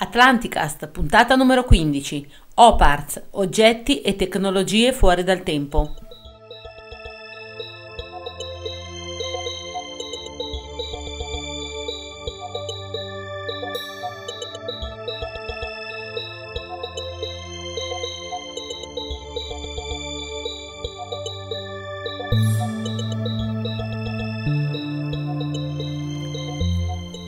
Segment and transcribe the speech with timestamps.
[0.00, 2.28] Atlanticast, puntata numero 15.
[2.54, 5.94] Oparts, oggetti e tecnologie fuori dal tempo.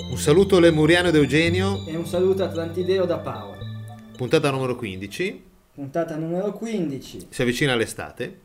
[0.08, 3.58] Un saluto lemuriano ed Eugenio, saluto atlantideo da Paolo.
[4.16, 5.44] puntata numero 15.
[5.74, 7.28] Puntata numero 15.
[7.30, 8.38] Si avvicina l'estate,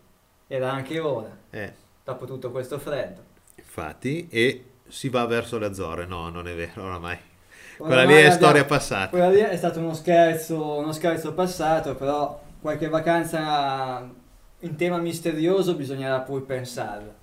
[0.47, 1.73] Era anche ora, eh,
[2.03, 3.21] dopo tutto questo freddo.
[3.55, 6.05] infatti, e si va verso le Azzorre.
[6.05, 7.17] No, non è vero, oramai.
[7.77, 9.09] Quella Oramai lì è abbiamo- storia passata.
[9.09, 14.07] Quella lì è stato uno scherzo, uno scherzo passato, però qualche vacanza
[14.59, 17.13] in tema misterioso bisognerà pur pensarla.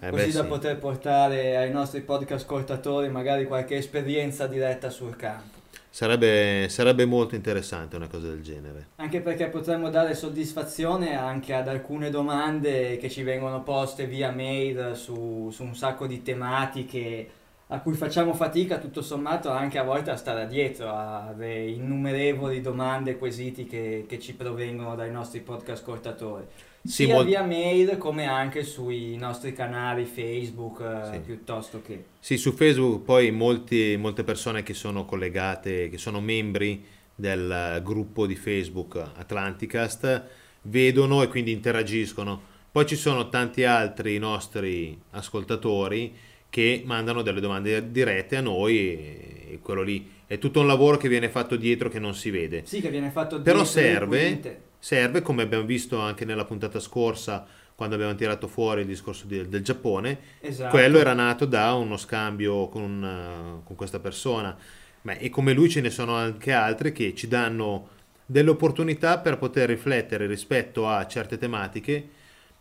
[0.00, 0.48] Eh così beh, da sì.
[0.48, 5.56] poter portare ai nostri podcast ascoltatori magari qualche esperienza diretta sul campo.
[5.98, 8.90] Sarebbe, sarebbe molto interessante una cosa del genere.
[8.98, 14.92] Anche perché potremmo dare soddisfazione anche ad alcune domande che ci vengono poste via mail
[14.94, 17.28] su, su un sacco di tematiche
[17.66, 23.10] a cui facciamo fatica tutto sommato anche a volte a stare dietro alle innumerevoli domande
[23.10, 26.44] e quesiti che, che ci provengono dai nostri podcast ascoltatori.
[26.88, 31.18] Sì, sia via mail come anche sui nostri canali Facebook eh, Sì.
[31.20, 32.04] piuttosto che...
[32.18, 36.82] Sì, su Facebook poi molti- molte persone che sono collegate, che sono membri
[37.14, 40.24] del gruppo di Facebook Atlanticast,
[40.62, 42.40] vedono e quindi interagiscono.
[42.72, 46.14] Poi ci sono tanti altri nostri ascoltatori
[46.48, 50.96] che mandano delle domande dirette a noi e, e quello lì è tutto un lavoro
[50.96, 52.62] che viene fatto dietro che non si vede.
[52.64, 54.66] Sì, che viene fatto Però dietro le serve.
[54.78, 59.48] Serve, come abbiamo visto anche nella puntata scorsa, quando abbiamo tirato fuori il discorso di-
[59.48, 60.70] del Giappone, Esatto.
[60.70, 64.56] quello era nato da uno scambio con, eh, con questa persona.
[65.02, 67.88] Ma, e come lui ce ne sono anche altri che ci danno
[68.26, 72.08] delle opportunità per poter riflettere rispetto a certe tematiche,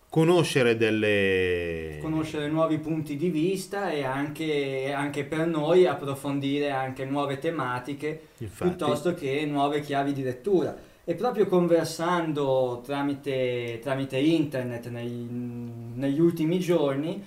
[0.10, 1.98] conoscere delle...
[2.00, 8.70] conoscere nuovi punti di vista e anche, anche per noi approfondire anche nuove tematiche Infatti.
[8.70, 10.76] piuttosto che nuove chiavi di lettura.
[11.10, 15.26] E proprio conversando tramite, tramite internet nei-
[15.94, 17.24] negli ultimi giorni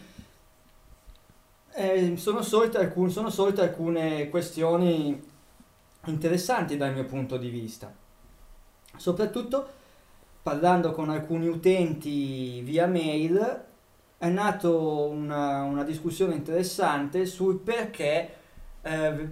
[1.72, 5.18] eh, sono, sorte alcun- sono sorte alcune questioni
[6.04, 7.90] interessanti dal mio punto di vista.
[8.98, 9.66] Soprattutto
[10.42, 13.64] parlando con alcuni utenti via mail
[14.18, 18.34] è nato una, una discussione interessante sul perché
[18.82, 19.28] eh,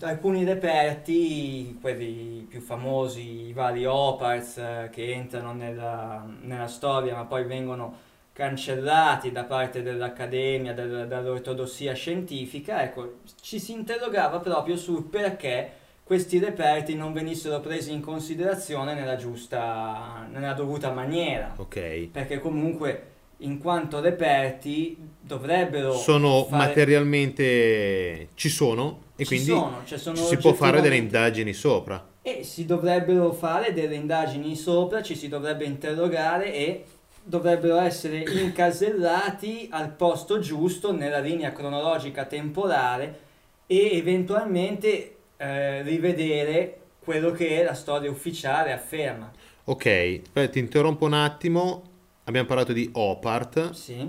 [0.00, 7.24] alcuni reperti, quelli più famosi, i vari Opars eh, che entrano nella, nella storia ma
[7.24, 15.04] poi vengono cancellati da parte dell'Accademia, del- dall'ortodossia scientifica, ecco, ci si interrogava proprio sul
[15.04, 15.72] perché
[16.02, 22.08] questi reperti non venissero presi in considerazione nella giusta, nella dovuta maniera Ok.
[22.10, 23.09] perché comunque
[23.40, 28.28] in quanto reperti dovrebbero Sono fare- materialmente...
[28.34, 32.06] ci sono e ci quindi sono, cioè sono si può fare delle indagini sopra.
[32.22, 36.84] e si dovrebbero fare delle indagini sopra, ci si dovrebbe interrogare e
[37.22, 43.28] dovrebbero essere incasellati al posto giusto nella linea cronologica temporale
[43.66, 49.30] e eventualmente eh, rivedere quello che la storia ufficiale afferma.
[49.64, 51.82] Ok, ti interrompo un attimo.
[52.30, 53.70] Abbiamo parlato di OPART.
[53.72, 54.08] Sì.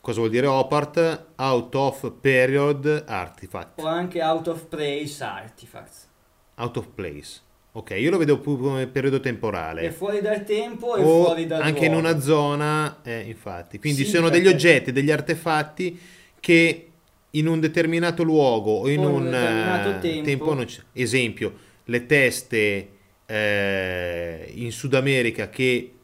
[0.00, 1.26] Cosa vuol dire OPART?
[1.36, 3.80] Out of Period Artifact.
[3.80, 6.08] O anche out of place artifacts.
[6.56, 7.40] Out of Place.
[7.72, 9.90] Ok, io lo vedo più come periodo È temporale.
[9.90, 12.08] fuori dal tempo e O fuori dal anche in luogo.
[12.08, 13.78] una zona, eh, infatti.
[13.80, 15.98] Quindi Sì, sono degli perché- oggetti, degli artefatti
[16.38, 16.90] che
[17.30, 20.54] in un determinato luogo o in O in un un determinato eh, tempo.
[20.54, 20.80] non c'è.
[20.92, 21.54] Esempio,
[21.84, 22.88] le teste
[23.26, 25.94] eh, in Sud America che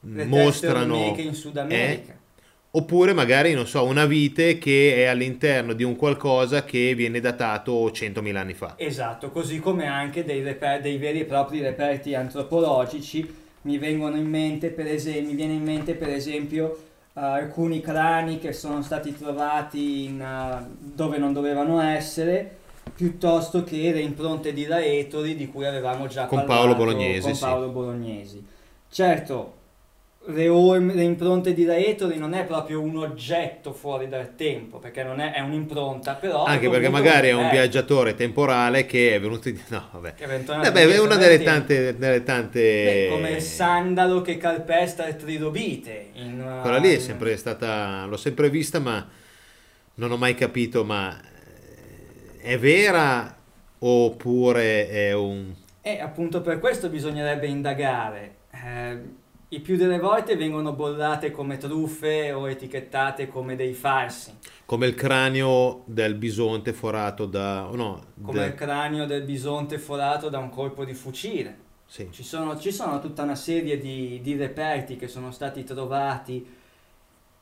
[0.00, 1.14] Le mostrano...
[1.16, 2.16] in Sud America.
[2.70, 7.88] Oppure magari, non so, una vite che è all'interno di un qualcosa che viene datato
[7.88, 8.74] 100.000 anni fa.
[8.76, 13.46] Esatto, così come anche dei, reper- dei veri e propri reperti antropologici.
[13.62, 16.78] Mi vengono in mente, per esempio, mi viene in mente, per esempio,
[17.14, 22.58] eh, alcuni crani che sono stati trovati in, eh, dove non dovevano essere,
[22.94, 27.34] piuttosto che le impronte di Laetoli di cui avevamo già Con parlato Paolo Bolognesi, con
[27.34, 27.44] sì.
[27.44, 28.46] Paolo Bolognesi.
[28.90, 29.54] Certo,
[30.26, 35.02] le, orme- le impronte di Laetoli non è proprio un oggetto fuori dal tempo, perché
[35.02, 36.44] non è, è un'impronta, però...
[36.44, 39.50] è Anche perché magari è un viaggiatore temporale che è venuto.
[39.68, 40.14] No, vabbè.
[40.14, 41.96] Che eventualmente Vabbè, è una delle tante...
[41.96, 42.60] Delle tante...
[42.60, 46.10] Beh, come il sandalo che calpesta il trilobite.
[46.14, 48.04] In, uh, Quella lì è sempre stata...
[48.04, 49.06] L'ho sempre vista, ma
[49.94, 53.34] non ho mai capito, ma eh, è vera
[53.78, 55.54] oppure è un...
[55.80, 58.34] E appunto per questo bisognerebbe indagare.
[58.50, 58.98] Eh,
[59.50, 64.32] I più delle volte vengono bollate come truffe o etichettate come dei farsi.
[64.66, 67.68] come il cranio del bisonte forato da...
[67.72, 71.58] no, come da- il cranio del bisonte forato da un colpo di fucile.
[71.86, 72.08] sì.
[72.10, 76.46] Ci sono, ci sono tutta una serie di, di reperti che sono stati trovati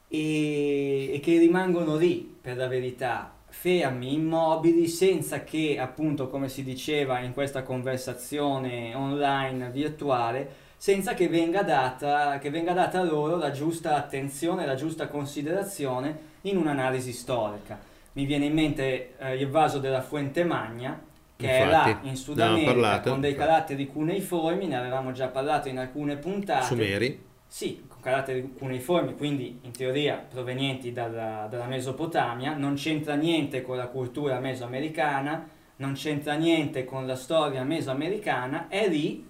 [0.09, 6.63] e, e che rimangono lì, per la verità, fermi, immobili, senza che, appunto, come si
[6.63, 13.51] diceva in questa conversazione online virtuale, senza che venga data, che venga data loro la
[13.51, 17.79] giusta attenzione, la giusta considerazione in un'analisi storica.
[18.13, 20.99] Mi viene in mente eh, il vaso della Fuente Magna,
[21.37, 23.11] che è là Infatti, in Sud America parlato.
[23.11, 26.65] con dei caratteri cuneiformi, ne avevamo già parlato in alcune puntate.
[26.65, 27.25] Sumeri.
[27.47, 33.77] Sì, con caratteri cuneiformi, quindi in teoria provenienti dalla, dalla Mesopotamia, non c'entra niente con
[33.77, 39.25] la cultura mesoamericana, non c'entra niente con la storia mesoamericana, è lì,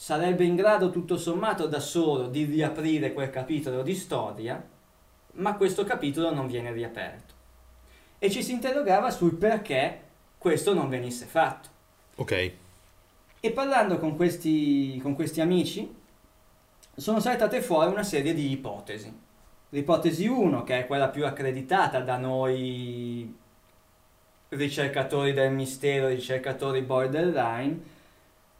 [0.00, 4.66] sarebbe in grado tutto sommato da solo di riaprire quel capitolo di storia,
[5.32, 7.34] ma questo capitolo non viene riaperto.
[8.18, 10.00] E ci si interrogava sul perché
[10.38, 11.68] questo non venisse fatto.
[12.14, 12.52] Ok.
[13.40, 15.94] E parlando con questi, con questi amici,
[16.96, 19.14] sono saltate fuori una serie di ipotesi.
[19.68, 23.36] L'ipotesi 1, che è quella più accreditata da noi
[24.48, 27.98] ricercatori del mistero, ricercatori borderline,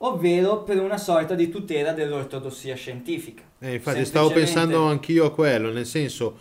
[0.02, 3.42] ovvero per una sorta di tutela dell'ortodossia scientifica.
[3.60, 6.38] Eh, infatti stavo pensando anch'io a quello, nel senso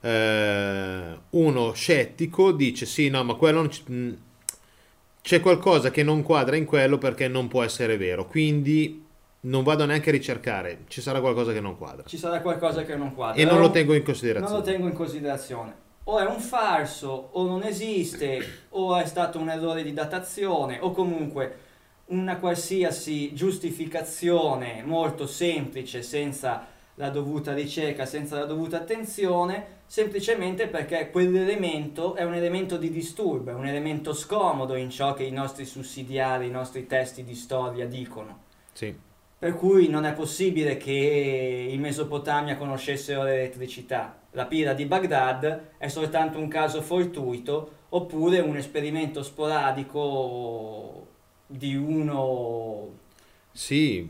[0.00, 4.16] eh, uno scettico dice sì, no, ma quello non ci- mh,
[5.22, 9.04] c'è qualcosa che non quadra in quello perché non può essere vero, quindi
[9.44, 12.94] non vado neanche a ricercare, ci sarà qualcosa che non quadra Ci sarà qualcosa che
[12.96, 13.40] non quadra.
[13.40, 14.56] e non lo tengo in Non considerazione.
[14.58, 15.74] lo tengo in considerazione.
[16.04, 20.90] O è un farso, o non esiste, o è stato un errore di datazione, o
[20.90, 21.56] comunque
[22.12, 26.66] una qualsiasi giustificazione molto semplice, senza
[26.96, 33.50] la dovuta ricerca, senza la dovuta attenzione, semplicemente perché quell'elemento è un elemento di disturbo,
[33.50, 37.86] è un elemento scomodo in ciò che i nostri sussidiari, i nostri testi di storia
[37.86, 38.44] dicono.
[38.72, 38.94] Sì.
[39.38, 44.20] Per cui non è possibile che in Mesopotamia conoscessero l'elettricità.
[44.32, 51.11] La pira di Baghdad è soltanto un caso fortuito oppure un esperimento sporadico
[51.56, 52.88] di uno...
[53.52, 54.08] Sì,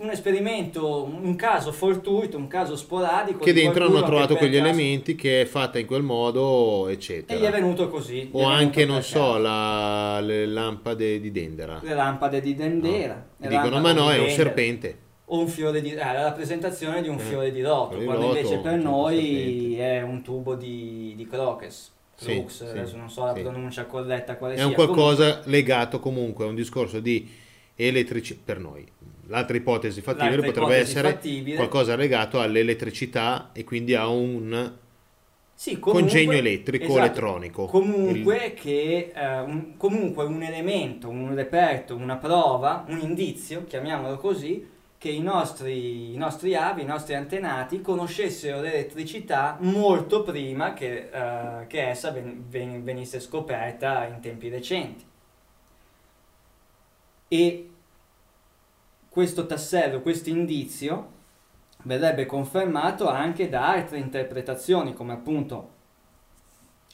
[0.00, 3.40] Un esperimento, un caso fortuito, un caso sporadico.
[3.44, 6.94] che dentro hanno trovato quegli caso- elementi che è fatta in quel modo, E gli
[6.94, 7.50] è eccetera.
[7.50, 8.28] venuto così.
[8.32, 11.80] O anche, non so, la- le lampade di Dendera.
[11.82, 13.26] Le lampade di Dendera.
[13.38, 13.48] No.
[13.48, 14.98] Dicono, ma no, di è un serpente.
[15.26, 17.60] o un fiore di ah, la rappresentazione di un Eh, fiore di
[17.98, 19.78] di quando invece per noi serpente.
[19.82, 24.56] è un tubo di, di croques, Sì, adesso non so la pronuncia corretta quale È
[24.56, 24.66] sia.
[24.66, 27.30] un qualcosa legato comunque a un discorso di
[27.76, 28.84] elettricità per noi.
[29.28, 34.72] L'altra ipotesi fattibile L'altra potrebbe ipotesi essere fattibile- qualcosa legato all'elettricità e quindi a un
[35.54, 37.64] Sì, comunque- congegno elettrico esatto, elettronico.
[37.66, 44.66] Comunque che eh, un, comunque un elemento, un reperto, una prova, un indizio, chiamiamolo così,
[44.98, 51.66] che i nostri, i nostri avi, i nostri antenati conoscessero l'elettricità molto prima che, eh,
[51.68, 55.06] che essa ven- ven- venisse scoperta in tempi recenti.
[57.28, 57.70] E
[59.08, 61.16] questo tassello, questo indizio
[61.84, 65.76] verrebbe confermato anche da altre interpretazioni, come appunto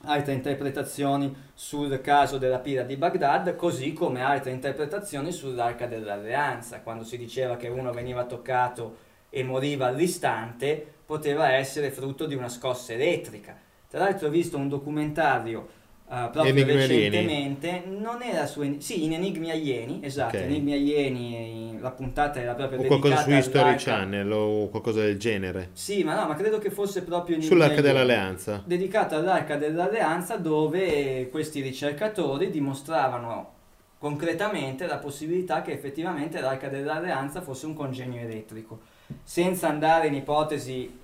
[0.04, 7.04] altre interpretazioni sul caso della pira di Baghdad, così come altre interpretazioni sull'arca dell'alleanza, quando
[7.04, 8.96] si diceva che uno veniva toccato
[9.30, 13.56] e moriva all'istante, poteva essere frutto di una scossa elettrica.
[13.88, 15.68] Tra l'altro ho visto un documentario
[16.08, 17.26] eh, proprio Enigmi alieni.
[17.26, 20.42] recentemente, non era su sì, in Enigmi alieni, esatto, Ok.
[20.42, 21.36] Enigmi alieni,
[21.84, 25.68] la puntata era proprio o qualcosa su dedicata History Channel o qualcosa del genere.
[25.74, 28.62] Sì, ma no, ma credo che fosse proprio Enigmi Sull'arca dell'alleanza.
[28.64, 33.52] dedicato all'Arca dell'Alleanza dove questi ricercatori dimostravano
[33.98, 38.80] concretamente la possibilità che effettivamente l'Arca dell'Alleanza fosse un congegno elettrico,
[39.22, 41.00] senza andare in ipotesi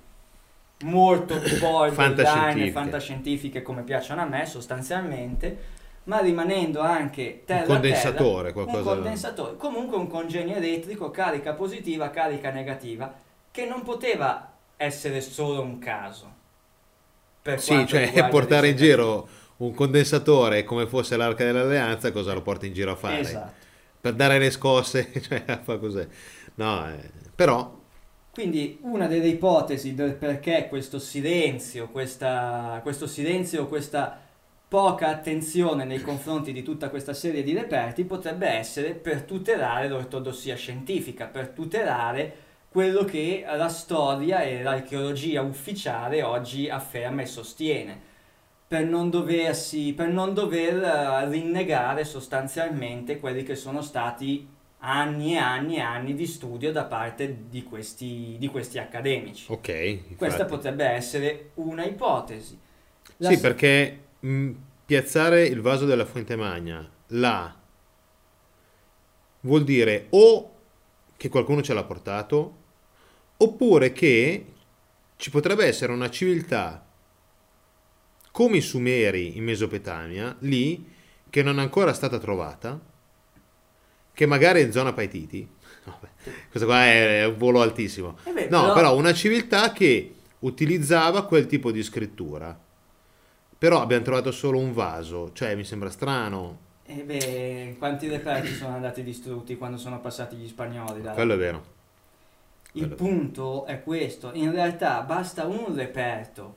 [0.85, 2.71] molto borderline Fantascientifiche.
[2.71, 5.79] fantascientifiche come piacciono a me sostanzialmente,
[6.11, 11.53] ma rimanendo anche terra a condensatore, terra, qualcosa- un condensatore, comunque un congegno elettrico, carica
[11.53, 13.13] positiva, carica negativa,
[13.49, 16.39] che non poteva essere solo un caso.
[17.41, 19.27] Per Sì, cioè portare in giro
[19.57, 23.19] un condensatore come fosse l'arca dell'alleanza, cosa lo porti in giro a fare?
[23.19, 23.59] Esatto.
[24.01, 26.05] Per dare le scosse, cioè fa così.
[26.55, 27.79] No, eh, però
[28.31, 34.19] Quindi una delle ipotesi del perché questo silenzio, questa, questo silenzio, questa
[34.71, 40.55] poca attenzione nei confronti di tutta questa serie di reperti potrebbe essere per tutelare l'ortodossia
[40.55, 42.35] scientifica, per tutelare
[42.69, 47.99] quello che la storia e l'archeologia ufficiale oggi afferma e sostiene,
[48.65, 54.47] per non, doversi, per non dover eh, rinnegare sostanzialmente quelli che sono stati
[54.77, 59.51] anni e anni e anni di studio da parte di questi, di questi accademici.
[59.51, 59.67] Ok.
[59.67, 60.15] infatti.
[60.15, 62.57] Questa potrebbe essere una ipotesi.
[63.17, 64.51] La Sì, perché mh,
[64.85, 67.55] piazzare il vaso della Fuente Magna là
[69.41, 70.55] vuol dire o
[71.17, 72.57] che qualcuno ce l'ha portato,
[73.37, 74.45] oppure che
[75.17, 76.83] ci potrebbe essere una civiltà
[78.31, 80.83] come i Sumeri in Mesopotamia, lì,
[81.29, 82.79] che non è ancora stata trovata,
[84.13, 85.47] che magari è in zona Paititi.
[86.49, 88.17] Questo qua è un volo altissimo.
[88.23, 92.59] Eh No, però una civiltà che utilizzava quel tipo di scrittura.
[93.61, 96.57] Però abbiamo trovato solo un vaso, cioè mi sembra strano.
[96.83, 100.99] E beh, quanti reperti sono andati distrutti quando sono passati gli spagnoli?
[101.03, 101.13] da là?
[101.13, 101.63] Quello è vero.
[102.71, 106.55] Il quello- punto è questo, in realtà basta un reperto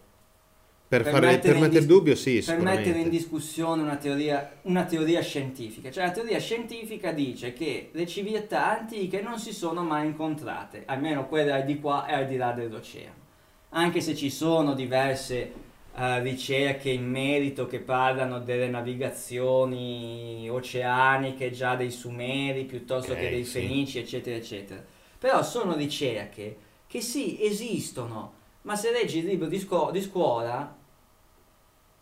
[0.88, 3.96] Per, Per fare, mettere per in mettere dis- dubbio, sì, per mettere in discussione una
[3.96, 5.90] teoria, una teoria scientifica.
[5.90, 11.26] Cioè la teoria scientifica dice che le civiltà antiche non si sono mai incontrate, almeno
[11.28, 13.22] quelle al di qua e al di là dell'oceano.
[13.70, 15.63] Anche se ci sono diverse
[15.96, 23.28] eh, ricerche in merito che parlano delle navigazioni oceaniche già dei Sumeri piuttosto Ok, che
[23.28, 23.60] dei sì.
[23.60, 24.82] Fenici, eccetera, eccetera.
[25.18, 30.76] Però sono ricerche che sì, esistono, ma se leggi il libro di, scuo- di scuola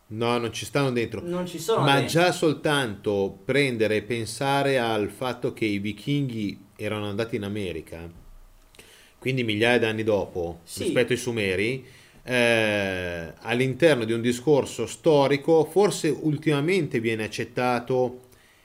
[0.08, 1.22] No, non ci stanno dentro.
[1.22, 2.04] non ci sono Ma dentro.
[2.04, 8.08] già soltanto prendere e pensare al fatto che i vichinghi erano andati in America,
[9.18, 10.84] quindi migliaia di anni dopo, Sì.
[10.84, 11.84] rispetto ai Sumeri,
[12.25, 18.21] eh, all'interno di un discorso storico, forse ultimamente viene accettato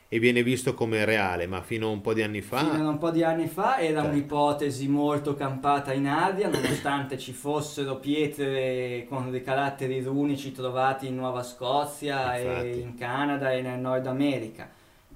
[0.10, 2.60] e viene visto come reale, ma fino a un po' di anni fa...
[2.60, 4.12] Fino a un po' di anni fa era Cioè.
[4.12, 11.16] un'ipotesi molto campata in aria, nonostante ci fossero pietre con dei caratteri runici trovati in
[11.16, 12.68] Nuova Scozia Infatti.
[12.68, 14.70] e in Canada e nel Nord America.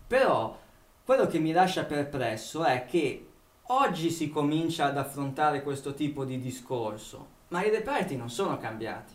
[0.08, 0.60] Però
[1.06, 3.28] quello che mi lascia perplesso è che
[3.68, 9.14] oggi si comincia ad affrontare questo tipo di discorso, ma i reperti non sono cambiati.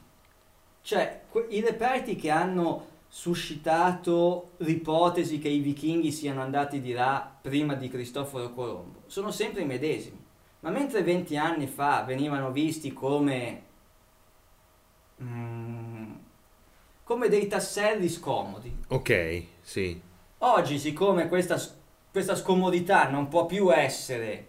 [0.82, 7.74] Cioè, i reperti che hanno suscitato l'ipotesi che i vichinghi siano andati di là prima
[7.74, 10.24] di Cristoforo Colombo sono sempre i medesimi.
[10.60, 13.62] Ma mentre 20 anni fa venivano visti come,
[15.22, 16.12] mm,
[17.04, 20.00] come dei tasselli scomodi, Ok, sì.
[20.38, 21.56] oggi siccome questa,
[22.10, 24.48] questa scomodità non può più essere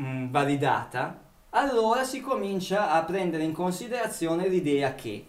[0.00, 5.26] mm, validata, allora si comincia a prendere in considerazione l'idea che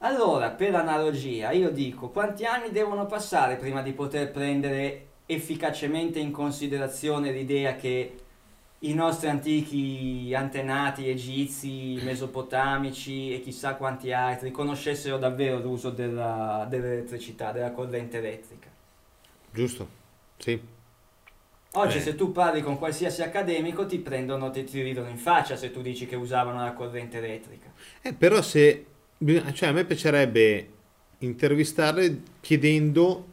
[0.00, 6.30] allora, per analogia, io dico quanti anni devono passare prima di poter prendere efficacemente in
[6.30, 8.16] considerazione l'idea che
[8.80, 17.50] i nostri antichi antenati egizi, mesopotamici e chissà quanti altri conoscessero davvero l'uso della- dell'elettricità,
[17.50, 18.68] della corrente elettrica.
[19.50, 19.88] Giusto?
[20.36, 20.76] Sì.
[21.72, 22.00] Oggi Eh.
[22.00, 25.82] se tu parli con qualsiasi accademico ti prendono, ti, ti ridono in faccia se tu
[25.82, 27.72] dici che usavano la corrente elettrica.
[28.02, 28.86] Eh, però se...
[29.52, 30.68] Cioè, a me piacerebbe
[31.18, 33.26] intervistarle chiedendo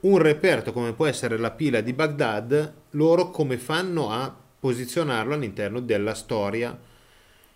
[0.00, 5.80] un reperto come può essere la pila di Baghdad, loro come fanno a posizionarlo all'interno
[5.80, 6.78] della storia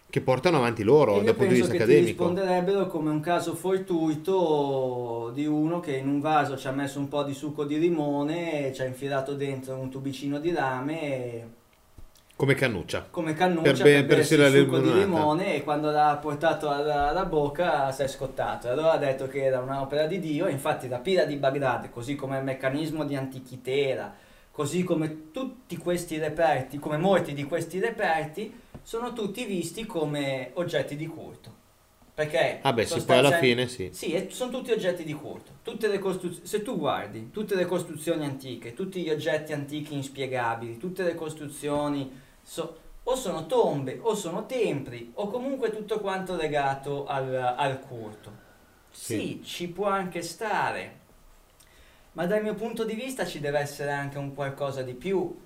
[0.08, 2.06] che portano avanti loro dal punto di vista accademico.
[2.06, 7.08] risponderebbero come un caso fortuito di uno che in un vaso ci ha messo un
[7.08, 11.44] po' di succo di limone, ci ha infilato dentro un tubicino di rame e
[12.36, 13.06] Come Cannuccia.
[13.10, 16.68] come cannuccia Per per, be- bersi il la succo di limone e quando l'ha portato
[16.68, 18.68] alla, alla bocca si è scottato.
[18.68, 22.36] Allora ha detto che era un'opera di Dio, infatti la pila di Baghdad, così come
[22.36, 24.14] il meccanismo di Antichitera,
[24.50, 28.52] così come tutti questi reperti, come molti di questi reperti,
[28.86, 31.64] sono tutti visti come oggetti di culto.
[32.14, 33.90] Perché Ah beh, sì, poi alla fine sì.
[33.92, 35.50] sì, sono tutti oggetti di culto.
[35.62, 40.78] Tutte le costru- se tu guardi tutte le costruzioni antiche, tutti gli oggetti antichi inspiegabili,
[40.78, 42.08] tutte le costruzioni
[42.40, 48.44] so- o sono tombe o sono templi o comunque tutto quanto legato al, al culto.
[48.92, 49.14] Sì.
[49.18, 50.98] sì, ci può anche stare,
[52.12, 55.36] ma dal mio punto di vista ci deve essere anche un qualcosa di più.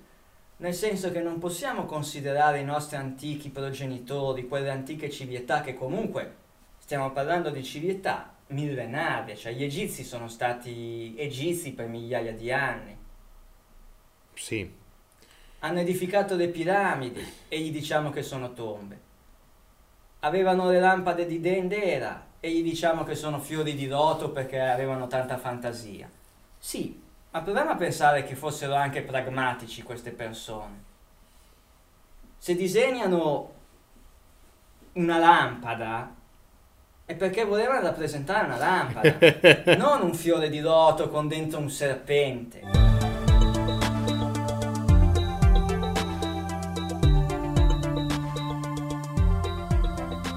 [0.61, 6.35] Nel senso che non possiamo considerare i nostri antichi progenitori, quelle antiche civiltà che comunque
[6.77, 12.95] stiamo parlando di civiltà millenarie, cioè gli egizi sono stati egizi per migliaia di anni,
[14.35, 14.71] Sì.
[15.59, 18.99] hanno edificato le piramidi e gli diciamo che sono tombe.
[20.19, 25.07] Avevano le lampade di Dendera e gli diciamo che sono fiori di loto perché avevano
[25.07, 26.07] tanta fantasia.
[26.59, 27.00] Sì,
[27.31, 30.89] ma proviamo a pensare che fossero anche pragmatici queste persone.
[32.37, 33.51] Se disegnano
[34.93, 36.13] una lampada
[37.05, 42.59] è perché volevano rappresentare una lampada, non un fiore di loto con dentro un serpente.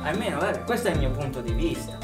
[0.03, 1.99] Almeno, vabbè, questo è il mio punto di vista.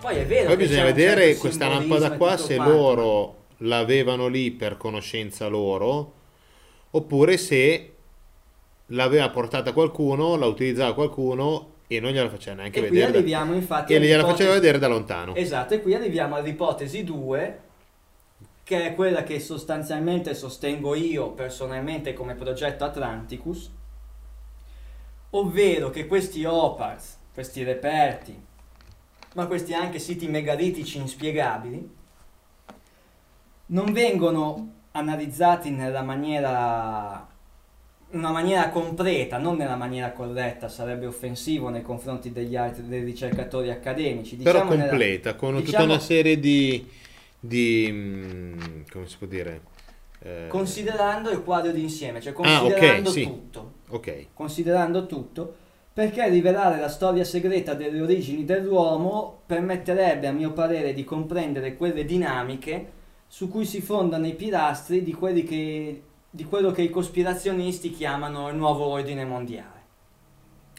[0.00, 2.72] Poi è vero Poi che bisogna vedere certo questa lampada qua se quanto.
[2.72, 6.12] loro l'avevano lì per conoscenza loro
[6.90, 7.94] oppure se
[8.86, 13.12] l'aveva portata qualcuno, la utilizzava qualcuno e non gliela faceva neanche E qui vedere.
[13.12, 15.34] da- arriviamo infatti e gliela faceva vedere da lontano.
[15.34, 17.60] Esatto, e qui arriviamo all'ipotesi 2,
[18.64, 23.70] che è quella che sostanzialmente sostengo io personalmente come progetto Atlanticus,
[25.30, 28.40] ovvero che questi OPARS, questi reperti,
[29.34, 31.98] ma questi anche siti megalitici inspiegabili,
[33.72, 37.26] non vengono analizzati nella maniera
[38.12, 43.70] una maniera completa, non nella maniera corretta, sarebbe offensivo nei confronti degli altri dei ricercatori
[43.70, 44.34] accademici.
[44.36, 46.88] Però diciamo nella- completa, con tutta diciamo- una serie di...
[47.38, 48.60] di mm,
[48.90, 49.60] come si può dire?
[50.22, 53.22] Eh, Considerando il quadro d'insieme, cioè Ah, considerando sì.
[53.22, 55.54] tutto, ok, considerando tutto,
[55.92, 62.04] perché rivelare la storia segreta delle origini dell'uomo permetterebbe, a mio parere, di comprendere quelle
[62.04, 62.98] dinamiche
[63.32, 68.48] su cui si fondano i pilastri di, quelli che, di quello che i cospirazionisti chiamano
[68.48, 69.82] il nuovo ordine mondiale.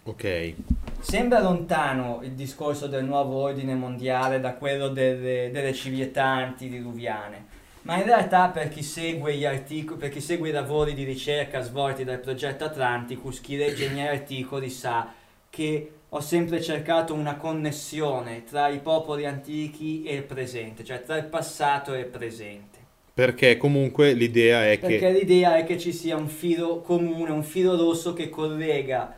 [0.04, 0.56] ok.
[1.00, 7.46] Sembra lontano il discorso del nuovo ordine mondiale da quello delle, delle civiltà antidiluviane,
[7.84, 11.62] ma in realtà per chi, segue gli articoli, per chi segue i lavori di ricerca
[11.62, 15.14] svolti dal progetto Atlanticus, chi legge i miei articoli sa
[15.50, 21.16] che ho sempre cercato una connessione tra i popoli antichi e il presente, cioè tra
[21.16, 22.80] il passato e il presente.
[23.14, 25.12] Perché comunque l'idea è Perché che...
[25.12, 29.18] l'idea è che ci sia un filo comune, un filo rosso che collega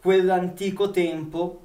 [0.00, 1.62] quell'antico tempo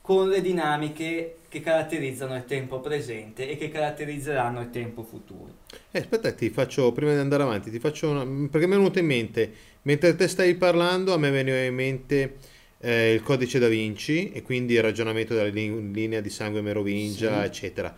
[0.00, 5.52] con le dinamiche che caratterizzano il tempo presente e che caratterizzeranno il tempo futuro.
[5.92, 8.24] Eh, aspetta, ti faccio, prima di andare avanti, ti faccio una...
[8.50, 9.52] perché mi è venuto in mente,
[9.82, 12.36] mentre te stavi parlando, a me veniva in mente
[12.80, 17.40] eh, il codice da Vinci e quindi il ragionamento della lin- linea di sangue merovingia,
[17.40, 17.46] Sì.
[17.46, 17.94] eccetera.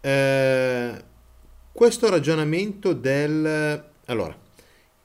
[0.00, 1.04] Eh,
[1.72, 3.84] questo ragionamento del...
[4.06, 4.36] Allora,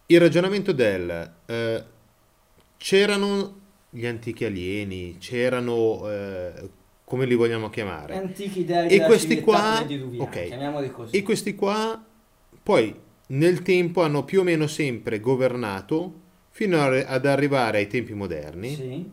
[0.08, 1.34] il ragionamento del...
[1.46, 1.84] eh,
[2.78, 3.60] c'erano
[3.90, 6.10] gli antichi alieni, c'erano...
[6.12, 6.70] eh,
[7.06, 8.16] come li vogliamo chiamare?
[8.16, 10.46] Antichi dei E questi qua- prediluviana, ok.
[10.48, 11.16] chiamiamoli così.
[11.16, 12.04] E questi qua
[12.64, 12.96] poi
[13.28, 16.22] nel tempo hanno più o meno sempre governato
[16.56, 19.12] fino ad arrivare ai tempi moderni, Sì.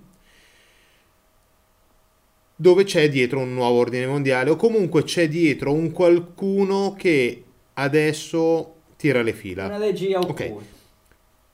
[2.54, 8.74] dove c'è dietro un nuovo ordine mondiale o comunque c'è dietro un qualcuno che adesso
[8.96, 9.76] tira le Una fila.
[9.78, 10.28] regia Ok.
[10.28, 10.68] occulta, quella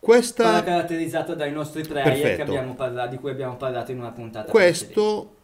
[0.00, 2.42] Questa, caratterizzata dai nostri player che Perfetto.
[2.50, 5.34] abbiamo parla- di cui abbiamo parlato in una puntata questo,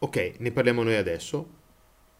[0.00, 1.60] ok, ne parliamo noi adesso.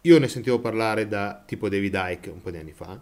[0.03, 2.97] Io ne sentivo parlare da tipo David Icke un po' di anni fa,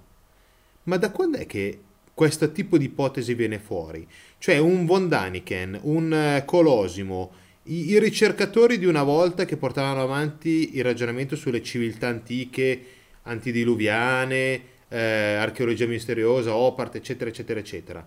[0.84, 1.80] ma da quando è che
[2.20, 4.06] questo tipo di ipotesi viene fuori?
[4.36, 7.30] Cioè un von Daniken, un eh, Colosimo,
[7.62, 12.84] i, i ricercatori di una volta che portavano avanti il ragionamento sulle civiltà antiche,
[13.22, 18.06] antidiluviane, eh, archeologia misteriosa, Opart, eccetera, eccetera, eccetera,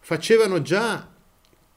[0.00, 1.08] facevano già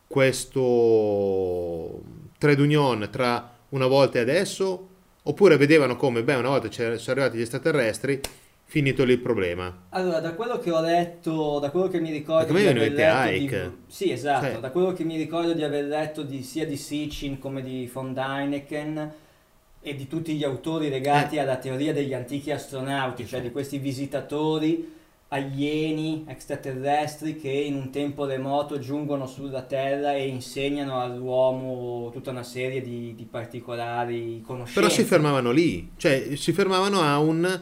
[0.07, 2.01] questo
[2.39, 4.89] trade union tra una volta e adesso?
[5.21, 8.19] Oppure vedevano come, beh, una volta sono arrivati gli extraterrestri,
[8.67, 9.86] finito lì il problema.
[9.89, 13.71] Allora, da quello che ho letto, da quello che mi ricordo di aver letto di,
[13.88, 17.39] sì, esatto, Cioè- da quello che mi ricordo di aver letto di, sia di Sitchin
[17.39, 19.12] come di von Däniken
[19.82, 20.89] e di tutti gli autori Eh.
[20.89, 24.93] legati alla teoria degli antichi astronauti, cioè di questi visitatori
[25.28, 32.43] alieni extraterrestri che in un tempo remoto giungono sulla Terra e insegnano all'uomo tutta una
[32.43, 34.80] serie di, di particolari conoscenze.
[34.80, 37.62] Però si fermavano lì, cioè si fermavano a un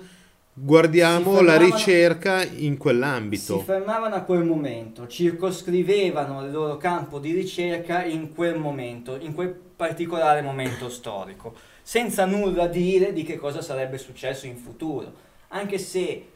[0.53, 3.59] guardiamo Si la ricerca in Si quell'ambito.
[3.59, 9.49] fermavano a quel momento, circoscrivevano il loro campo di ricerca in quel momento, in quel
[9.49, 15.11] particolare momento storico, senza nulla dire di che cosa sarebbe successo in futuro,
[15.49, 16.27] anche se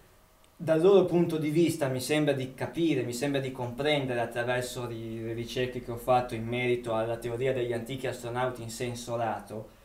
[0.60, 5.34] dal loro punto di vista mi sembra di capire, mi sembra di comprendere attraverso le
[5.34, 9.76] ricerche che ho fatto in merito alla teoria degli antichi astronauti in senso lato,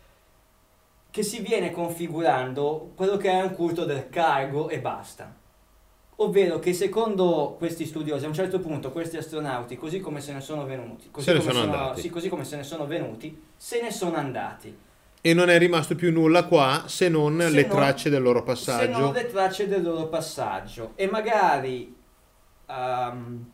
[1.12, 5.32] che si viene configurando quello che è un culto del cargo e basta.
[6.16, 10.40] Ovvero che secondo questi studiosi a un certo punto questi astronauti, così come se ne
[10.40, 12.00] sono venuti, così, Se come, sono andati.
[12.00, 14.74] sì, così come se ne sono venuti, se ne sono andati.
[15.20, 18.38] E non è rimasto più nulla qua se non Se le non- tracce del loro
[18.40, 18.98] se passaggio.
[18.98, 21.94] non le tracce del loro passaggio e magari
[22.66, 23.44] ehm,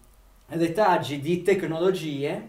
[0.47, 2.49] retaggi di tecnologie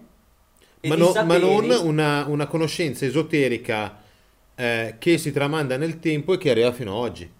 [0.84, 4.08] ma, no- ma non una, una conoscenza esoterica
[4.60, 7.32] eh, che si tramanda nel tempo e che arriva fino ad oggi.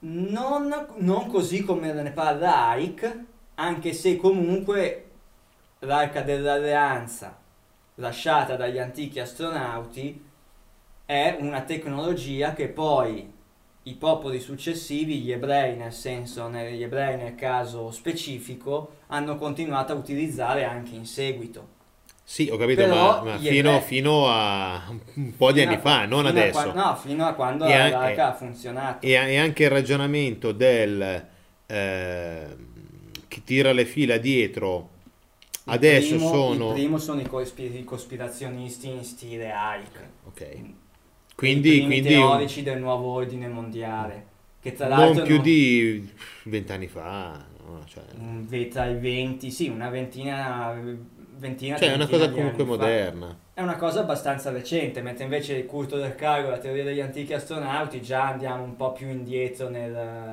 [0.00, 5.10] Non, non così come ne parla Ike, anche se comunque
[5.78, 7.38] l'arca dell'alleanza
[7.96, 10.24] lasciata dagli antichi astronauti
[11.06, 13.30] è una tecnologia che poi
[13.84, 19.96] i popoli successivi, gli ebrei nel senso, gli ebrei nel caso specifico, hanno continuato a
[19.96, 21.80] utilizzare anche in seguito.
[22.24, 24.82] Sì, ho capito, Però ma, ma fino, fino a
[25.14, 26.70] un po' di anni a- fa, non adesso.
[26.70, 29.06] qua- no, fino a quando E an- l'arca e- ha funzionato.
[29.06, 31.26] E, e anche il ragionamento del
[31.66, 32.56] eh,
[33.28, 34.90] chi tira le fila dietro
[35.64, 36.66] Il adesso primo- sono...
[36.68, 40.10] Il primo sono i, cospi- i cospirazionisti in stile Ike.
[40.24, 40.40] Ok.
[40.40, 40.74] I
[41.34, 44.26] Quindi, primi quindi teorici del nuovo ordine mondiale.
[44.60, 46.12] Che tra non l'altro più non- di
[46.44, 47.44] vent'anni fa.
[47.66, 47.84] no?
[47.86, 50.72] Cioè, un- ve- tra i 20, sì, una ventina,
[51.42, 52.76] ventina cioè, è una cosa comunque anni fa.
[52.78, 53.38] moderna.
[53.54, 57.34] È una cosa abbastanza recente, mentre invece il culto del cargo, la teoria degli antichi
[57.34, 59.92] astronauti, già andiamo un po' più indietro nel,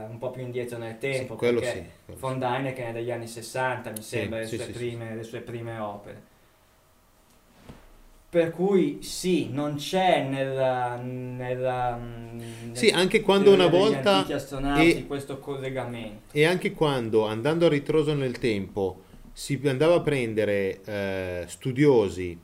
[0.10, 1.34] un po' più indietro nel tempo.
[1.34, 4.56] Sì, quello sì, quello von Däniken è degli anni 60, mi Sì, sembra, le, sì,
[4.56, 4.78] sue sì, sì.
[4.78, 6.22] prime, le sue prime opere.
[8.30, 14.98] Per cui sì, non c'è nella, nella, nel- Sì, anche quando una volta antichi astronauti
[14.98, 16.28] e- questo collegamento.
[16.38, 19.02] E anche quando andando a ritroso nel tempo
[19.34, 22.38] si andava a prendere eh, studiosi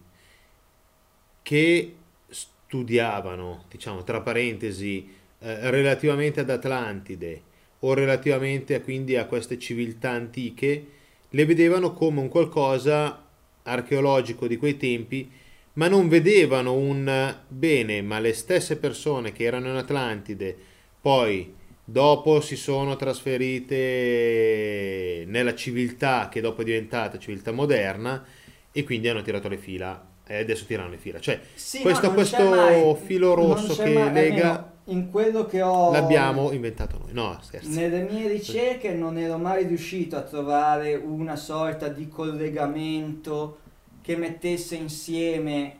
[1.41, 1.95] che
[2.27, 5.07] studiavano, diciamo tra parentesi,
[5.39, 7.41] eh, relativamente ad Atlantide
[7.79, 10.87] o relativamente quindi a queste civiltà antiche,
[11.29, 13.23] le vedevano come un qualcosa
[13.63, 15.29] archeologico di quei tempi,
[15.73, 20.57] ma non vedevano un bene, ma le stesse persone che erano in Atlantide
[21.01, 21.53] poi
[21.85, 28.23] dopo si sono trasferite nella civiltà che dopo è diventata civiltà moderna
[28.71, 31.19] e quindi hanno tirato le fila e adesso tirano le fila.
[31.19, 35.91] Cioè, Sì, questo, no, questo mai- filo rosso che mai- lega in quello che ho
[35.91, 37.13] l'abbiamo inventato noi.
[37.13, 37.69] No, scherzo.
[37.69, 43.59] Nelle mie ricerche non ero mai riuscito a trovare una sorta di collegamento
[44.01, 45.77] che mettesse insieme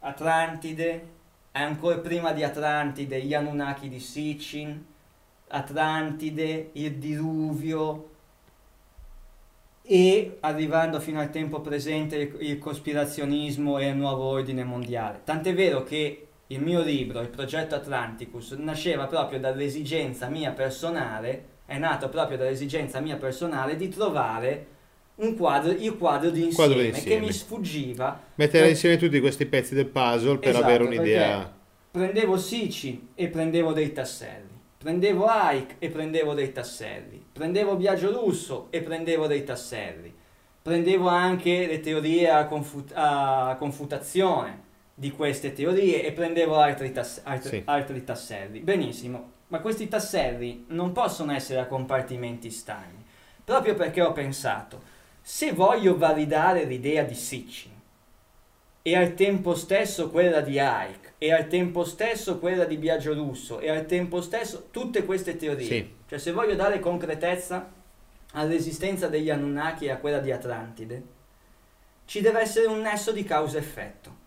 [0.00, 1.16] Atlantide
[1.52, 4.84] ancora prima di Atlantide gli Anunnaki di Sitchin,
[5.48, 8.10] Atlantide, il diluvio
[9.82, 15.20] e arrivando fino al tempo presente il, il cospirazionismo e il nuovo ordine mondiale.
[15.24, 21.78] Tant'è vero che il mio libro, il progetto Atlanticus, nasceva proprio dall'esigenza mia personale, è
[21.78, 24.66] nato proprio dall'esigenza mia personale di trovare
[25.16, 28.20] un quadro, il quadro di insieme, Quadro che mi sfuggiva.
[28.36, 31.56] Mettere Eh, insieme tutti questi pezzi del puzzle per Esatto, avere un'idea.
[31.90, 34.47] Prendevo Sicci e prendevo dei tasselli.
[34.78, 37.24] Prendevo Ike e prendevo dei tasselli.
[37.32, 40.14] Prendevo Biagio Russo e prendevo dei tasselli.
[40.62, 47.20] Prendevo anche le teorie a, confu- a confutazione di queste teorie e prendevo altri, tass-
[47.24, 47.62] altri- Sì.
[47.64, 48.60] altri tasselli.
[48.60, 53.04] Benissimo, ma questi tasselli non possono essere a compartimenti stagni,
[53.44, 54.82] proprio perché ho pensato,
[55.20, 57.72] se voglio validare l'idea di Sitchin
[58.82, 63.58] e al tempo stesso quella di Ike e al tempo stesso quella di Biagio Russo
[63.58, 65.66] e al tempo stesso tutte queste teorie.
[65.66, 65.94] Sì.
[66.08, 67.70] Cioè se voglio dare concretezza
[68.32, 71.02] all'esistenza degli Anunnaki e a quella di Atlantide,
[72.04, 74.26] ci deve essere un nesso di causa-effetto.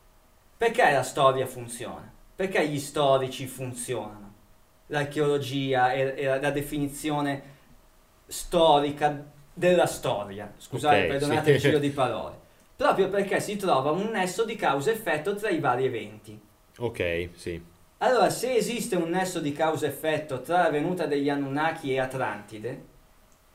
[0.58, 2.12] Perché la storia funziona?
[2.36, 4.34] Perché gli storici funzionano?
[4.88, 7.42] L'archeologia e, e la, la definizione
[8.28, 9.24] storica
[9.54, 10.54] della storia.
[10.58, 11.52] Scusate, Ok, perdonate sì.
[11.52, 12.40] il giro di parole.
[12.76, 16.50] Proprio perché si trova un nesso di causa-effetto tra i vari eventi.
[16.82, 17.62] Ok, sì.
[18.00, 22.84] Allora, se esiste un nesso di causa-effetto tra la venuta degli Anunnaki e Atlantide,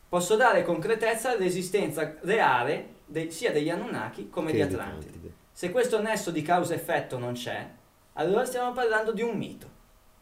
[0.09, 5.07] posso dare concretezza all'esistenza reale de- sia degli Anunnaki come Che di Atlantide.
[5.07, 5.33] Atlantide.
[5.51, 7.69] Se questo nesso di causa-effetto non c'è,
[8.13, 9.69] allora stiamo parlando di un mito.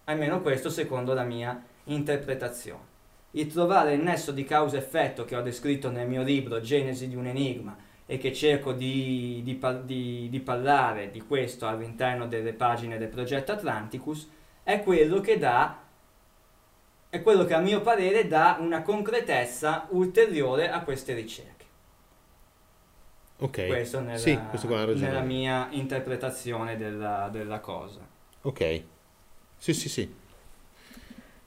[0.04, 2.92] Almeno questo secondo la mia interpretazione.
[3.32, 7.26] Il trovare il nesso di causa-effetto che ho descritto nel mio libro Genesi di un
[7.26, 13.08] enigma e che cerco di, di di- di parlare di questo all'interno delle pagine del
[13.08, 14.28] progetto Atlanticus,
[14.62, 15.78] è quello che dà,
[17.08, 21.52] è quello che a mio parere dà una concretezza ulteriore a queste ricerche.
[23.38, 23.66] Ok.
[23.66, 28.00] Questo nella, Sì, questo qua nella mia interpretazione della, della cosa.
[28.42, 28.82] Ok.
[29.58, 30.14] Sì, sì, sì.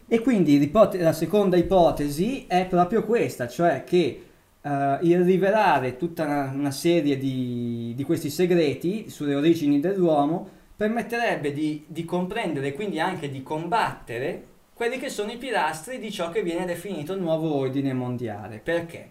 [0.10, 4.27] E quindi l'ipote- la seconda ipotesi è proprio questa, cioè che
[4.62, 11.52] eh, il rivelare tutta una, una serie di, di questi segreti sulle origini dell'uomo permetterebbe
[11.54, 16.30] di, di comprendere e quindi anche di combattere quelli che sono i pilastri di ciò
[16.30, 18.60] che viene definito il nuovo ordine mondiale.
[18.60, 19.10] Perché?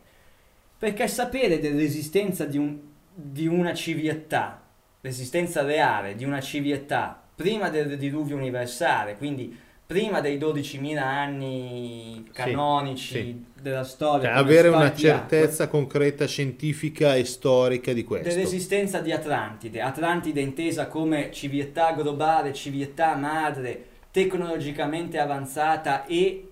[0.79, 2.79] Perché sapere dell'esistenza di, un,
[3.13, 4.63] di una civiltà,
[5.01, 13.07] l'esistenza reale di una civiltà prima del diluvio universale, quindi prima dei 12.000 anni canonici
[13.07, 13.45] sì, sì.
[13.63, 14.29] della storia.
[14.29, 18.29] Cioè, avere una certezza concreta, scientifica e storica di questo.
[18.29, 19.81] Dell'esistenza di Atlantide.
[19.81, 26.49] Atlantide intesa come civiltà globale, civiltà madre, tecnologicamente avanzata e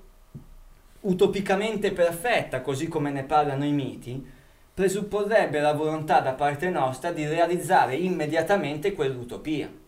[1.00, 4.24] utopicamente perfetta, così come ne parlano i miti,
[4.72, 9.82] presupporrebbe la volontà da parte nostra di realizzare immediatamente quell'utopia.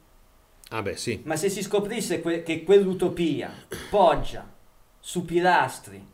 [0.71, 1.21] Ah beh, sì.
[1.25, 3.53] Ma se si scoprisse que- che quell'utopia
[3.89, 4.53] poggia
[4.99, 6.05] su pilastri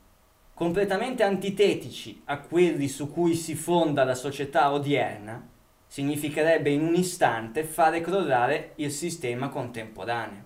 [0.54, 5.48] completamente antitetici a quelli su cui si fonda la società odierna,
[5.86, 10.44] significherebbe in un istante fare crollare il sistema contemporaneo.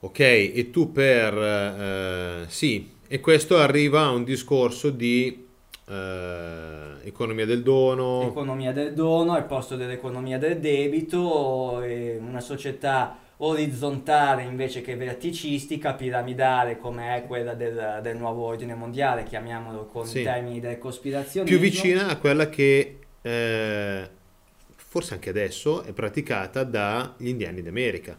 [0.00, 1.34] Ok, e tu per...
[1.34, 5.46] Eh, sì, e questo arriva a un discorso di
[5.88, 8.22] eh, economia del dono.
[8.22, 11.82] Economia del dono al posto dell'economia del debito,
[12.18, 19.24] una società orizzontale invece che verticistica, piramidale come è quella del, del nuovo ordine mondiale,
[19.24, 20.20] chiamiamolo con sì.
[20.20, 21.58] i termini del cospirazionismo.
[21.58, 24.08] Più vicina a quella che eh,
[24.76, 28.16] forse anche adesso è praticata dagli indiani d'America.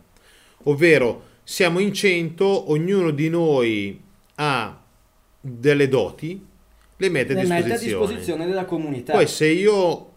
[0.63, 4.01] Ovvero siamo in cento, ognuno di noi
[4.35, 4.81] ha
[5.39, 6.45] delle doti
[7.03, 7.61] le mette, a, disposizione.
[7.61, 9.13] mette a disposizione della comunità.
[9.13, 10.11] Poi se io,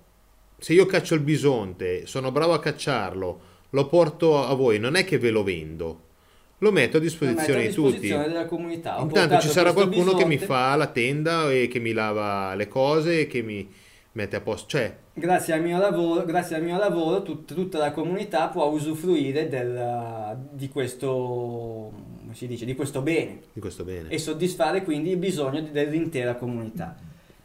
[0.59, 5.05] se io caccio il bisonte, sono bravo a cacciarlo, lo porto a voi, non è
[5.05, 6.01] che ve lo vendo,
[6.59, 8.33] lo metto a disposizione, metto a disposizione di tutti.
[8.33, 9.01] della comunità.
[9.01, 10.23] Ho Intanto ci sarà qualcuno bisonte.
[10.23, 13.69] che mi fa la tenda e che mi lava le cose e che mi
[14.13, 14.69] mette a posto.
[14.69, 19.49] Cioè, grazie al mio lavoro, grazie al mio lavoro tut, tutta la comunità può usufruire
[19.49, 21.93] del, di questo
[22.37, 23.41] si dice, di questo bene.
[23.53, 24.11] Di questo bene.
[24.11, 26.95] E soddisfare quindi il bisogno dell'intera comunità.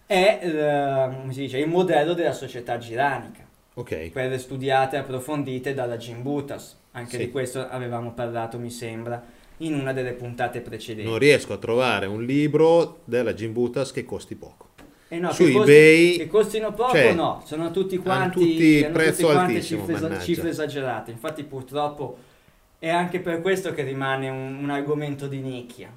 [0.06, 3.48] È eh, dice, il modello della società giranica.
[3.76, 4.12] Ok.
[4.12, 6.78] Quelle studiate e approfondite dalla Jim Butas.
[6.92, 7.18] Anche sì.
[7.18, 9.24] di questo avevamo parlato, mi sembra,
[9.58, 11.10] in una delle puntate precedenti.
[11.10, 14.68] Non riesco a trovare un libro della Jim Butas che costi poco.
[15.08, 18.90] Eh no, su che eBay costi, che costino poco cioè, no, sono tutti quanti, tutti
[18.94, 21.12] prezzo tutti quanti cifre, cifre esagerate.
[21.12, 22.18] Infatti purtroppo
[22.82, 25.96] è anche per questo che rimane un, un argomento di nicchia.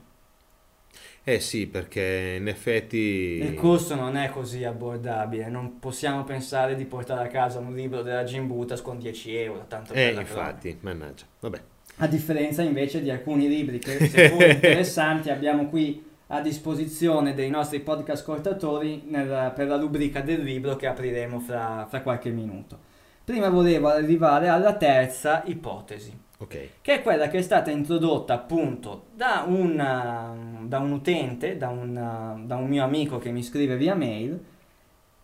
[1.22, 2.98] Eh sì, perché in effetti...
[3.40, 8.02] Il costo non è così abbordabile, non possiamo pensare di portare a casa un libro
[8.02, 10.96] della Jim Butas con 10 euro, tanto Eh, infatti, crone.
[10.98, 11.62] mannaggia, vabbè.
[11.96, 17.80] A differenza invece di alcuni libri che, seppur interessanti, abbiamo qui a disposizione dei nostri
[17.80, 22.78] podcast ascoltatori nel, per la rubrica del libro che apriremo fra, fra qualche minuto.
[23.24, 26.70] Prima volevo arrivare alla terza ipotesi Okay.
[26.82, 31.68] Che è quella che è stata introdotta appunto da un, uh, da un utente, da
[31.68, 34.44] un, uh, da un, mio amico che mi scrive via mail,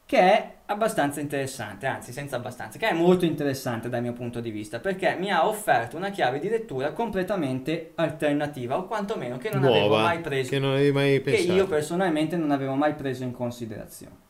[0.06, 4.50] che è abbastanza interessante, anzi senza abbastanza, che è molto interessante dal mio punto di
[4.50, 9.60] vista, perché mi ha offerto una chiave di lettura completamente alternativa, o quantomeno che non
[9.60, 11.46] Nuova, avevo mai preso, che, non avevi mai pensato.
[11.46, 14.28] che io personalmente non avevo mai preso in considerazione.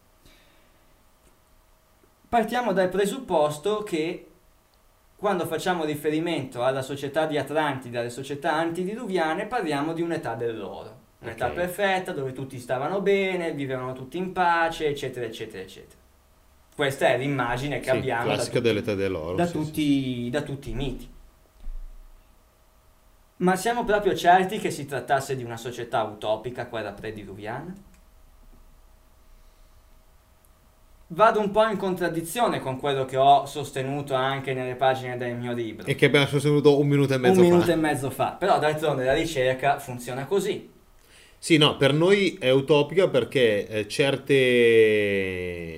[2.28, 4.29] Partiamo dal presupposto che
[5.20, 10.96] quando facciamo riferimento alla società di Atlantide, alle società antidiluviane, parliamo di un'età dell'oro.
[11.18, 11.56] Un'età okay.
[11.56, 16.00] perfetta dove tutti stavano bene, vivevano tutti in pace, eccetera, eccetera, eccetera.
[16.74, 19.82] Questa è l'immagine che sì, abbiamo da tutti, dell'età dell'oro, da, sì, tutti,
[20.24, 20.30] sì.
[20.30, 21.08] da tutti i miti.
[23.36, 27.74] Ma siamo proprio certi che si trattasse di una società utopica, quella prediluviana?
[31.12, 35.52] Vado un po' in contraddizione con quello che ho sostenuto anche nelle pagine del mio
[35.52, 35.86] libro.
[35.86, 37.50] E che abbiamo sostenuto un minuto e mezzo un fa.
[37.50, 38.36] Un minuto e mezzo fa.
[38.38, 40.68] Però d'altronde la ricerca funziona così.
[41.42, 44.34] Sì, no, per noi è utopica perché eh, certe,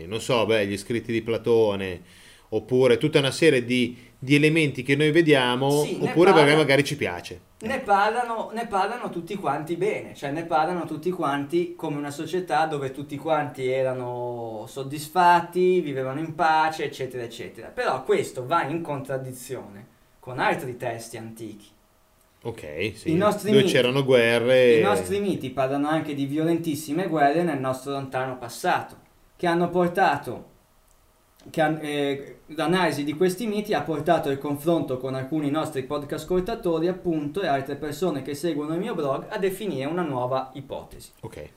[0.09, 2.03] non so, beh, gli scritti di Platone,
[2.49, 6.83] oppure tutta una serie di, di elementi che noi vediamo, sì, oppure parla, perché magari
[6.85, 7.41] ci piace.
[7.63, 12.67] Ne parlano, ne parlano tutti quanti bene, cioè ne parlano tutti quanti come una società
[12.67, 17.69] dove tutti quanti erano soddisfatti, vivevano in pace, eccetera, eccetera.
[17.69, 19.87] Però questo va in contraddizione
[20.19, 21.69] con altri testi antichi.
[22.43, 23.13] Ok, sì.
[23.13, 24.79] I nostri Dove miti, c'erano guerre.
[24.79, 28.97] I nostri miti parlano anche di violentissime guerre nel nostro lontano passato,
[29.37, 30.51] che hanno portato
[31.51, 36.89] che, eh, l'analisi di questi miti ha portato il confronto con alcuni nostri podcast ascoltatori
[36.89, 41.11] appunto e altre persone che seguono il mio blog a definire una nuova ipotesi.
[41.21, 41.51] Ok.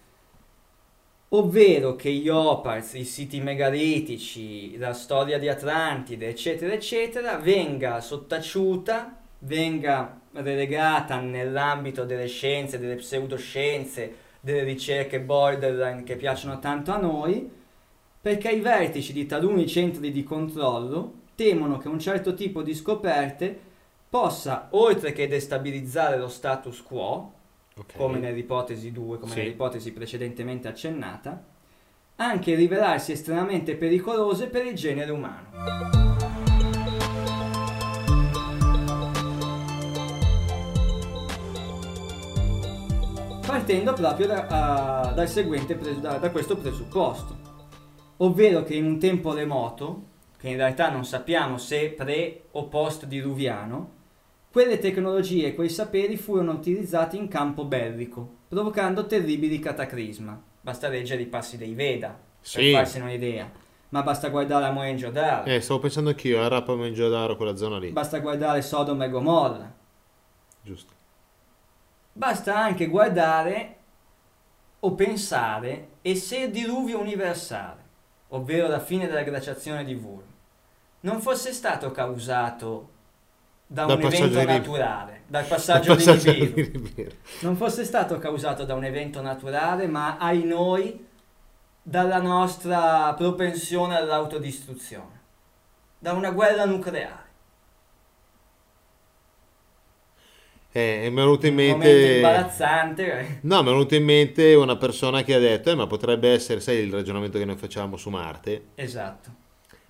[1.29, 9.17] ovvero che gli Opars, i siti megalitici, la storia di Atlantide, eccetera, eccetera, venga sottaciuta,
[9.39, 17.51] venga relegata nell'ambito delle scienze, delle pseudoscienze, delle ricerche borderline che piacciono tanto a noi,
[18.25, 23.55] perché i vertici di taluni centri di controllo temono che un certo tipo di scoperte
[24.09, 27.33] possa, oltre che destabilizzare lo status quo,
[27.77, 27.95] Ok.
[27.95, 29.37] come nell'ipotesi 2, come Sì.
[29.37, 31.39] nell'ipotesi precedentemente accennata,
[32.15, 36.53] anche rivelarsi estremamente pericolose per il genere umano.
[43.45, 47.37] Partendo proprio da, a- dal seguente da- da questo presupposto,
[48.17, 50.03] ovvero che in un tempo remoto,
[50.37, 53.93] che in realtà non sappiamo se pre o post diluviano,
[54.51, 60.41] quelle tecnologie e quei saperi furono utilizzati in campo bellico, provocando terribili cataclisma.
[60.61, 62.57] Basta leggere i passi dei Veda Sì.
[62.71, 63.51] per farsene un'idea,
[63.89, 67.89] ma basta guardare a Mohenjo-Daro, Eh, stavo pensando anch'io, a Rapa Mengiodaro, quella zona lì.
[67.91, 69.73] basta guardare Sodoma e Gomorra,
[70.61, 70.93] Giusto.
[72.13, 73.77] basta anche guardare
[74.79, 77.83] o pensare e se il diluvio universale,
[78.35, 80.23] ovvero la fine della glaciazione di Wurm,
[81.01, 82.89] non fosse stato causato
[83.67, 87.15] da Dal un evento naturale, dal passaggio, passaggio di Nibiru, di Nibiru.
[87.41, 91.07] non fosse stato causato da un evento naturale, ma ai noi
[91.81, 95.21] dalla nostra propensione all'autodistruzione,
[95.97, 97.23] da una guerra nucleare.
[100.77, 102.15] Eh, mi è venuto in Un mente...
[102.15, 103.19] imbarazzante.
[103.19, 103.37] eh.
[103.43, 106.59] No, mi è venuto in mente una persona che ha detto, eh, ma potrebbe essere,
[106.59, 109.29] sai, il ragionamento che noi facciamo su Marte, Esatto.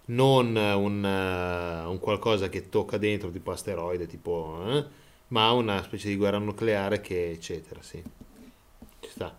[0.05, 4.85] non eh, un, eh, un qualcosa che tocca dentro, tipo asteroide, tipo, eh,
[5.29, 8.03] ma una specie di guerra nucleare che, eccetera, sì.
[8.99, 9.35] Ci sta.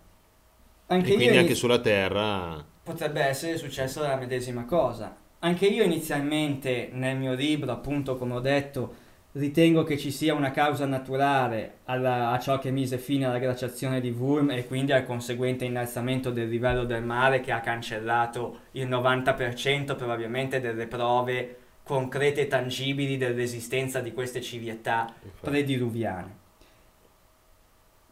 [0.87, 5.15] Anche e io quindi anche iniz- sulla Terra, potrebbe essere successa la medesima cosa.
[5.39, 9.05] Anche io inizialmente nel mio libro, appunto, come ho detto,
[9.37, 14.01] ritengo che ci sia una causa naturale alla- a ciò che mise fine alla glaciazione
[14.01, 18.87] di Wurm e quindi al conseguente innalzamento del livello del mare che ha cancellato il
[18.87, 26.45] 90% probabilmente delle prove concrete e tangibili dell'esistenza di queste civiltà prediluviane.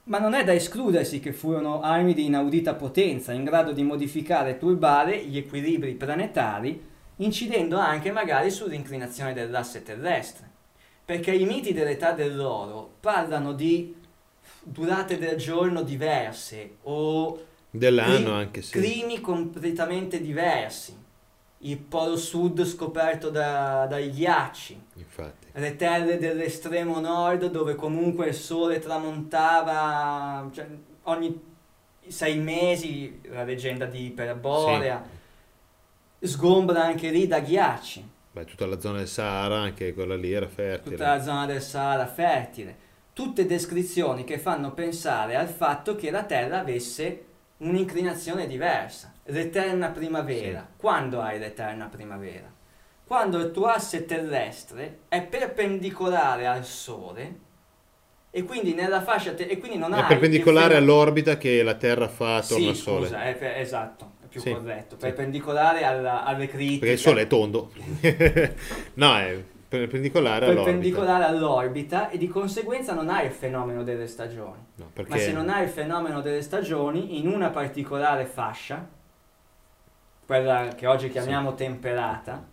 [0.05, 4.51] Ma non è da escludersi che furono armi di inaudita potenza in grado di modificare
[4.51, 6.79] e turbare gli equilibri planetari,
[7.17, 10.53] incidendo anche magari sull'inclinazione dell'asse terrestre.
[11.05, 13.95] Perché i miti dell'età dell'oro parlano di
[14.63, 18.71] durate del giorno diverse o dell'anno cli- anche sì.
[18.71, 21.03] climi completamente diversi.
[21.59, 25.47] Il polo sud scoperto da- dai ghiacci, Infatti.
[25.53, 30.67] le terre dell'estremo nord dove comunque il sole tramontava cioè,
[31.03, 31.39] ogni
[32.07, 35.03] sei mesi, la leggenda di Iperborea,
[36.19, 40.45] sgombra anche lì da ghiacci, Beh, tutta la zona del Sahara, anche quella lì era
[40.45, 40.97] tutta fertile.
[40.97, 42.75] la zona del Sahara fertile.
[43.13, 47.23] Tutte descrizioni che fanno pensare al fatto che la Terra avesse
[47.59, 49.13] un'inclinazione diversa.
[49.27, 50.67] L'eterna primavera.
[50.75, 52.51] Quando hai l'eterna primavera?
[53.07, 57.39] Quando il tuo asse terrestre è perpendicolare al Sole
[58.31, 62.09] e quindi nella fascia te- e quindi non È hai perpendicolare all'orbita che la Terra
[62.09, 63.05] fa attorno Sì, al Sole.
[63.05, 64.95] scusa, è per- esatto, più Sì, corretto.
[64.95, 65.01] sì.
[65.01, 66.79] Perpendicolare alla- alle critiche.
[66.79, 67.71] Perché il Sole è tondo.
[68.95, 70.63] no, è perpendicolare all'orbita.
[70.63, 74.61] perpendicolare all'orbita e di conseguenza non hai il fenomeno delle stagioni.
[74.75, 78.85] No, perché Ma se non hai il fenomeno delle stagioni, in una particolare fascia,
[80.25, 82.45] quella che oggi chiamiamo temperata,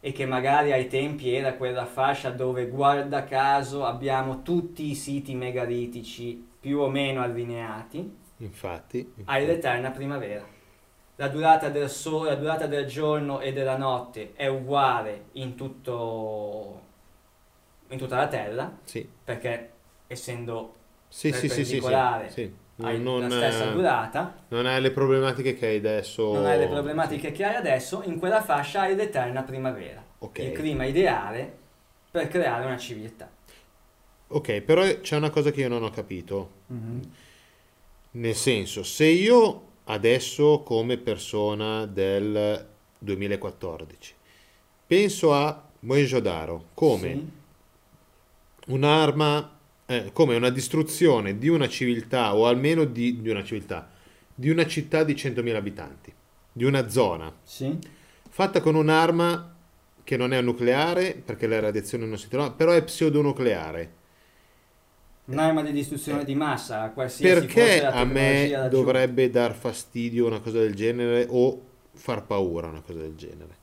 [0.00, 5.34] e che magari ai tempi era quella fascia dove, guarda caso, abbiamo tutti i siti
[5.34, 10.54] megalitici più o meno allineati, infatti, hai l'eterna primavera.
[11.16, 16.82] La durata del sole, la durata del giorno e della notte è uguale in tutto
[17.88, 19.70] in tutta la Terra, sì, perché
[20.08, 20.74] essendo
[21.08, 22.52] sì, perpendicolare sì.
[22.82, 26.32] hai Non, la stessa durata, non hai le problematiche che hai adesso.
[26.34, 30.38] non hai le problematiche che hai adesso, in quella fascia hai l'eterna primavera, Ok.
[30.40, 31.56] il clima ideale
[32.10, 33.30] per creare una civiltà.
[34.28, 36.50] Ok, però c'è una cosa che io non ho capito.
[38.10, 42.66] Nel senso, se io adesso come persona del
[42.98, 44.14] 2014
[44.86, 47.44] penso a Mohenjo-Daro come Sì,
[48.66, 53.90] un'arma, eh, come una distruzione di una civiltà o almeno di, di una civiltà,
[54.34, 56.12] di una città di 100.000 abitanti,
[56.52, 57.76] di una zona, sì,
[58.28, 59.54] fatta con un'arma
[60.02, 64.04] che non è nucleare perché le radiazioni non si trovano, però è pseudonucleare.
[65.26, 70.74] Un'arma di distruzione di massa, qualsiasi Perché a me dovrebbe dar fastidio una cosa del
[70.74, 71.60] genere o
[71.94, 73.54] far paura una cosa del genere?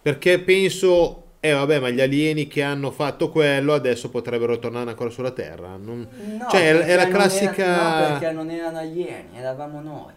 [0.00, 5.10] Perché penso, eh vabbè, ma gli alieni che hanno fatto quello adesso potrebbero tornare ancora
[5.10, 5.76] sulla Terra.
[5.76, 6.06] Non-
[6.38, 10.12] No, Cioè, è- la classica- era- no, perché non erano alieni, eravamo noi.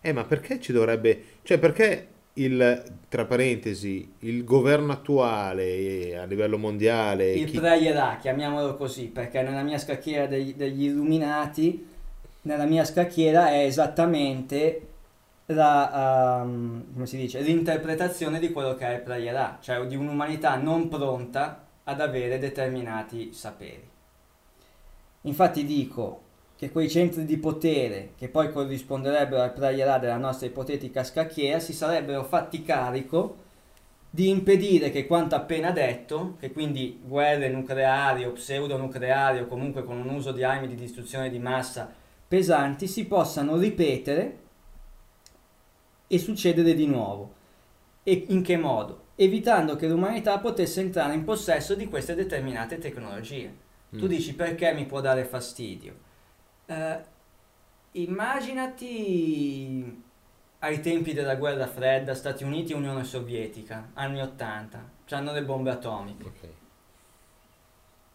[0.00, 1.24] Eh, ma perché ci dovrebbe...
[1.42, 2.06] Cioè, perché
[2.42, 7.32] il, tra parentesi, il governo attuale eh, a livello mondiale...
[7.32, 11.86] Il chi- playerà, chiamiamolo così, perché nella mia scacchiera degli, degli illuminati,
[12.42, 14.82] nella mia scacchiera è esattamente
[15.46, 20.88] la, come si dice, l'interpretazione di quello che è il playerà, cioè di un'umanità non
[20.88, 23.88] pronta ad avere determinati saperi.
[25.22, 26.22] Infatti dico
[26.58, 31.72] che quei centri di potere, che poi corrisponderebbero al playerà della nostra ipotetica scacchiera, si
[31.72, 33.46] sarebbero fatti carico
[34.10, 39.98] di impedire che quanto appena detto, che quindi guerre nucleari o pseudonucleari o comunque con
[39.98, 41.94] un uso di armi di distruzione di massa
[42.26, 44.38] pesanti, si possano ripetere
[46.08, 47.34] e succedere di nuovo.
[48.02, 49.04] E in che modo?
[49.14, 53.66] Evitando che l'umanità potesse entrare in possesso di queste determinate tecnologie.
[53.90, 54.08] Tu Mm.
[54.08, 56.06] dici perché mi può dare fastidio?
[56.70, 56.98] Eh,
[57.92, 60.02] immaginati
[60.58, 65.70] ai tempi della guerra fredda, Stati Uniti e Unione Sovietica, anni 80, hanno le bombe
[65.70, 66.24] atomiche.
[66.24, 66.48] Ok.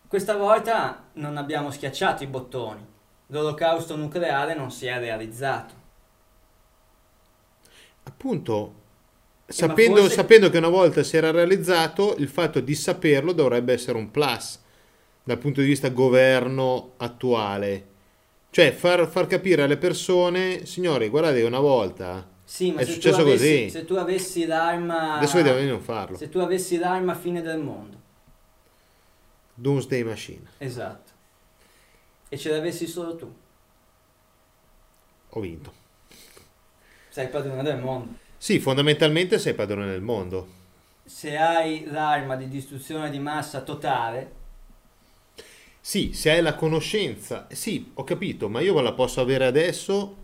[0.07, 2.85] Questa volta non abbiamo schiacciato i bottoni,
[3.27, 5.73] l'olocausto nucleare non si è realizzato.
[8.03, 8.73] Appunto,
[9.47, 13.73] ma sapendo, forse- sapendo che una volta si era realizzato, il fatto di saperlo dovrebbe
[13.73, 14.59] essere un plus
[15.23, 17.92] dal punto di vista governo attuale.
[18.53, 22.93] Cioè, far, far capire alle persone, signori, guardate, una volta Sì, ma È se tu,
[22.93, 23.69] successo avessi, così.
[23.71, 25.15] se tu avessi l'arma...
[25.15, 26.17] adesso vediamo di non farlo.
[26.17, 27.97] Se tu avessi l'arma fine del mondo,
[29.55, 30.43] Doomsday Machine.
[30.59, 31.11] esatto,
[32.29, 33.33] e ce l'avessi solo tu,
[35.29, 35.73] Ho vinto.
[37.09, 38.13] sei padrone del mondo.
[38.37, 40.47] Sì, fondamentalmente sei padrone del mondo.
[41.05, 44.31] Se hai l'arma di distruzione di massa totale,
[45.85, 50.15] Sì, se hai la conoscenza, sì, ho capito, ma io la posso avere adesso.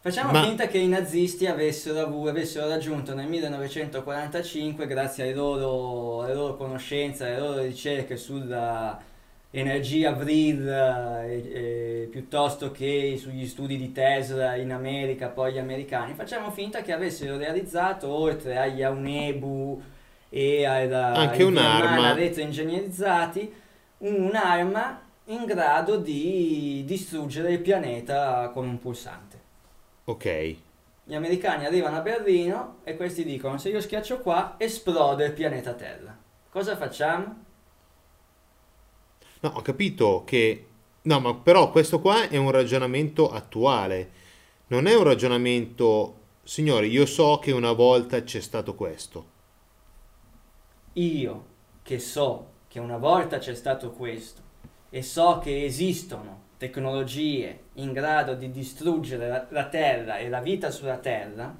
[0.00, 6.34] Facciamo Ma- finta che i nazisti avessero, avessero raggiunto nel 1945, grazie alle loro, alle
[6.34, 9.02] loro conoscenze, alle loro ricerche sulla
[9.50, 16.14] energia Vril, eh, eh, piuttosto che sugli studi di Tesla in America, poi gli americani,
[16.14, 19.82] facciamo finta che avessero realizzato, oltre agli Aunebu
[20.28, 22.12] e alla, Anche un'arma.
[22.14, 23.52] Retroingegnerizzati,
[24.00, 29.40] un'arma in grado di distruggere il pianeta con un pulsante.
[30.04, 30.56] Ok.
[31.04, 35.74] Gli americani arrivano a Berlino e questi dicono se io schiaccio qua esplode il pianeta
[35.74, 36.16] Terra.
[36.50, 37.44] Cosa facciamo?
[39.40, 40.66] No, ho capito che...
[41.02, 44.10] No, ma però questo qua è un ragionamento attuale.
[44.68, 46.16] Non è un ragionamento...
[46.42, 49.38] Signori, io so che una volta c'è stato questo.
[50.94, 51.46] Io
[51.82, 54.40] che so che una volta c'è stato questo
[54.90, 60.70] e so che esistono tecnologie in grado di distruggere la, la Terra e la vita
[60.70, 61.52] sulla Terra,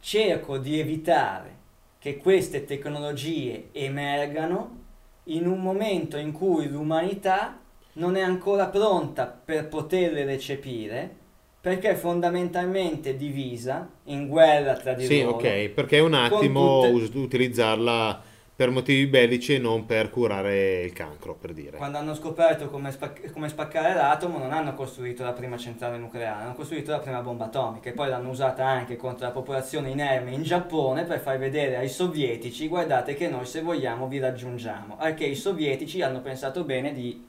[0.00, 1.60] cerco di evitare
[1.98, 4.80] che queste tecnologie emergano
[5.24, 7.60] in un momento in cui l'umanità
[7.94, 11.20] non è ancora pronta per poterle recepire
[11.60, 15.36] perché è fondamentalmente divisa in guerra tra di Sì, loro.
[15.36, 18.30] ok, perché un attimo tutte- utilizzarla
[18.62, 21.78] per motivi bellici e non per curare il cancro, per dire.
[21.78, 26.44] Quando hanno scoperto come, spac- come spaccare l'atomo non hanno costruito la prima centrale nucleare,
[26.44, 30.30] hanno costruito la prima bomba atomica e poi l'hanno usata anche contro la popolazione inerme
[30.30, 34.94] in Giappone per far vedere ai sovietici guardate che noi se vogliamo vi raggiungiamo.
[34.96, 37.28] Perché i sovietici hanno pensato bene di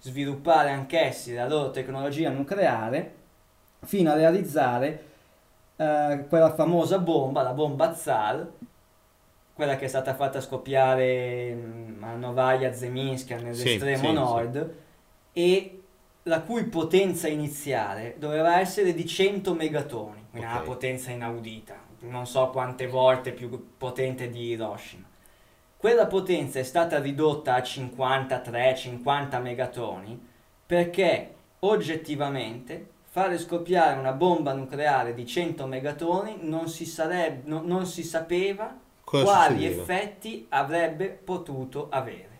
[0.00, 3.14] sviluppare anch'essi la loro tecnologia nucleare
[3.84, 5.04] fino a realizzare
[5.76, 8.46] eh, quella famosa bomba, la bomba Tsar,
[9.54, 14.12] quella che è stata fatta scoppiare mm, a Novaya Zeminska nell'estremo sì, sì.
[14.12, 14.74] nord
[15.32, 15.78] e
[16.24, 22.50] la cui potenza iniziale doveva essere di 100 megatoni, quindi una potenza inaudita, non so
[22.50, 25.06] quante volte più potente di Hiroshima.
[25.76, 30.18] Quella potenza è stata ridotta a 53-50 megatoni
[30.66, 37.84] perché oggettivamente fare scoppiare una bomba nucleare di 100 megatoni non si, sarebbe, no- non
[37.86, 38.74] si sapeva
[39.20, 39.82] Cosa quali succedeva?
[39.82, 42.32] effetti avrebbe potuto avere.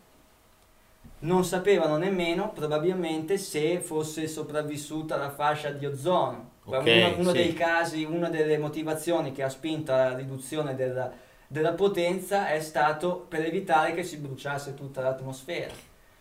[1.21, 6.51] Non sapevano nemmeno probabilmente se fosse sopravvissuta la fascia di ozono.
[6.65, 7.37] Ok, uno, uno sì.
[7.37, 11.13] dei casi, una delle motivazioni che ha spinto alla riduzione della-
[11.47, 15.73] della potenza è stato per evitare che si bruciasse tutta l'atmosfera.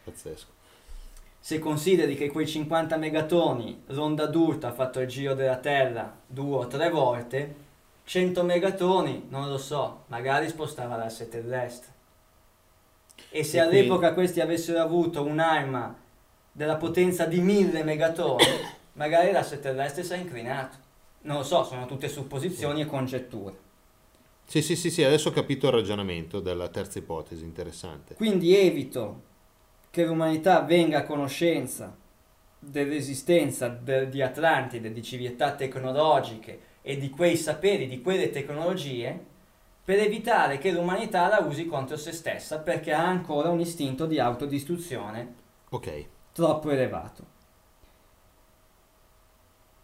[0.04, 0.52] Pazzesco.
[1.40, 6.56] Se consideri che quei 50 megatoni l'onda d'urto ha fatto il giro della Terra due
[6.58, 7.56] o tre volte,
[8.06, 11.92] 100 megatoni, non lo so, magari spostava l'asse terrestre.
[13.30, 15.96] E se E quindi- all'epoca questi avessero avuto un'arma
[16.52, 18.44] della potenza di 1000 megatoni,
[18.94, 20.78] magari l'asse terrestre si è inclinato.
[21.22, 23.56] Non lo so, sono tutte supposizioni e congetture.
[24.46, 28.16] Sì, sì, sì, sì, adesso ho capito il ragionamento della terza ipotesi, interessante.
[28.16, 29.22] Quindi evito
[29.90, 31.96] che l'umanità venga a conoscenza
[32.60, 39.32] dell'esistenza de- di Atlantide, di civiltà tecnologiche e di quei saperi, di quelle tecnologie,
[39.84, 44.20] per evitare che l'umanità la usi contro se stessa perché ha ancora un istinto di
[44.20, 45.42] autodistruzione
[45.74, 47.32] Ok, troppo elevato.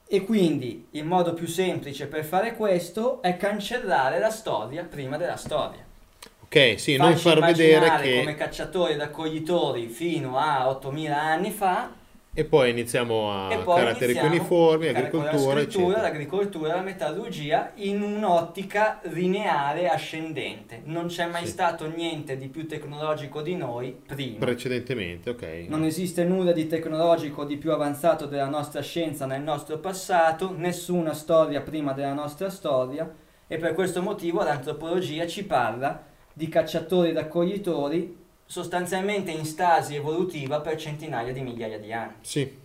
[0.07, 5.35] E quindi il modo più semplice per fare questo è cancellare la storia prima della
[5.35, 5.83] storia.
[6.43, 8.19] ok, sì, non Farci far vedere che...
[8.19, 11.91] come cacciatori e raccoglitori fino a 8000 anni fa
[12.31, 14.29] E poi iniziamo a poi caratteri iniziamo
[14.77, 16.01] la agricoltura, eccetera.
[16.01, 20.81] l'agricoltura, la metallurgia in un'ottica lineare ascendente.
[20.85, 21.51] Non c'è mai Sì.
[21.51, 24.37] stato niente di più tecnologico di noi prima.
[24.37, 25.65] Precedentemente, ok.
[25.67, 31.13] Non esiste nulla di tecnologico di più avanzato della nostra scienza nel nostro passato, nessuna
[31.13, 33.11] storia prima della nostra storia
[33.47, 38.17] e per questo motivo l'antropologia ci parla di cacciatori e raccoglitori
[38.59, 42.15] sostanzialmente in stasi evolutiva per centinaia di migliaia di anni.
[42.21, 42.57] Sì,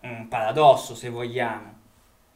[0.00, 1.74] Un paradosso se vogliamo,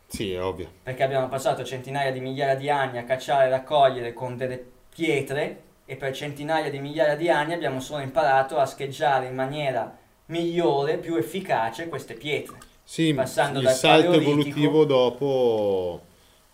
[0.07, 0.71] sì, è ovvio.
[0.83, 4.65] perché abbiamo passato centinaia di migliaia di anni a cacciare e raccogliere con delle
[4.95, 9.95] pietre e per centinaia di migliaia di anni abbiamo solo imparato a scheggiare in maniera
[10.27, 12.57] migliore, più efficace queste pietre.
[12.83, 16.01] Sì, Passando il dal salto evolutivo dopo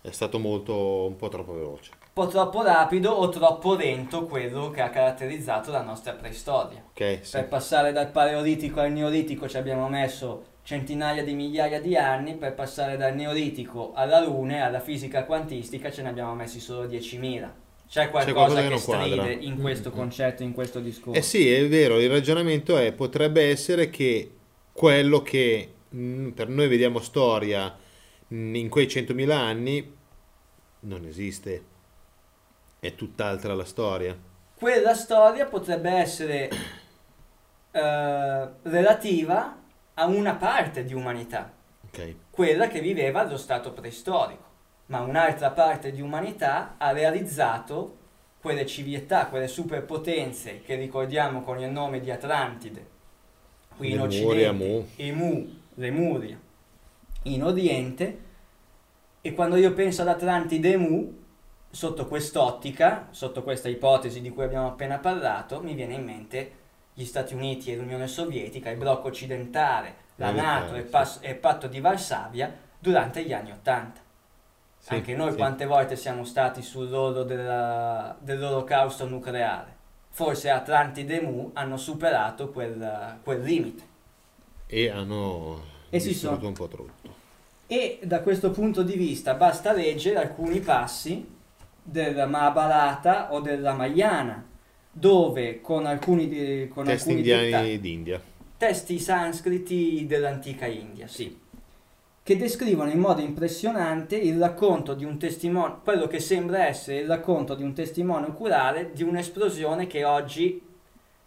[0.01, 1.91] è stato molto, un po' troppo veloce.
[2.17, 6.83] Po' troppo rapido o troppo lento quello che ha caratterizzato la nostra preistoria.
[6.89, 7.33] Ok, sì.
[7.33, 12.55] Per passare dal paleolitico al neolitico ci abbiamo messo centinaia di migliaia di anni, per
[12.55, 17.49] passare dal neolitico alla lune, alla fisica quantistica, ce ne abbiamo messi solo 10.000.
[17.87, 19.33] C'è qualcosa, qualcosa che che, non stride quadra.
[19.33, 19.95] in questo Mm, mm.
[19.95, 21.19] concetto, in questo discorso.
[21.19, 24.31] Eh sì, è vero, il ragionamento è, potrebbe essere che
[24.71, 27.77] quello che mh, per noi vediamo storia
[28.27, 29.93] mh, in quei 100.000 anni
[30.79, 31.75] non esiste,
[32.87, 34.17] è tutt'altra la storia.
[34.55, 36.49] Quella storia potrebbe essere
[37.71, 39.61] eh, relativa
[39.93, 41.51] a una parte di umanità,
[41.85, 44.45] Ok, quella che viveva allo stato preistorico,
[44.87, 47.97] ma un'altra parte di umanità ha realizzato
[48.39, 52.87] quelle civiltà, quelle superpotenze che ricordiamo con il nome di Atlantide,
[53.75, 54.87] qui in Occidente, Mu.
[54.95, 56.39] Emu, Lemuria,
[57.23, 58.25] in Oriente,
[59.21, 61.25] e quando io penso ad Atlantide e Mu,
[61.69, 66.51] sotto quest'ottica, sotto questa ipotesi di cui abbiamo appena parlato, mi viene in mente
[66.93, 71.29] gli Stati Uniti e l'Unione Sovietica, il blocco occidentale, la Militare, Nato e pas- e
[71.31, 74.01] il patto di Varsavia durante gli anni Ottanta.
[74.79, 75.37] Sì, Anche noi sì.
[75.37, 79.75] quante volte siamo stati sull'orlo della- dell'olocausto nucleare.
[80.09, 83.83] Forse Atlantide e Mu hanno superato quel, quel limite.
[84.65, 87.15] E hanno E distrutto sono- un po' tutto.
[87.67, 91.35] E da questo punto di vista basta leggere alcuni passi
[91.89, 94.45] della Mahabharata o della Ramayana,
[94.91, 98.21] dove con alcuni, con Testi alcuni indiani d'India.
[98.57, 101.39] testi sanscriti dell'antica India, sì,
[102.23, 107.07] che descrivono in modo impressionante il racconto di un testimone, quello che sembra essere il
[107.07, 110.61] racconto di un testimone oculare di un'esplosione che oggi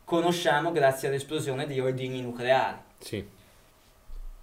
[0.04, 2.76] conosciamo grazie all'esplosione di ordigni nucleari.
[2.98, 3.26] Sì,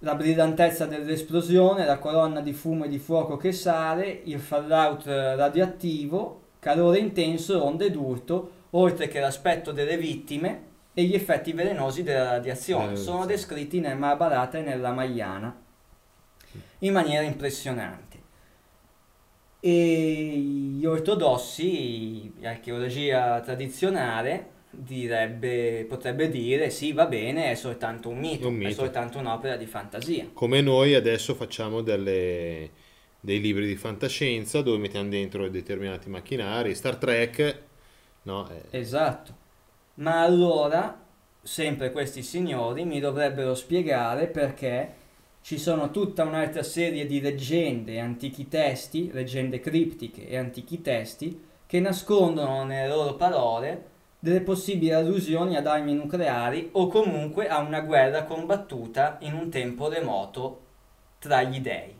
[0.00, 5.34] La brillantezza dell'esplosione, la colonna di fumo e di fuoco che sale, il fallout eh,
[5.34, 12.30] radioattivo, calore intenso, onde d'urto, oltre che l'aspetto delle vittime e gli effetti velenosi della
[12.30, 12.92] radiazione.
[12.92, 15.56] Eh, sono descritti nel Mahabharata e nella Ramayana
[16.80, 18.06] in maniera impressionante.
[19.60, 19.72] E
[20.76, 28.54] gli ortodossi, l'archeologia tradizionale, direbbe, potrebbe dire sì, va bene, è soltanto un mito, Un
[28.60, 28.72] è mito.
[28.72, 30.28] soltanto un'opera di fantasia.
[30.32, 32.70] come noi adesso facciamo delle-
[33.20, 37.62] dei libri di fantascienza dove mettiamo dentro determinati macchinari, Star Trek,
[38.22, 38.48] no?
[38.50, 39.46] eh, Esatto.
[39.94, 41.04] Ma allora,
[41.42, 44.94] sempre questi signori mi dovrebbero spiegare perché
[45.42, 51.42] ci sono tutta un'altra serie di leggende e antichi testi, leggende criptiche e antichi testi,
[51.66, 53.87] che nascondono nelle loro parole
[54.18, 59.88] delle possibili allusioni ad armi nucleari o comunque a una guerra combattuta in un tempo
[59.88, 60.62] remoto
[61.18, 61.96] tra gli dei.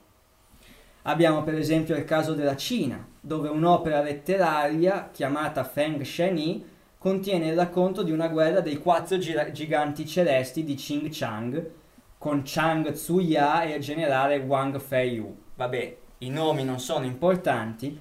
[1.02, 6.64] Abbiamo per esempio il caso della Cina, dove un'opera letteraria chiamata Feng Sheni
[6.98, 11.70] contiene il racconto di una guerra dei quattro gi- giganti celesti di Qing Chang
[12.18, 15.34] con Chang Tsuya e il generale Wang Feiyu.
[15.54, 17.98] Vabbè, i nomi non sono importanti,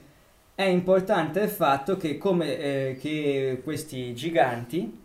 [0.59, 5.03] è importante il fatto che, come, eh, che questi giganti,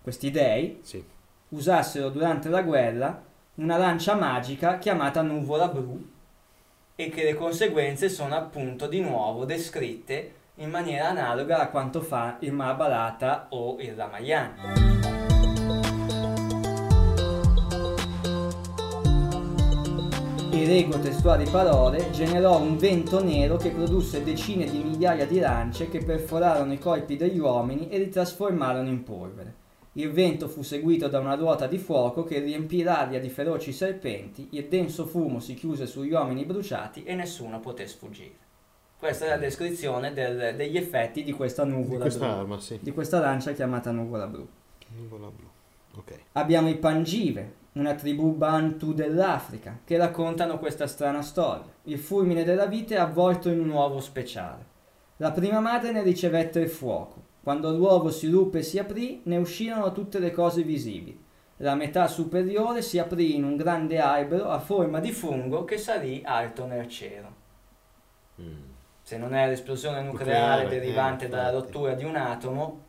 [0.00, 1.02] questi dei, Sì.
[1.48, 3.20] usassero durante la guerra
[3.56, 6.00] una lancia magica chiamata nuvola blu
[6.94, 12.36] e che le conseguenze sono appunto di nuovo descritte in maniera analoga a quanto fa
[12.38, 15.33] il Mahabharata o il Ramayana.
[20.56, 25.88] E leggo testuali parole, generò un vento nero che produsse decine di migliaia di lance
[25.88, 29.54] che perforarono i corpi degli uomini e li trasformarono in polvere.
[29.94, 34.46] Il vento fu seguito da una ruota di fuoco che riempì l'aria di feroci serpenti,
[34.52, 38.42] il denso fumo si chiuse sugli uomini bruciati e nessuno poté sfuggire.
[38.96, 42.78] Questa è la descrizione del- degli effetti di questa Di nuvola questa blu, arma, sì.
[42.80, 44.46] di questa lancia chiamata nuvola blu.
[44.96, 45.48] Nuvola blu.
[45.96, 46.16] Ok.
[46.32, 51.72] Abbiamo i Pangive, una tribù Bantu dell'Africa, che raccontano questa strana storia.
[51.84, 54.72] Il fulmine della vite è avvolto in un uovo speciale.
[55.18, 57.22] La prima madre ne ricevette il fuoco.
[57.42, 61.22] Quando l'uovo si ruppe e si aprì, ne uscirono tutte le cose visibili.
[61.58, 66.22] La metà superiore si aprì in un grande albero a forma di fungo che salì
[66.24, 67.34] alto nel cielo.
[68.40, 68.72] Mm.
[69.02, 72.83] Se non è l'esplosione Nucleare, nucleare derivante eh, dalla rottura di un atomo,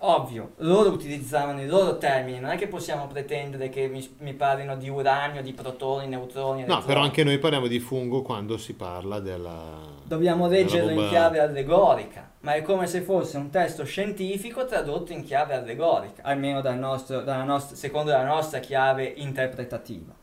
[0.00, 4.76] ovvio, loro utilizzavano i loro termini, non è che possiamo pretendere che mi, mi parlino
[4.76, 9.18] di uranio, di protoni, neutroni, No, però anche noi parliamo di fungo quando si parla
[9.18, 9.96] della...
[10.04, 15.24] Dobbiamo leggerlo in chiave allegorica, ma è come se fosse un testo scientifico tradotto in
[15.24, 20.14] chiave allegorica, almeno dal nostro- dalla nostra- secondo la nostra chiave interpretativa.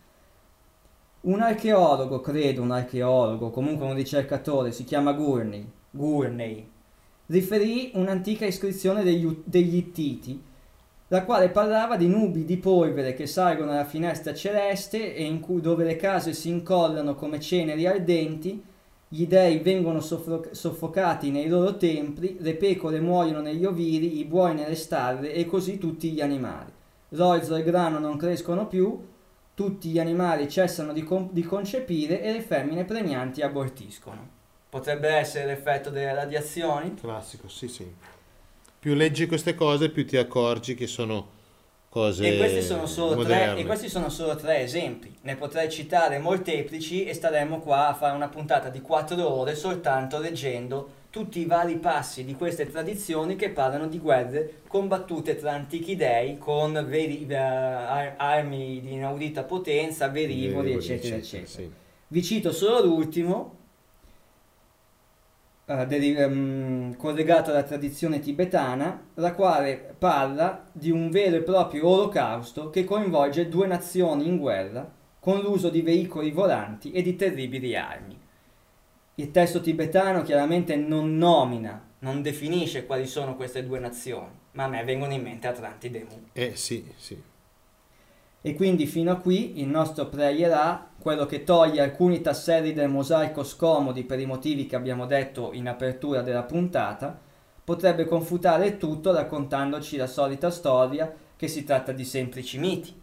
[1.22, 6.70] Un archeologo, credo un archeologo, comunque un ricercatore, si chiama Gurney, Gurney
[7.28, 10.42] riferì un'antica iscrizione degli, degli Ittiti,
[11.10, 15.62] la quale parlava di nubi di polvere che salgono alla finestra celeste e in cui,
[15.62, 18.64] dove le case si incollano come ceneri ardenti,
[19.08, 24.56] gli dei vengono soffro- soffocati nei loro templi, le pecore muoiono negli ovili, i buoi
[24.56, 26.72] nelle stalle e così tutti gli animali.
[27.10, 29.00] L'orzo e il grano non crescono più,
[29.54, 34.44] tutti gli animali cessano di, con- di concepire e le femmine pregnanti abortiscono.
[34.76, 36.96] Potrebbe essere l'effetto delle radiazioni?
[36.96, 37.90] Classico, sì, sì.
[38.78, 41.30] Più leggi queste cose, più ti accorgi che sono
[41.88, 45.16] cose E questi, sono solo tre, e questi sono solo tre esempi.
[45.22, 50.20] Ne potrei citare molteplici e staremmo qua a fare una puntata di quattro ore soltanto
[50.20, 55.96] leggendo tutti i vari passi di queste tradizioni che parlano di guerre combattute tra antichi
[55.96, 61.48] dei con veri, eh, ar- armi di inaudita potenza, velivoli, eccetera, eccetera.
[61.48, 61.72] Sì.
[62.08, 63.64] Vi cito solo l'ultimo,
[65.66, 71.88] eh, deri- ehm, collegato alla tradizione tibetana, la quale parla di un vero e proprio
[71.88, 74.90] olocausto che coinvolge due nazioni in guerra
[75.20, 78.16] con l'uso di veicoli volanti e di terribili armi.
[79.16, 84.68] Il testo tibetano chiaramente non nomina, non definisce quali sono queste due nazioni, ma a
[84.68, 86.50] me vengono in mente Atlantide e.
[86.50, 87.20] Eh sì, sì.
[88.48, 93.44] E quindi fino a qui il nostro pregherà, quello che toglie alcuni tasselli del mosaico
[93.44, 97.20] scomodi per i motivi che abbiamo detto in apertura della puntata,
[97.64, 102.94] potrebbe confutare il tutto raccontandoci la solita storia che si tratta di semplici miti.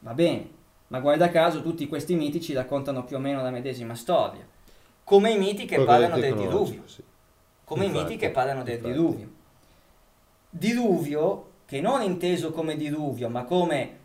[0.00, 0.50] Va bene,
[0.88, 4.44] ma guarda caso tutti questi miti ci raccontano più o meno la medesima storia.
[5.04, 7.04] Come i miti che Quello parlano del diluvio sì.
[7.62, 8.92] come i Infatti, miti che parlano del infatti.
[8.92, 9.30] diluvio.
[10.50, 13.97] Diluvio che non inteso come diluvio, ma come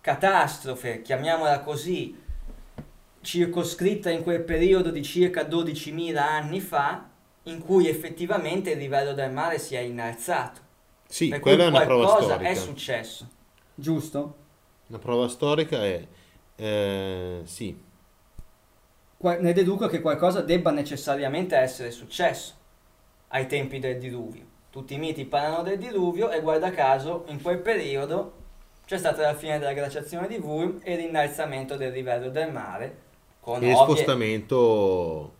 [0.00, 2.16] catastrofe, chiamiamola così,
[3.20, 7.08] circoscritta in quel periodo di circa 12.000 anni fa,
[7.44, 10.60] in cui effettivamente il livello del mare si è innalzato.
[11.06, 12.48] Sì, per cui quella è una prova storica.
[12.48, 13.28] è successo.
[13.74, 14.36] Giusto?
[14.88, 16.06] Una prova storica è...
[16.56, 17.86] eh, sì,
[19.20, 22.54] ne deduco che qualcosa debba necessariamente essere successo
[23.28, 24.46] ai tempi del diluvio.
[24.70, 28.37] Tutti i miti parlano del diluvio e guarda caso in quel periodo
[28.88, 32.96] c'è stata la fine della glaciazione di Wurm e l'innalzamento del livello del mare
[33.38, 35.34] con ovvie- spostamento...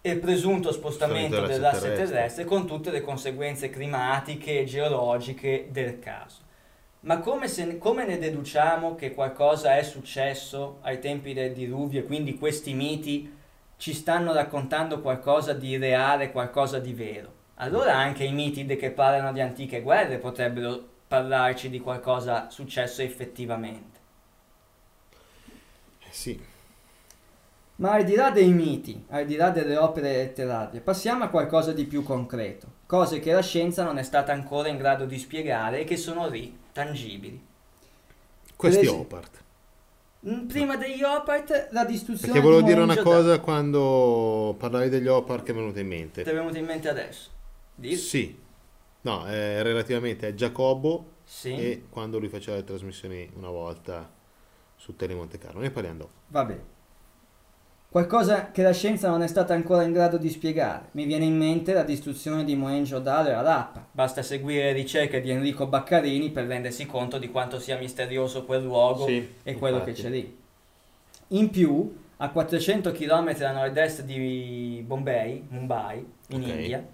[0.00, 2.06] e il presunto spostamento Spostamento dell'asse terrestre.
[2.14, 2.44] terrestre.
[2.44, 6.36] con tutte le conseguenze climatiche e geologiche del caso.
[7.00, 12.04] Ma come, se- come ne deduciamo che qualcosa è successo ai tempi del diluvio e
[12.04, 13.36] quindi questi miti
[13.76, 17.32] ci stanno raccontando qualcosa di reale, qualcosa di vero?
[17.56, 23.98] Allora anche i miti che parlano di antiche guerre potrebbero parlarci di qualcosa successo effettivamente.
[26.00, 26.40] eh, sì,
[27.76, 31.72] Ma al di là dei miti, al di là delle opere letterarie, passiamo a qualcosa
[31.72, 35.80] di più concreto, cose che la scienza non è stata ancora in grado di spiegare
[35.80, 37.40] e che sono lì, tangibili.
[38.56, 39.42] Questi es- Opart.
[40.26, 43.22] Mm, Prima degli Opart, la distruzione Perché volevo di dire una Mohenjo-Daro.
[43.22, 46.22] cosa quando parlavi degli Opart che mi è venuta in mente.
[46.22, 47.30] Ti è venuto in mente adesso?
[47.74, 47.96] Dillo.
[47.96, 48.36] Sì,
[49.02, 54.10] no, eh, relativamente a Giacobbo Sì, e quando lui faceva le trasmissioni una volta
[54.76, 55.60] su Tele Monte Carlo.
[55.60, 56.10] Ne parliamo dopo.
[56.28, 56.76] va bene.
[57.90, 60.88] Qualcosa che la scienza non è stata ancora in grado di spiegare.
[60.92, 63.86] Mi viene in mente la distruzione di Mohenjo-Daro e Harappa.
[63.90, 68.62] Basta seguire le ricerche di Enrico Baccarini per rendersi conto di quanto sia misterioso quel
[68.62, 70.02] luogo e quello che infatti.
[70.06, 70.38] c'è lì.
[71.28, 76.46] In più, a 400 km a nord-est di Bombay, Mumbai, in Ok.
[76.48, 76.86] India,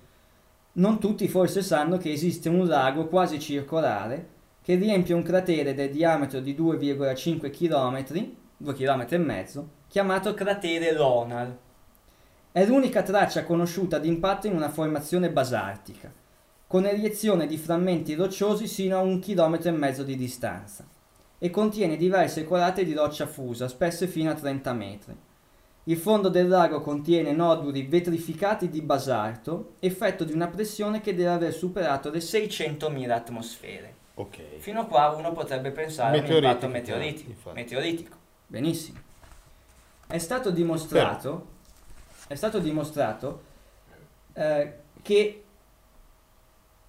[0.76, 5.90] non tutti forse sanno che esiste un lago quasi circolare che riempie un cratere del
[5.90, 11.56] diametro di 2,5 km, 2 km e mezzo, chiamato cratere Lonar.
[12.50, 16.10] È l'unica traccia conosciuta di impatto in una formazione basaltica,
[16.66, 20.84] con eiezione di frammenti rocciosi sino a un chilometro e mezzo di distanza,
[21.38, 25.16] e contiene diverse colate di roccia fusa, spesse fino a 30 metri.
[25.86, 31.30] Il fondo del lago contiene noduli vetrificati di basalto, effetto di una pressione che deve
[31.30, 33.94] aver superato le 600.000 atmosfere.
[34.14, 34.58] Ok.
[34.58, 37.52] Fino a qua uno potrebbe pensare a un impatto meteoritico.
[37.52, 38.16] meteoritico.
[38.46, 38.98] Benissimo.
[40.06, 41.46] È stato dimostrato,
[42.28, 43.42] è stato dimostrato
[44.32, 44.72] eh,
[45.02, 45.42] che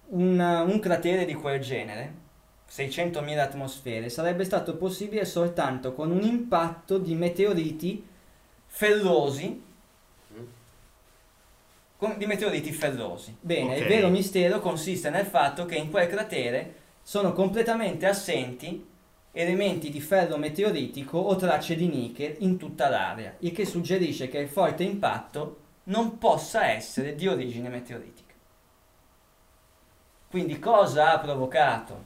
[0.08, 2.24] un, un cratere di quel genere,
[2.70, 8.14] 600.000 atmosfere, sarebbe stato possibile soltanto con un impatto di meteoriti
[8.76, 9.64] ferrosi.
[11.98, 13.34] con- di meteoriti ferrosi.
[13.40, 13.80] Bene, Ok.
[13.80, 18.86] il vero mistero consiste nel fatto che in quel cratere sono completamente assenti
[19.32, 24.40] elementi di ferro meteoritico o tracce di nichel in tutta l'area, il che suggerisce che
[24.40, 28.34] il forte impatto non possa essere di origine meteoritica.
[30.28, 32.04] Quindi cosa ha provocato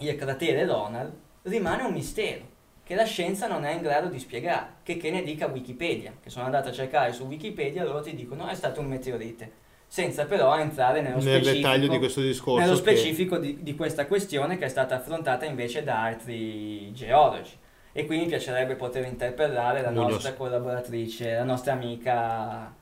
[0.00, 1.10] il cratere Lonar
[1.42, 2.44] rimane un mistero
[2.86, 6.30] che la scienza non è in grado di spiegare, che, che ne dica Wikipedia, che
[6.30, 9.50] sono andato a cercare su Wikipedia loro ti dicono è stato un meteorite,
[9.88, 12.64] senza però entrare nello Nel specifico dettaglio di questo discorso.
[12.64, 17.50] nello che- specifico di, di questa questione che è stata affrontata invece da altri geologi.
[17.90, 20.12] E qui mi piacerebbe poter interpellare la Munoz.
[20.12, 22.72] nostra collaboratrice, la nostra amica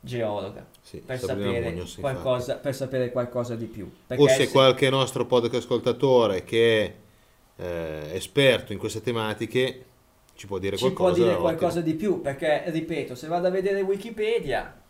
[0.00, 2.00] geologa, Sì, per sapere, infatti.
[2.00, 3.84] qualcosa, per sapere qualcosa di più.
[3.84, 6.94] O Perché se se- qualche nostro podcast ascoltatore che
[7.62, 9.84] eh, esperto in queste tematiche
[10.34, 11.12] ci può dire ci qualcosa.
[11.14, 14.80] può dire qualcosa di più, perché ripeto, se vado a vedere Wikipedia,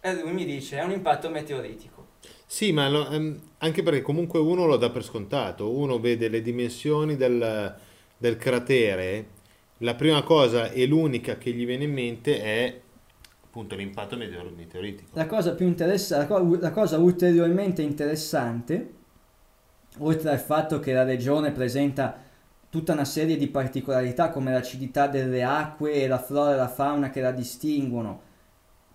[0.00, 2.00] e lui mi dice è un impatto meteoritico.
[2.46, 6.42] Sì, ma lo- ehm, anche perché comunque uno lo dà per scontato, uno vede le
[6.42, 7.74] dimensioni del,
[8.16, 9.26] del cratere,
[9.78, 12.80] la prima cosa e l'unica che gli viene in mente è
[13.44, 15.10] appunto l'impatto meteor- meteoritico.
[15.14, 18.90] La cosa più interessante, la, co- la cosa ulteriormente interessante,
[19.98, 22.16] oltre al fatto che la regione presenta
[22.68, 27.10] tutta una serie di particolarità come l'acidità delle acque e la flora e la fauna
[27.10, 28.20] che la distinguono,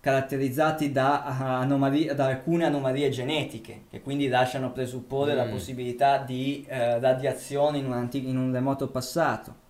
[0.00, 5.50] caratterizzati da, ah, anomali- da alcune anomalie genetiche, che quindi lasciano presupporre la Mm.
[5.50, 9.66] possibilità di eh, radiazione in un, anti- in un remoto passato.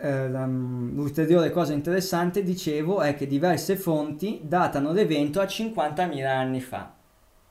[0.00, 6.60] Eh, la- l'ulteriore cosa interessante, dicevo, è che diverse fonti datano l'evento a 50.000 anni
[6.60, 6.94] fa.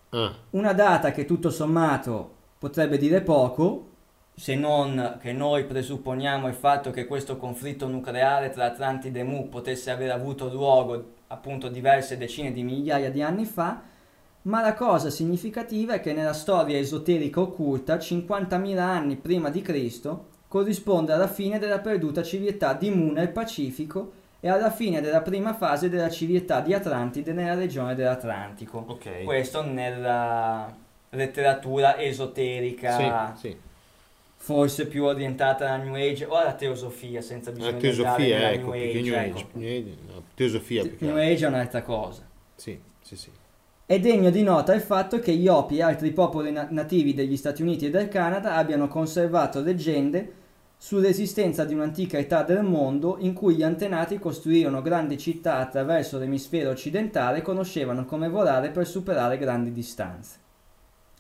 [0.10, 3.86] Ah, Una data che tutto sommato potrebbe dire poco,
[4.34, 9.50] se non che noi presupponiamo il fatto che questo conflitto nucleare tra Atlantide e Mu
[9.50, 13.82] potesse aver avuto luogo appunto diverse decine di migliaia di anni fa,
[14.44, 20.28] ma la cosa significativa è che nella storia esoterica occulta 50.000 anni prima di Cristo
[20.48, 25.54] corrisponde alla fine della perduta civiltà di Mu nel Pacifico e alla fine della prima
[25.54, 28.84] fase della civiltà di Atlantide nella regione dell'Atlantico.
[28.88, 29.24] ok.
[29.24, 30.74] Questo nella
[31.10, 33.58] letteratura esoterica, Sì, sì.
[34.36, 38.72] forse più orientata alla New Age o alla teosofia, senza bisogno La teosofia, nella ecco,
[38.74, 39.02] New Age.
[39.02, 39.38] New ecco.
[39.38, 41.16] Age, New Age- no, teosofia New.
[41.18, 42.22] Age è un'altra cosa.
[42.56, 43.30] Sì, sì, sì.
[43.86, 47.38] È degno di nota il fatto che gli Hopi e altri popoli na- nativi degli
[47.38, 50.32] Stati Uniti e del Canada abbiano conservato leggende
[50.80, 56.70] sull'esistenza di un'antica età del mondo in cui gli antenati costruirono grandi città attraverso l'emisfero
[56.70, 60.36] occidentale e conoscevano come volare per superare grandi distanze.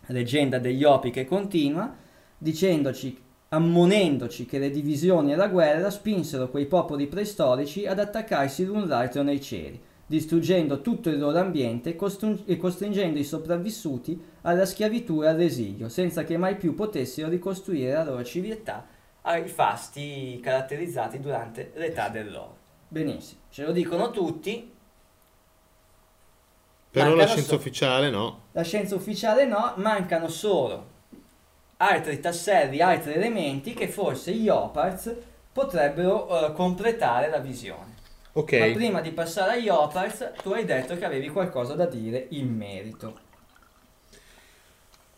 [0.07, 1.93] Leggenda degli Hopi che continua
[2.37, 8.87] dicendoci, ammonendoci che le divisioni e la guerra spinsero quei popoli preistorici ad attaccarsi l'un
[8.87, 15.21] l'altro nei cieli distruggendo tutto il loro ambiente costru- e costringendo i sopravvissuti alla schiavitù
[15.21, 18.87] e all'esilio, senza che mai più potessero ricostruire la loro civiltà
[19.27, 22.55] ai fasti caratterizzati durante l'età dell'oro.
[22.87, 24.73] Benissimo, ce lo dicono tutti.
[26.89, 28.41] Però la scienza so- ufficiale no.
[28.53, 30.95] La scienza ufficiale no, mancano solo
[31.77, 35.15] altri tasselli, altri elementi che forse gli Oparts
[35.51, 37.95] potrebbero eh, completare la visione.
[38.33, 38.53] Ok.
[38.53, 42.55] Ma prima di passare agli Oparts, tu hai detto che avevi qualcosa da dire in
[42.55, 43.25] merito.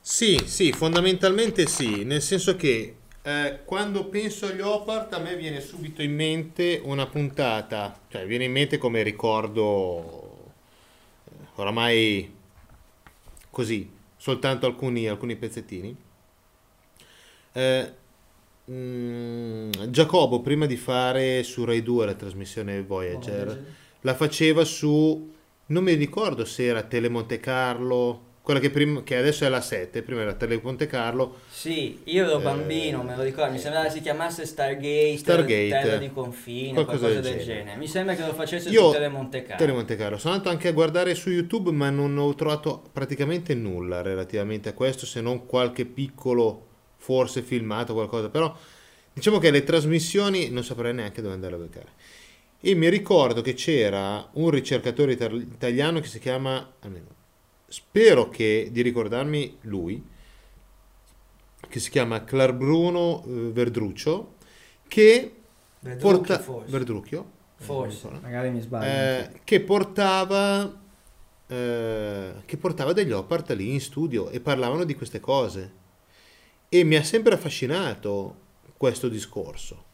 [0.02, 5.60] Sì, sì, fondamentalmente sì, nel senso che eh, quando penso agli Opart a me viene
[5.62, 10.54] subito in mente una puntata, cioè viene in mente come ricordo
[11.26, 12.36] eh, oramai
[13.50, 15.96] così, soltanto alcuni, alcuni pezzettini.
[17.52, 17.94] Eh,
[18.72, 25.34] mm, Giacobo prima di fare su Rai 2 la trasmissione Voyager la faceva su,
[25.68, 29.62] non mi ricordo se era Tele Monte Carlo, quella che, prima, che adesso è la
[29.62, 33.60] 7, prima era Tele Monte Carlo, Sì, io ero Eh, bambino, me lo ricordo, mi
[33.60, 37.60] sembrava si chiamasse Stargate, Stargate, Terra di Confine, qualcosa qualcosa, del del genere.
[37.64, 37.78] genere.
[37.78, 39.58] Mi sembra che lo facesse Io- su Tele Monte Carlo.
[39.58, 40.18] Tele Monte Carlo.
[40.18, 44.74] Sono andato anche a guardare su YouTube, ma non ho trovato praticamente nulla relativamente a
[44.74, 46.66] questo, se non qualche piccolo,
[46.98, 48.30] forse filmato, qualcosa.
[48.30, 48.56] Però
[49.14, 51.88] diciamo che le trasmissioni non saprei neanche dove andare a beccare.
[52.62, 57.18] E mi ricordo che c'era un ricercatore italiano che si chiama, almeno,
[57.70, 60.04] spero che di ricordarmi lui,
[61.68, 64.36] che si chiama Clar Bruno eh, Verdruccio,
[64.88, 65.36] che
[65.80, 66.40] Verdrucchio, porta...
[66.40, 66.72] forse.
[66.72, 67.32] Verdrucchio?
[67.56, 67.96] Forse.
[67.96, 68.20] Ricordo.
[68.22, 68.86] Magari mi sbaglio.
[68.86, 70.88] Eh, che portava
[71.48, 75.74] eh, che portava degli Opart lì in studio e parlavano di queste cose
[76.70, 78.36] e mi ha sempre affascinato
[78.78, 79.86] questo discorso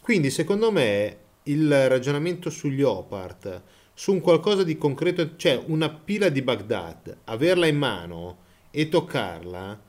[0.00, 3.62] quindi secondo me il ragionamento sugli Opart
[3.94, 8.38] su un qualcosa di concreto cioè una pila di Baghdad averla in mano
[8.70, 9.80] e toccarla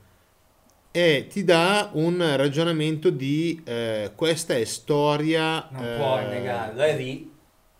[0.90, 6.96] eh, ti dà un ragionamento di eh, questa è storia non eh, puoi negarlo, è
[6.96, 7.32] lì.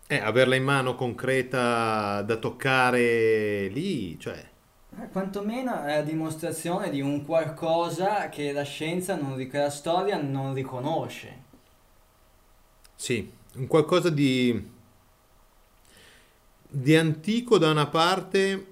[0.07, 4.43] eh, averla in mano concreta da toccare lì, cioè,
[4.99, 10.21] Eh, Quantomeno è la dimostrazione di un qualcosa che la scienza, non, ric- la storia
[10.21, 11.43] non riconosce.
[12.95, 14.69] sì, un qualcosa di,
[16.81, 18.65] di antico da una parte,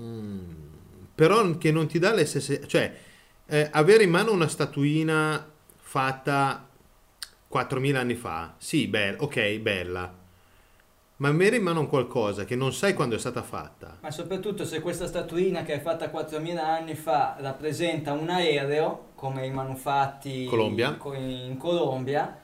[0.00, 0.40] mm,
[1.14, 2.94] però che non ti dà le stesse, cioè,
[3.46, 6.66] eh, avere in mano una statuina fatta
[7.48, 10.14] 4.000 anni fa, sì, be- ok, bella,
[11.16, 14.64] ma avere in mano un qualcosa che non sai quando è stata fatta, Ma soprattutto
[14.64, 20.44] se questa statuina che è fatta 4.000 anni fa rappresenta un aereo, come i manufatti
[20.46, 20.94] Colombia.
[20.96, 22.38] co- in Colombia,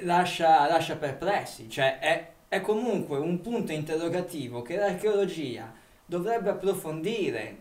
[0.00, 1.68] lascia, lascia perplessi.
[1.70, 5.72] Cioè è, è comunque un punto interrogativo che l'archeologia
[6.04, 7.56] dovrebbe approfondire,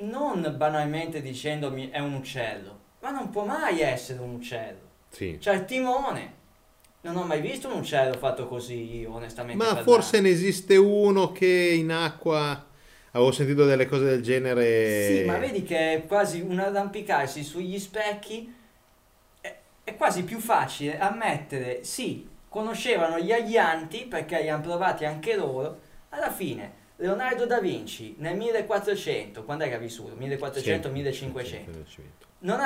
[0.00, 4.80] non banalmente dicendomi è un uccello, ma non può mai essere un uccello.
[5.08, 5.38] sì.
[5.40, 6.34] C'è il timone.
[7.00, 9.56] Non ho mai visto un uccello fatto così, onestamente.
[9.56, 9.92] Ma parlando.
[9.92, 12.66] forse ne esiste uno che in acqua
[13.12, 15.06] avevo sentito delle cose del genere.
[15.06, 18.54] Sì, ma vedi che è quasi un arrampicarsi sugli specchi.
[19.40, 25.36] È, è quasi più facile ammettere, sì, conoscevano gli aglianti perché li hanno provati anche
[25.36, 25.80] loro.
[26.10, 30.16] Alla fine, Leonardo da Vinci nel 1400, quando è che ha vissuto?
[30.16, 31.64] 1400-1500.
[32.40, 32.60] Non,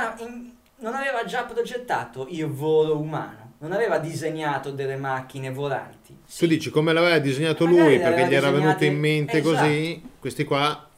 [0.76, 6.16] non aveva già progettato il volo umano, non aveva disegnato delle macchine volanti.
[6.36, 9.56] Tu dici come l'aveva disegnato Magari lui perché gli era venuto in mente esatto.
[9.56, 10.88] così, questi qua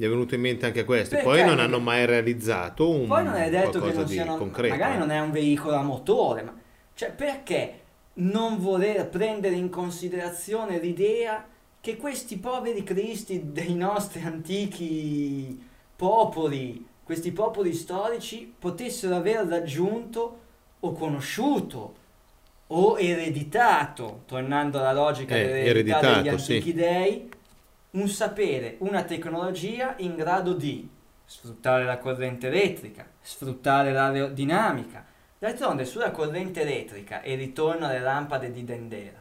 [0.00, 0.84] gli è venuto in mente anche.
[0.84, 1.18] Perché?
[1.22, 4.74] Poi non hanno mai realizzato un Poi non è detto che non di siano, concreto.
[4.74, 4.98] magari eh.
[4.98, 6.54] non è un veicolo a motore, ma
[7.00, 7.80] cioè perché
[8.14, 11.46] non voler prendere in considerazione l'idea
[11.80, 15.58] che questi poveri cristi dei nostri antichi
[15.96, 20.40] popoli, questi popoli storici, potessero aver raggiunto
[20.80, 21.94] o conosciuto
[22.66, 26.52] o ereditato, tornando alla logica Eh, dell'eredità degli ereditato, sì.
[26.52, 27.30] antichi dei,
[27.92, 30.86] un sapere, una tecnologia in grado di
[31.24, 35.08] sfruttare la corrente elettrica, sfruttare l'aerodinamica.
[35.42, 39.19] D'altronde sulla corrente elettrica e ritorno alle lampade di Dendera.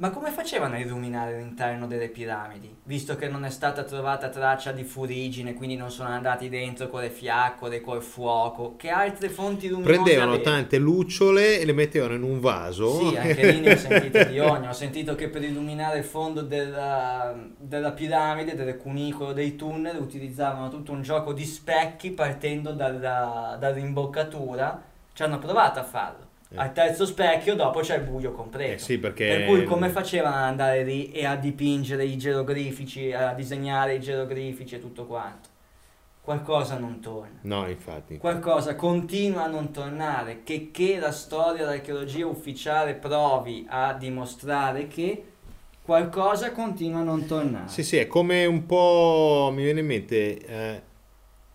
[0.00, 4.70] Ma come facevano a illuminare l'interno delle piramidi, visto che non è stata trovata traccia
[4.70, 9.66] di furigine, quindi non sono andati dentro con le fiaccole, col fuoco, che altre fonti
[9.66, 10.56] luminose Prendevano avevano?
[10.56, 13.08] tante lucciole e le mettevano in un vaso.
[13.08, 14.68] Sì, anche lì ne ho sentite di ogni.
[14.68, 20.68] Ho sentito che per illuminare il fondo della, della piramide, del cunicolo, dei tunnel, utilizzavano
[20.68, 24.80] tutto un gioco di specchi partendo dalla, dall'imboccatura.
[25.12, 26.27] Ci hanno provato a farlo.
[26.50, 26.56] Eh.
[26.56, 28.74] Al terzo specchio dopo c'è il buio completo.
[28.74, 33.12] Eh sì, perché Per cui come facevano ad andare lì e a dipingere i geroglifici,
[33.12, 35.56] a disegnare i geroglifici e tutto quanto?
[36.28, 37.38] qualcosa non torna.
[37.40, 38.18] No, infatti.
[38.18, 45.24] Qualcosa continua a non tornare, che, che la storia dell'archeologia ufficiale provi a dimostrare che
[45.82, 47.68] qualcosa continua a non tornare.
[47.68, 50.82] Sì, sì, è come un po', mi viene in mente, eh,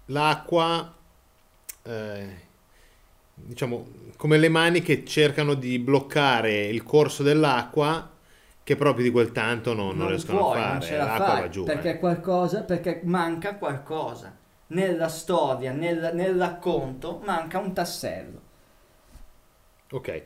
[0.06, 0.92] l'acqua,
[1.84, 2.28] eh,
[3.34, 8.10] diciamo, come le mani che cercano di bloccare il corso dell'acqua
[8.64, 11.26] che proprio di quel tanto non, non riescono puoi, a non fare, ce la l'acqua
[11.26, 11.64] fai, va giù.
[11.64, 12.00] perché eh.
[12.00, 14.38] qualcosa, perché manca qualcosa.
[14.68, 18.42] Nella storia, nel, nel racconto, manca un tassello.
[19.92, 20.24] Ok,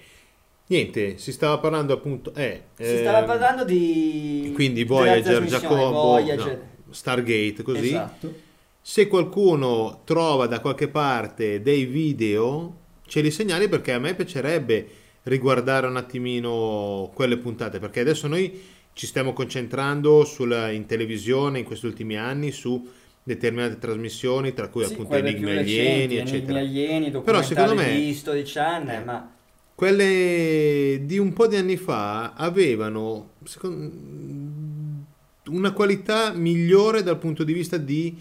[0.67, 2.33] niente, si stava parlando appunto...
[2.35, 4.51] Eh, Si stava ehm, parlando di...
[4.53, 6.67] Quindi Voyager, Giacomo, Voyager.
[6.85, 7.87] no, Stargate, così.
[7.87, 8.33] Esatto.
[8.79, 14.87] Se qualcuno trova da qualche parte dei video, ce li segnali perché a me piacerebbe
[15.23, 18.61] riguardare un attimino quelle puntate, perché adesso noi
[18.93, 22.87] ci stiamo concentrando sulla, in televisione in questi ultimi anni su
[23.23, 26.59] determinate trasmissioni, tra cui Sì, appunto più Alieni, eccetera.
[26.59, 29.03] alieni, Però secondo me- di History Channel, Eh.
[29.03, 29.31] ma
[29.75, 35.05] Quelle di un po' di anni fa avevano secon-
[35.49, 38.17] una qualità migliore dal punto di vista di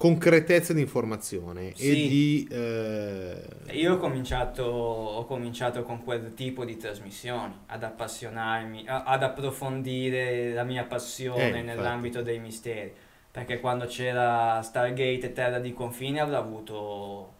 [0.00, 2.08] concretezza di informazione e Sì.
[2.08, 3.42] di eh,
[3.72, 10.54] io ho cominciato, ho cominciato con quel tipo di trasmissioni, ad appassionarmi, a- ad approfondire
[10.54, 12.90] la mia passione Eh, nell'ambito dei misteri,
[13.30, 17.32] perché quando c'era Stargate e Terra di Confine avrò avuto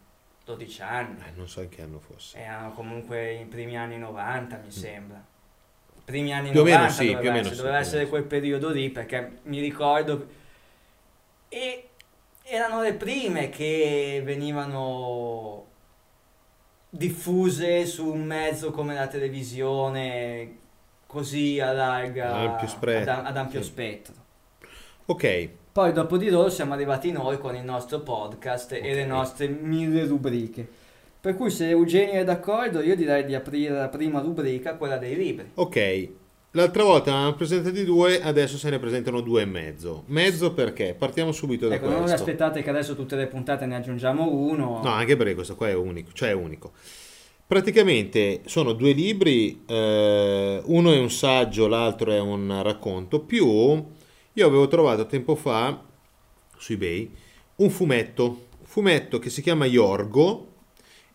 [0.45, 1.17] 12 anni.
[1.27, 2.37] eh, non so in che anno fosse.
[2.37, 5.25] Erano comunque i primi anni 90, mi sembra.
[6.05, 6.53] Primi anni Mm.
[6.53, 8.25] Più o 90 meno sì, doveva più meno essere, sì, doveva o essere meno quel
[8.25, 10.27] periodo lì perché mi ricordo
[11.49, 11.85] e
[12.51, 15.67] erano le prime che venivano
[16.89, 20.59] diffuse su un mezzo come la televisione
[21.07, 23.69] così a larga Ampio spettro, ad, ad ampio sì.
[23.69, 24.15] spettro.
[25.07, 29.47] Ok, Poi dopo di loro siamo arrivati noi con il nostro podcast e le nostre
[29.47, 30.69] mille rubriche.
[31.21, 35.15] Per cui se Eugenio è d'accordo io direi di aprire la prima rubrica, quella dei
[35.15, 35.53] libri.
[35.55, 36.09] ok.
[36.53, 40.03] L'altra volta ne avevamo presentati due, adesso se ne presentano due e mezzo.
[40.07, 40.95] Mezzo perché?
[40.99, 42.17] Partiamo subito da Ecco, non questo.
[42.17, 44.81] aspettate che adesso tutte le puntate ne aggiungiamo uno.
[44.83, 46.73] No, anche perché questo qua è unico, cioè è unico.
[47.47, 53.47] Praticamente sono due libri, eh, uno è un saggio, l'altro è un racconto, più
[54.33, 55.83] io avevo trovato tempo fa
[56.57, 57.11] su eBay
[57.57, 60.47] un fumetto, fumetto che si chiama Yorgo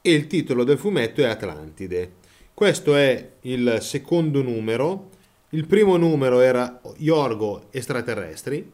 [0.01, 2.15] e il titolo del fumetto è Atlantide.
[2.53, 5.09] Questo è il secondo numero,
[5.55, 8.71] il primo numero era Yorgo extraterrestri.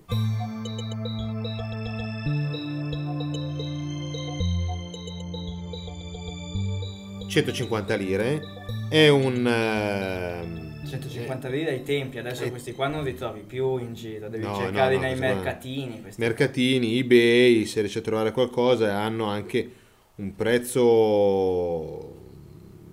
[7.27, 8.41] ...150 lire...
[8.89, 9.47] ...è un...
[9.47, 12.49] ehm, 150 lire ai tempi, adesso Eh.
[12.49, 16.01] questi qua non li trovi più in giro, devi No, cercare no, no, nei mercatini.
[16.01, 19.71] questi- mercatini, eBay, se riesci a trovare qualcosa hanno anche
[20.15, 22.13] un prezzo,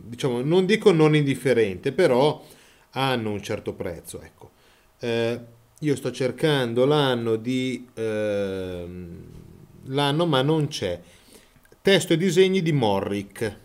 [0.05, 2.41] diciamo, non dico non indifferente, però
[2.99, 4.51] hanno un certo prezzo, ecco.
[4.99, 5.40] Eh,
[5.78, 9.24] io sto cercando l'anno di ehm,
[9.84, 11.01] l'anno, ma non c'è.
[11.80, 13.57] Testo e disegni di Morrick.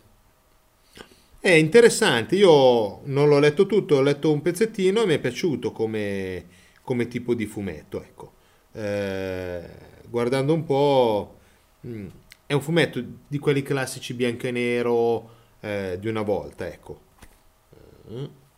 [1.39, 5.71] È interessante, io non l'ho letto tutto, ho letto un pezzettino e mi è piaciuto
[5.73, 6.45] come,
[6.84, 8.34] come tipo di fumetto, ecco.
[8.71, 9.61] Eh,
[10.07, 11.38] guardando un po',
[11.86, 12.07] mm,
[12.45, 15.29] è un fumetto di quelli classici bianco e nero
[15.59, 17.01] eh, di una volta, ecco.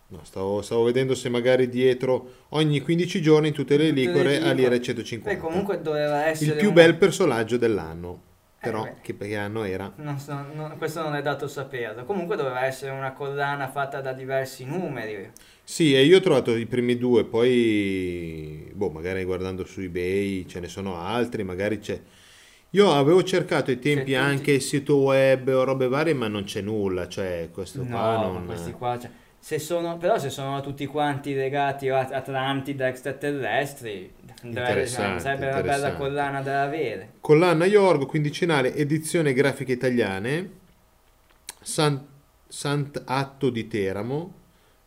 [0.07, 4.39] Eh, no, stavo, stavo vedendo se magari dietro ogni 15 giorni in tutte le liquore
[4.41, 5.29] a lire 150.
[5.29, 8.21] Beh, comunque doveva essere Il più una- bel personaggio dell'anno,
[8.59, 8.95] però beh.
[9.01, 9.91] che, che anno era?
[9.97, 12.05] Non so, non- questo non è dato saperlo.
[12.05, 15.31] Comunque doveva essere una collana fatta da diversi numeri.
[15.63, 20.59] Sì, e io ho trovato i primi due, poi, boh, magari guardando su eBay ce
[20.59, 21.99] ne sono altri, magari c'è...
[22.71, 26.43] Io avevo cercato ai tempi C'è anche il sito web o robe varie, ma non
[26.43, 28.45] c'è nulla, cioè questo No, qua non...
[28.45, 29.09] questi qua, cioè,
[29.45, 34.11] se sono, però se sono tutti quanti legati a Atlantide extraterrestri,
[34.87, 37.11] sarebbe una bella collana da avere.
[37.19, 40.49] Collana Yorgo, quindicinale, edizione grafiche italiane,
[41.61, 42.03] San,
[42.47, 44.33] Sant'Atto di Teramo,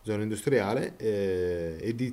[0.03, 2.13] zona industriale, eh, e, di,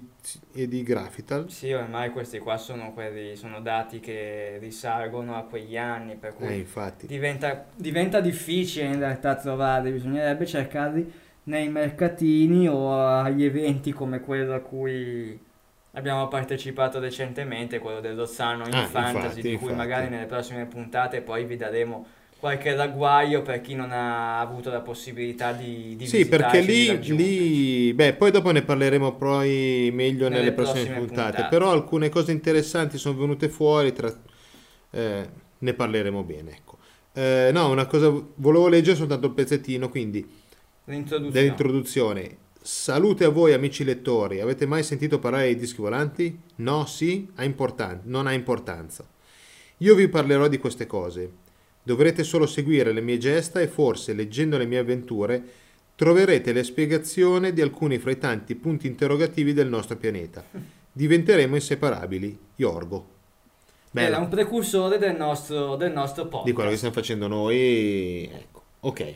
[0.54, 1.50] e di Graphital.
[1.50, 6.46] Sì, ormai questi qua sono, quelli, sono dati che risalgono a quegli anni, per cui
[6.46, 7.08] Eh, infatti.
[7.08, 14.54] diventa, diventa difficile in realtà trovarli, bisognerebbe cercarli nei mercatini o agli eventi come quello
[14.56, 15.40] a cui
[15.94, 19.74] abbiamo partecipato recentemente, quello dello Zanno in Ah, Fantasy, infatti, di cui infatti.
[19.74, 22.06] magari nelle prossime puntate poi vi daremo
[22.38, 27.94] qualche ragguaglio per chi non ha avuto la possibilità di, di Sì, perché lì, lì,
[27.94, 31.50] beh, poi dopo ne parleremo poi meglio nelle, Nelle prossime, prossime puntate, puntate.
[31.56, 34.12] però alcune cose interessanti sono venute fuori tra,
[34.92, 36.52] eh, ne parleremo bene.
[36.52, 36.78] Ecco.
[37.14, 40.28] Eh, no, una cosa, volevo leggere soltanto il pezzettino, quindi
[40.86, 41.32] L'introduzione.
[41.34, 42.38] dell'introduzione.
[42.62, 46.40] Salute a voi amici lettori, avete mai sentito parlare di dischi volanti?
[46.58, 49.08] No, sì, ha importan- non ha importanza.
[49.80, 51.32] Io vi parlerò di queste cose.
[51.84, 55.44] Dovrete solo seguire le mie gesta e forse, leggendo le mie avventure,
[55.96, 60.44] troverete la spiegazione di alcuni fra i tanti punti interrogativi del nostro pianeta.
[60.92, 62.38] Diventeremo inseparabili.
[62.56, 63.14] Yorgo.
[63.92, 66.46] Era Bella, un precursore del nostro, del nostro podcast.
[66.46, 68.30] di quello che stiamo facendo noi.
[68.34, 69.16] Ecco, ok.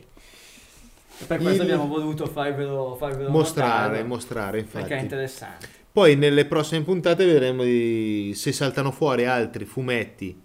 [1.28, 4.88] Per questo Il- abbiamo voluto farvelo, farvelo Mostrare, notare, mostrare, infatti.
[4.88, 5.68] Perché è interessante.
[5.92, 10.40] Poi nelle prossime puntate vedremo di- se saltano fuori altri fumetti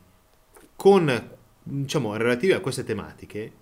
[0.74, 1.30] con,
[1.62, 3.52] diciamo, relativi a queste tematiche,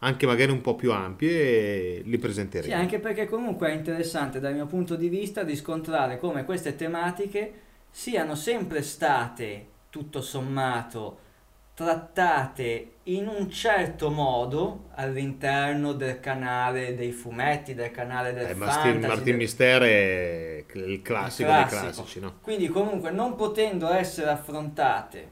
[0.00, 2.72] anche magari un po' più ampie, e li presenteremo.
[2.72, 7.52] Sì, anche perché comunque è interessante dal mio punto di vista riscontrare come queste tematiche
[7.90, 11.18] siano sempre state, tutto sommato,
[11.74, 18.98] trattate in un certo modo all'interno del canale dei fumetti, del canale del Eh, fantasy.
[18.98, 21.80] Martin del- Mister è il classico, il dei classico.
[21.92, 22.34] classici, no?
[22.40, 25.28] Quindi comunque non potendo essere affrontate,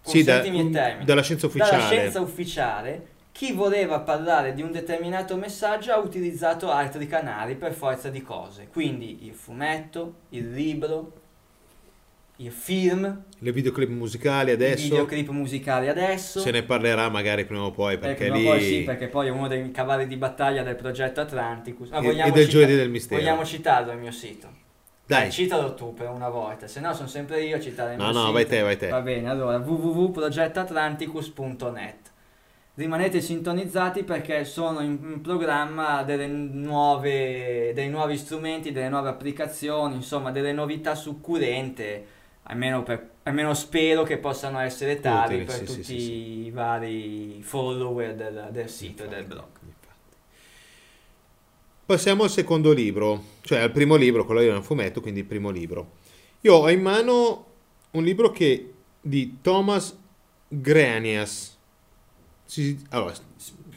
[0.00, 1.70] Sì, da- il termine, dalla scienza ufficiale.
[1.72, 7.72] dalla scienza ufficiale, chi voleva parlare di un determinato messaggio ha utilizzato altri canali per
[7.74, 8.68] forza di cose.
[8.72, 11.12] Quindi il fumetto, il libro,
[12.40, 16.40] il film, Le videoclip musicali i adesso videoclip musicali adesso.
[16.40, 19.26] se ne parlerà magari prima o poi Eh, perché o lì poi sì, perché poi
[19.26, 21.90] è uno dei cavalli di battaglia del progetto Atlanticus.
[21.92, 23.20] Ah, E- vogliamo e del cita- giovedì del mistero.
[23.20, 24.48] Vogliamo citarlo il mio sito.
[25.06, 25.26] Dai.
[25.26, 28.04] Eh, citalo tu per una volta, se no sono sempre io a citare il No,
[28.04, 28.32] mio no, sito.
[28.32, 28.88] vai te, vai te.
[28.88, 31.96] Va bene, allora www.progettoatlanticus.net.
[32.76, 39.96] Rimanete sintonizzati perché sono in, in programma delle nuove, dei nuovi strumenti, delle nuove applicazioni,
[39.96, 42.04] insomma delle novità succulente,
[42.50, 46.44] almeno, per- almeno spero che possano essere tali Utili, per sì, sì, tutti sì, sì.
[46.46, 49.46] i vari follower del, del sito e del blog.
[51.86, 55.50] Passiamo al secondo libro, cioè al primo libro, quello era un fumetto, quindi il primo
[55.50, 55.98] libro.
[56.42, 57.46] Io ho in mano
[57.92, 59.98] un libro che di Thomas
[60.46, 61.58] Grenias.
[62.44, 63.12] Si- allora,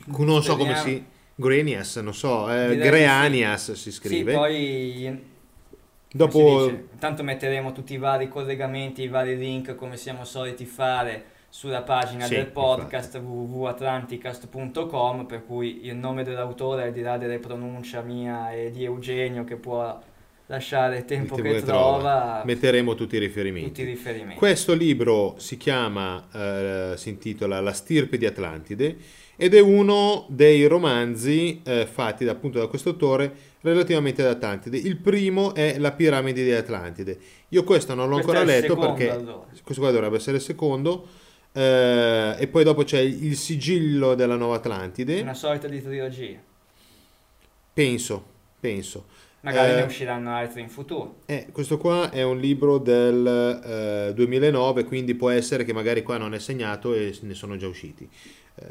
[0.06, 1.04] non so come si
[1.36, 2.78] Grenias, non so, eh, sì.
[2.78, 4.34] Greanias si Sì, scrive.
[4.34, 5.33] poi
[6.16, 6.90] Dopo dice?
[6.94, 12.26] Intanto metteremo tutti i vari collegamenti, i vari link come siamo soliti fare sulla pagina
[12.26, 18.52] Sì, del podcast www.atlanticast.com per cui il nome dell'autore al di là delle pronuncia mia
[18.52, 20.00] e di Eugenio che può
[20.46, 23.70] lasciare il tempo che, che trova, metteremo tutti i riferimenti.
[23.70, 24.36] tutti i riferimenti.
[24.36, 28.98] Questo libro si chiama, eh, si intitola La stirpe di Atlantide
[29.36, 34.78] ed è uno dei romanzi eh, fatti da- appunto da questo autore relativamente ad Atlantide.
[34.78, 37.18] Il primo è La piramide di Atlantide.
[37.50, 39.46] Io questo non l'ho Questo ancora letto secondo, perché allora.
[39.64, 41.08] questo qua dovrebbe essere il secondo.
[41.54, 45.22] eh, e poi dopo c'è il sigillo della Nuova Atlantide.
[45.22, 46.40] Una sorta di trilogia.
[47.74, 48.24] Penso,
[48.60, 49.06] penso.
[49.42, 51.18] Magari Eh, ne usciranno altri in futuro.
[51.26, 56.18] Eh, questo qua è un libro del eh, 2009, quindi può essere che magari qua
[56.18, 58.08] non è segnato e ne sono già usciti.
[58.56, 58.66] Eh,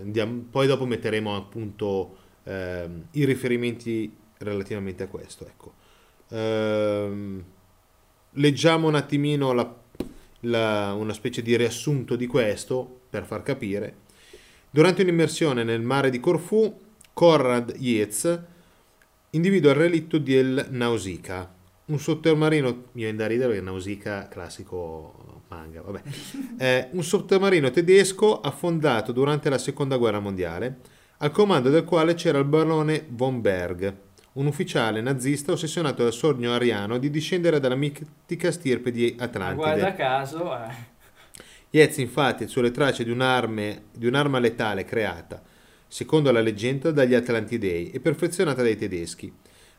[0.00, 5.46] andiamo- poi dopo metteremo appunto ehm, i riferimenti relativamente a questo.
[5.46, 5.74] Ecco.
[6.30, 7.44] Ehm,
[8.32, 9.76] leggiamo un attimino la-
[10.40, 14.06] la- una specie di riassunto di questo per far capire.
[14.70, 16.74] Durante un'immersione nel mare di Corfù,
[17.12, 18.40] Conrad Yates
[19.30, 21.54] individua il relitto del Nausicaa,
[21.86, 26.02] un sottomarino, mi viene da ridere perché Nausicaa classico manga, vabbè,
[26.58, 30.78] Eh, un sottomarino tedesco affondato durante la seconda guerra mondiale,
[31.18, 33.94] al comando del quale c'era il barone von Berg,
[34.32, 39.54] un ufficiale nazista ossessionato dal sogno ariano di discendere dalla mitica stirpe di Atlantide.
[39.56, 40.96] guarda caso, eh,
[41.70, 45.42] Yates infatti è sulle tracce di di un'arma letale creata,
[45.86, 49.32] secondo la leggenda, dagli Atlantidei e perfezionata dai tedeschi,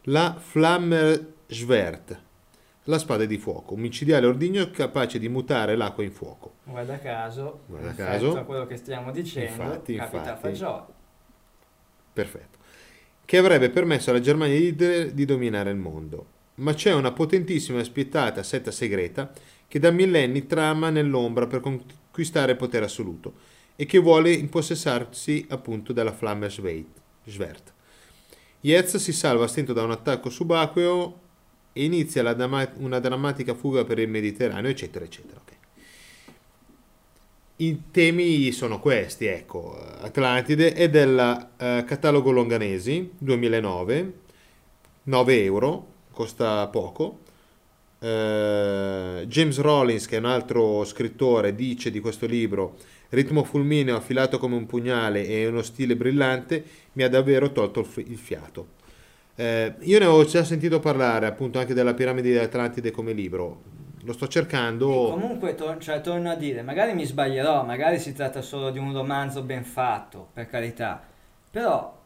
[0.04, 2.28] la Flammerschwert,
[2.90, 6.56] la spada di fuoco, un micidiale ordigno capace di mutare l'acqua in fuoco.
[6.64, 8.36] guarda caso, Guarda caso.
[8.36, 10.42] a quello che stiamo dicendo, Infatti, capita infatti.
[10.42, 10.84] fagioli.
[12.12, 12.58] Perfetto.
[13.26, 16.26] Che avrebbe permesso alla Germania di Hitler di dominare il mondo.
[16.56, 19.32] Ma c'è una potentissima e spietata setta segreta
[19.68, 23.34] che da millenni trama nell'ombra per conquistare il potere assoluto
[23.76, 27.74] e che vuole impossessarsi appunto della Flammerschwert.
[28.62, 31.20] Yates si salva a stento da un attacco subacqueo
[31.74, 35.40] e inizia dama- una drammatica fuga per il Mediterraneo, eccetera, eccetera.
[35.42, 35.58] ok.
[37.62, 44.14] I temi sono questi, ecco, Atlantide è del eh, catalogo Longanesi 2009,
[45.04, 47.20] 9 euro, costa poco,
[48.02, 52.78] Eh, James Rollins, che è un altro scrittore, dice di questo libro:
[53.10, 56.64] Ritmo fulmineo, affilato come un pugnale e uno stile brillante,
[56.94, 58.78] mi ha davvero tolto il fiato.
[59.40, 63.62] Eh, io ne avevo già sentito parlare appunto anche della piramide di Atlantide come libro.
[64.04, 65.08] Lo sto cercando.
[65.08, 68.80] E comunque, to- cioè, torno a dire, magari mi sbaglierò, magari si tratta solo di
[68.80, 71.02] un romanzo ben fatto, per carità.
[71.50, 71.98] Però,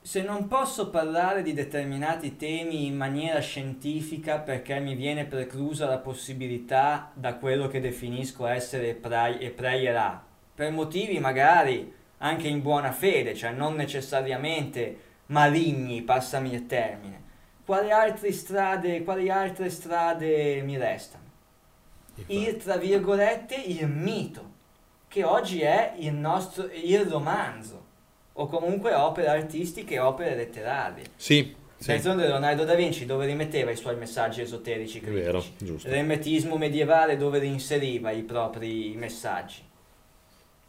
[0.00, 5.98] se non posso parlare di determinati temi in maniera scientifica perché mi viene preclusa la
[5.98, 10.20] possibilità da quello che definisco essere Eprai- Epraierà,
[10.52, 17.20] per motivi magari anche in buona fede, cioè non necessariamente maligni, passami il termine,
[17.64, 21.30] quali altre strade, quali altre strade mi restano?
[22.26, 24.50] il tra virgolette il mito
[25.08, 27.84] che oggi è il nostro il romanzo
[28.34, 31.04] o comunque opere artistiche opere letterarie.
[31.16, 35.88] Sì, sì, D'altronde Leonardo da Vinci dove rimetteva i suoi messaggi esoterici critici vero, giusto.
[35.88, 39.62] l'ermetismo medievale dove rinseriva i propri messaggi?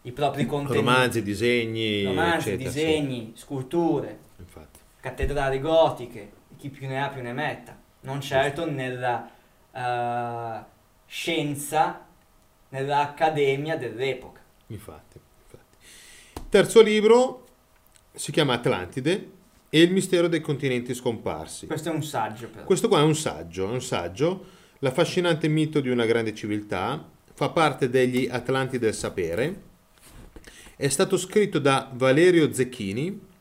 [0.06, 0.86] I propri contenuti.
[0.86, 4.80] Romanzi, disegni, romanzi eccetera, sì, disegni sculture infatti.
[5.00, 9.30] cattedrali gotiche, chi più ne ha più ne metta, non certo nella
[9.72, 10.64] eh,
[11.06, 12.06] scienza,
[12.70, 14.42] nell'accademia dell'epoca.
[14.68, 16.42] Infatti, infatti.
[16.50, 17.46] Terzo libro
[18.14, 19.32] si chiama Atlantide
[19.70, 21.66] e il mistero dei continenti scomparsi.
[21.66, 22.64] Questo è un saggio però.
[22.64, 24.46] Questo qua è un saggio, è un saggio,
[24.80, 29.72] l'affascinante mito di una grande civiltà, fa parte degli Atlanti del sapere,
[30.76, 33.32] è stato scritto da Valerio Zecchini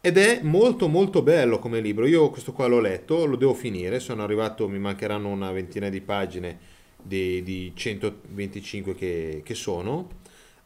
[0.00, 2.06] ed è molto molto bello come libro.
[2.06, 6.00] Io questo qua l'ho letto, lo devo finire, sono arrivato, mi mancheranno una ventina di
[6.00, 6.58] pagine
[7.02, 10.08] di, di 125 che, che sono.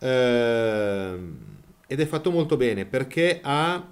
[0.01, 1.39] Ehm,
[1.87, 3.87] ed è fatto molto bene perché ha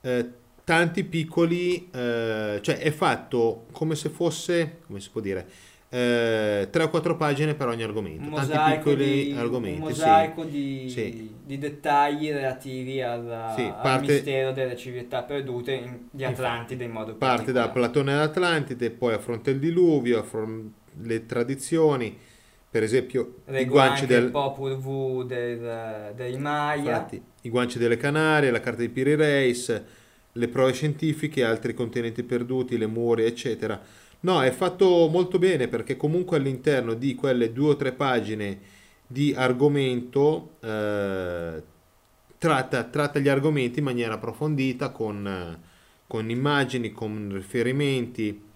[0.00, 0.30] eh,
[0.64, 5.48] tanti piccoli, eh, cioè è fatto come se fosse, come si può dire,
[5.94, 9.80] eh, tre o quattro pagine per ogni argomento, Un tanti mosaico, piccoli di, argomenti.
[9.82, 10.00] un sì.
[10.00, 11.34] mosaico di, Sì.
[11.44, 16.90] di dettagli relativi alla- Sì, al parte- mistero delle civiltà perdute in- di Atlantide in
[16.92, 17.68] modo Parte da.
[17.68, 22.16] Platone all'Atlantide, poi affronta il diluvio, affronta le tradizioni,
[22.70, 26.80] per esempio i Leggo guanci, del- Popol Vuh del, dei Maya.
[26.80, 29.82] infatti, i guanci delle Canarie, la carta di Piri Reis,
[30.32, 33.78] le prove scientifiche, altri continenti perduti, le Mure, eccetera.
[34.24, 38.60] No, è fatto molto bene perché comunque all'interno di quelle due o tre pagine
[39.06, 41.62] di argomento eh,
[42.38, 45.60] tratta, tratta gli argomenti in maniera approfondita con, eh,
[46.06, 48.50] con immagini, con riferimenti.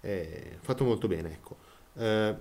[0.00, 1.56] È fatto molto bene, ecco.
[1.94, 2.34] Eh,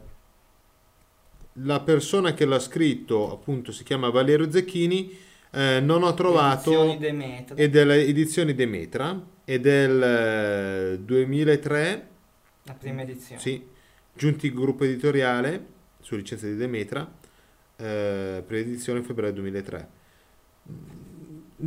[1.56, 5.16] la persona che l'ha scritto appunto si chiama Valerio Zecchini.
[5.54, 7.56] eh, non ho trovato Edizioni Demetra.
[7.56, 12.11] è delle edizioni Demetra è del eh, 2003
[12.64, 13.42] La prima edizione.
[13.42, 13.66] sì,
[14.14, 15.66] giunti il gruppo editoriale
[16.00, 17.10] su licenza di Demetra
[17.78, 19.88] eh, per edizione febbraio 2003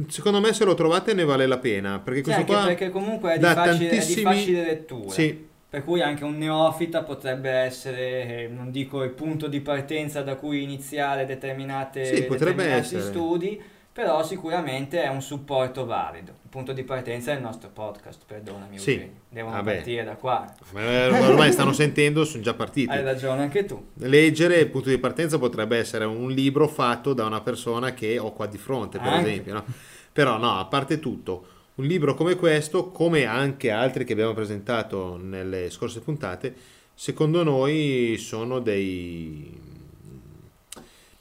[0.09, 2.91] secondo me se lo trovate ne vale la pena perché Sì, questo anche qua perché
[2.91, 5.11] comunque è di, facile, è di tantissimi- facile lettura.
[5.11, 10.23] sì, Per cui anche un neofita potrebbe essere, eh, non dico il punto di partenza
[10.23, 13.03] da cui iniziare determinate, Sì, determinati essere.
[13.03, 13.61] studi,
[13.95, 16.33] però sicuramente è un supporto valido.
[16.43, 18.91] Il punto di partenza è il nostro podcast, perdonami Sì.
[18.91, 19.15] Eugenio.
[19.29, 19.75] Devono Vabbè.
[19.77, 20.53] partire da qua.
[20.75, 23.81] eh, ormai stanno sentendo sono già partiti Hai ragione anche tu.
[23.99, 28.33] leggere il punto di partenza potrebbe essere un libro fatto da una persona che ho
[28.33, 29.31] qua di fronte, per Anche.
[29.31, 29.53] esempio.
[29.55, 29.65] no?
[30.13, 31.47] Però no, a parte tutto,
[31.77, 36.53] un libro come questo, come anche altri che abbiamo presentato nelle scorse puntate,
[36.95, 39.73] secondo noi sono dei...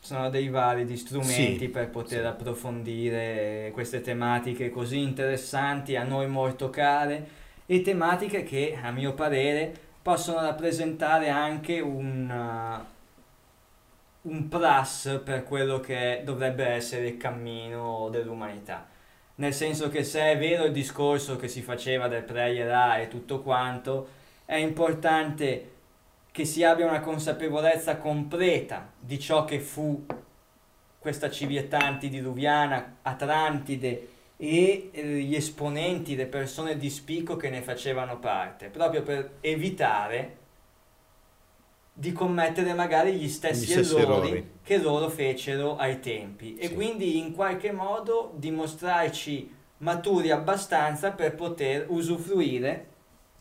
[0.04, 2.26] Sono dei validi strumenti Sì, per poter sì.
[2.26, 7.26] approfondire queste tematiche così interessanti, a noi molto care
[7.66, 15.80] e tematiche che, a mio parere, possono rappresentare anche un, uh, un plus per quello
[15.80, 18.86] che dovrebbe essere il cammino dell'umanità.
[19.36, 23.42] Nel senso che se è vero il discorso che si faceva del prayer e tutto
[23.42, 24.10] quanto,
[24.44, 25.73] è importante
[26.34, 30.04] che si abbia una consapevolezza completa di ciò che fu
[30.98, 34.08] questa civiltà antidiluviana, Atlantide
[34.38, 40.38] e eh, gli esponenti, le persone di spicco che ne facevano parte, proprio per evitare
[41.94, 44.50] di commettere magari gli stessi, Gli stessi errori, errori.
[44.64, 46.74] che loro fecero ai tempi e Sì.
[46.74, 52.88] quindi in qualche modo dimostrarci maturi abbastanza per poter usufruire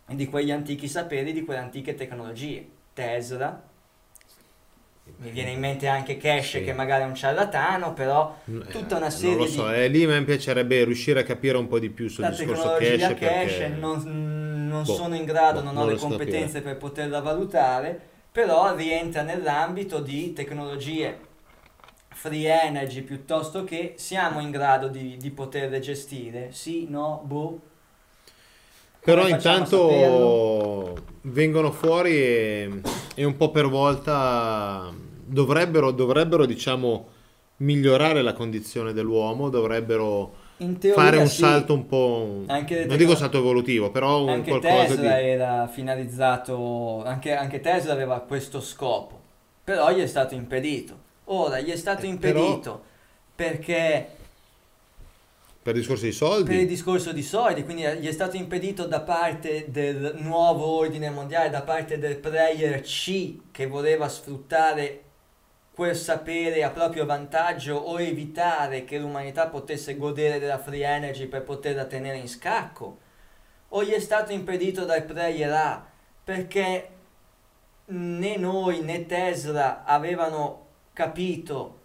[0.08, 2.71] di quegli antichi saperi, di quelle antiche tecnologie.
[2.94, 3.62] Tesla,
[5.16, 6.62] mi viene in mente anche Cash Sì.
[6.62, 8.36] che magari è un ciarlatano, però
[8.70, 11.56] tutta una serie non lo so, di- eh, lì a me piacerebbe riuscire a capire
[11.56, 13.68] un po' di più sul la discorso tecnologia cash, cash perché...
[13.68, 16.76] non, non Boh, sono in grado, boh, non non ho le riesco a competenze per
[16.76, 18.00] poterla valutare,
[18.30, 21.18] però rientra nell'ambito di tecnologie
[22.10, 26.52] free energy piuttosto che siamo in grado di, di poterle gestire.
[26.52, 27.60] Sì, no, boh.
[29.04, 32.80] Però intanto vengono fuori e,
[33.14, 34.92] e un po' per volta
[35.24, 37.08] dovrebbero, dovrebbero, diciamo,
[37.58, 40.34] migliorare la condizione dell'uomo, dovrebbero
[40.94, 41.38] fare un sì.
[41.38, 42.42] salto un po'...
[42.46, 45.26] Anche non tecno- dico salto evolutivo, però un Anche qualcosa Tesla di...
[45.26, 49.20] era finalizzato, anche, anche Tesla aveva questo scopo,
[49.64, 51.00] però gli è stato impedito.
[51.24, 52.82] Ora gli è stato Eh, impedito
[53.34, 54.08] perché
[55.62, 56.66] Per discorsi di per il soldi?
[56.66, 61.62] discorso di soldi, quindi gli è stato impedito da parte del nuovo ordine mondiale, da
[61.62, 65.04] parte del player C che voleva sfruttare
[65.72, 71.42] quel sapere a proprio vantaggio o evitare che l'umanità potesse godere della free energy per
[71.42, 72.98] poterla tenere in scacco,
[73.68, 75.86] o gli è stato impedito dal player A
[76.24, 76.88] perché
[77.84, 81.81] né noi né Tesla avevano capito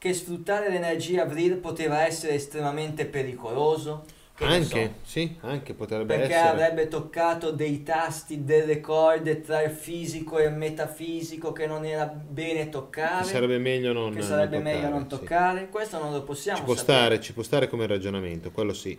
[0.00, 4.04] che sfruttare l'energia Vril poteva essere estremamente pericoloso.
[4.34, 6.48] Che ne so, Anche, sì, anche potrebbe perché essere.
[6.48, 12.06] avrebbe toccato dei tasti, delle corde tra il fisico e il metafisico che non era
[12.06, 15.08] bene toccare, Che sarebbe meglio non, che sarebbe non meglio non sì.
[15.08, 15.68] toccare.
[15.68, 16.98] Questo non lo possiamo Ci può sapere.
[16.98, 18.98] stare, ci può stare come ragionamento, quello sì.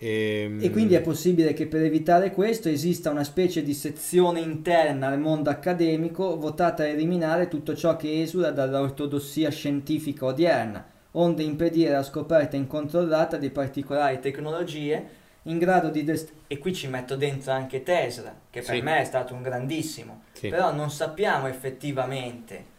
[0.00, 5.08] Ehm, E quindi è possibile che per evitare questo esista una specie di sezione interna
[5.08, 11.92] al mondo accademico votata a eliminare tutto ciò che esula dall'ortodossia scientifica odierna, onde impedire
[11.92, 16.04] la scoperta incontrollata di particolari tecnologie in grado di...
[16.04, 18.82] dest- e qui ci metto dentro anche Tesla, che per Sì.
[18.82, 20.48] me è stato un grandissimo, sì.
[20.48, 22.76] però non sappiamo effettivamente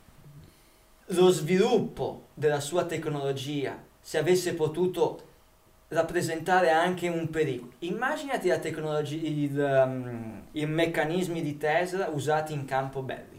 [1.07, 5.23] lo sviluppo della sua tecnologia se avesse potuto
[5.89, 7.73] rappresentare anche un pericolo.
[7.79, 13.37] Immaginati la tecnologia, il, um, i meccanismi di Tesla usati in campo bellico.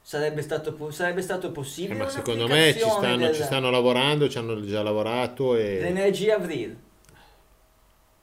[0.00, 3.70] Sarebbe stato, po- sarebbe stato Eh, possibile ma secondo me ci stanno, del- ci stanno
[3.70, 5.80] lavorando, ci hanno già lavorato e...
[5.80, 6.76] L'energia Vril.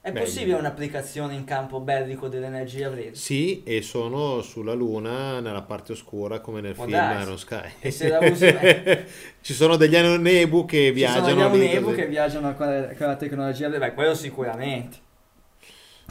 [0.06, 3.16] È Beh, possibile un'applicazione in campo bellico dell'energia Vril?
[3.16, 7.22] Sì, e sono sulla Luna nella parte oscura come nel Può film darsi.
[7.24, 7.70] Iron Sky.
[7.80, 8.54] E se la usi-
[9.42, 11.96] Ci sono degli anebu che Ci viaggiano sono gli lì Amunebu così.
[11.96, 13.80] che viaggiano con la, con la tecnologia Vril.
[13.80, 14.96] Beh, quello sicuramente.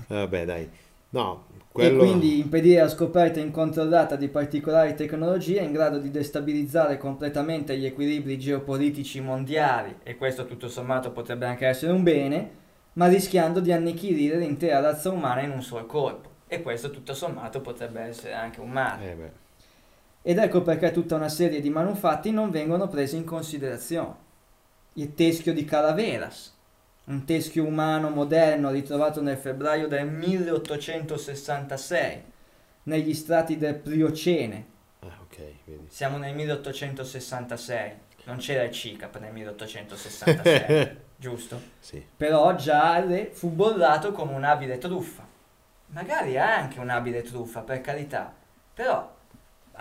[0.07, 0.69] Vabbè, dai.
[1.11, 2.03] No, quello...
[2.03, 7.85] E quindi impedire la scoperta incontrollata di particolari tecnologie in grado di destabilizzare completamente gli
[7.85, 12.63] equilibri geopolitici mondiali, e questo tutto sommato potrebbe anche essere un bene,
[12.95, 16.33] ma rischiando di annichilire l'intera razza umana in un sol colpo.
[16.47, 19.11] E questo tutto sommato potrebbe essere anche un male.
[19.11, 19.31] Eh.
[20.21, 24.23] Ed ecco perché tutta una serie di manufatti non vengono presi in considerazione.
[24.93, 26.53] Il teschio di Calaveras,
[27.05, 32.23] un teschio umano moderno ritrovato nel febbraio del 1866
[32.83, 34.65] negli strati del Pliocene.
[35.01, 35.85] Ah, ok, vedi.
[35.89, 37.93] Siamo nel 1866,
[38.25, 41.59] non c'era il CICAP nel 1866, giusto?
[41.79, 42.03] Sì.
[42.15, 45.25] Però Giarre fu bollato come un'abile truffa.
[45.87, 48.33] Magari anche un'abile truffa, per carità.
[48.73, 49.13] Però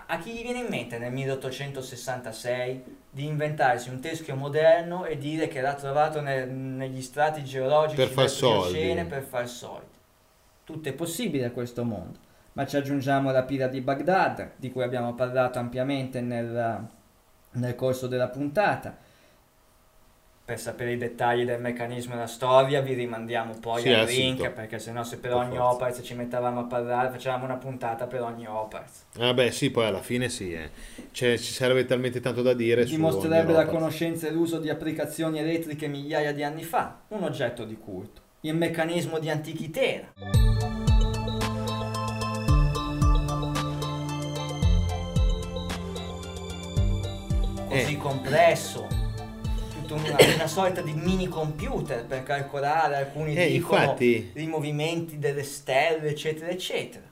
[0.07, 5.49] a chi gli viene in mente nel 1866 di inventarsi un teschio moderno e dire
[5.49, 9.05] che l'ha trovato nel- negli strati geologici Per far soldi.
[9.09, 9.87] per far soldi?
[10.65, 12.19] Tutto è possibile a questo mondo.
[12.53, 16.87] Ma ci aggiungiamo la pira di Baghdad, di cui abbiamo parlato ampiamente nel,
[17.55, 18.97] nel corso della puntata.
[20.47, 24.41] Per sapere i dettagli del meccanismo e la storia vi rimandiamo poi Sì, al link,
[24.41, 24.53] sito.
[24.53, 25.71] perché sennò se per Per ogni forza.
[25.73, 29.05] Opars ci mettevamo a parlare, facevamo una puntata per ogni Opars.
[29.15, 30.69] Vabbè, sì, poi alla fine sì, eh.
[31.13, 35.87] Cioè, ci sarebbe talmente tanto da dire Dimostrerebbe la conoscenza e l'uso di applicazioni elettriche
[35.89, 38.21] migliaia di anni fa, un oggetto di culto.
[38.41, 40.13] Il meccanismo di Antichitera.
[47.81, 47.97] Così Eh.
[47.97, 48.87] complesso,
[49.91, 55.43] una, una sorta di mini computer per calcolare, alcuni Eh, dicono infatti, i movimenti delle
[55.43, 57.05] stelle, eccetera, eccetera.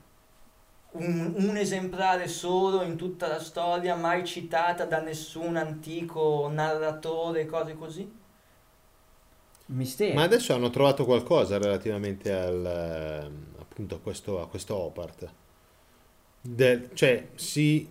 [0.93, 7.75] Un, un esemplare solo in tutta la storia, mai citata da nessun antico narratore, cose
[7.75, 8.21] così?
[9.67, 10.15] Mistero.
[10.15, 15.33] ma adesso hanno trovato qualcosa relativamente al, ehm, appunto a questo, a questo Opart.
[16.43, 17.89] Del- cioè, si,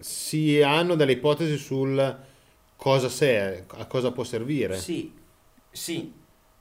[0.00, 2.16] si hanno delle ipotesi sul
[2.76, 4.76] cosa serve, a cosa può servire.
[4.76, 5.12] Sì,
[5.70, 6.12] sì,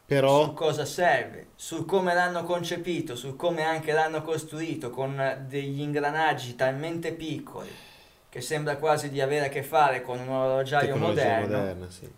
[0.06, 5.82] Però, su cosa serve, su come l'hanno concepito, su come anche l'hanno costruito con degli
[5.82, 7.70] ingranaggi talmente piccoli
[8.30, 11.58] che sembra quasi di avere a che fare con un orologiaio tecnologia moderno.
[11.58, 12.12] moderna, sì.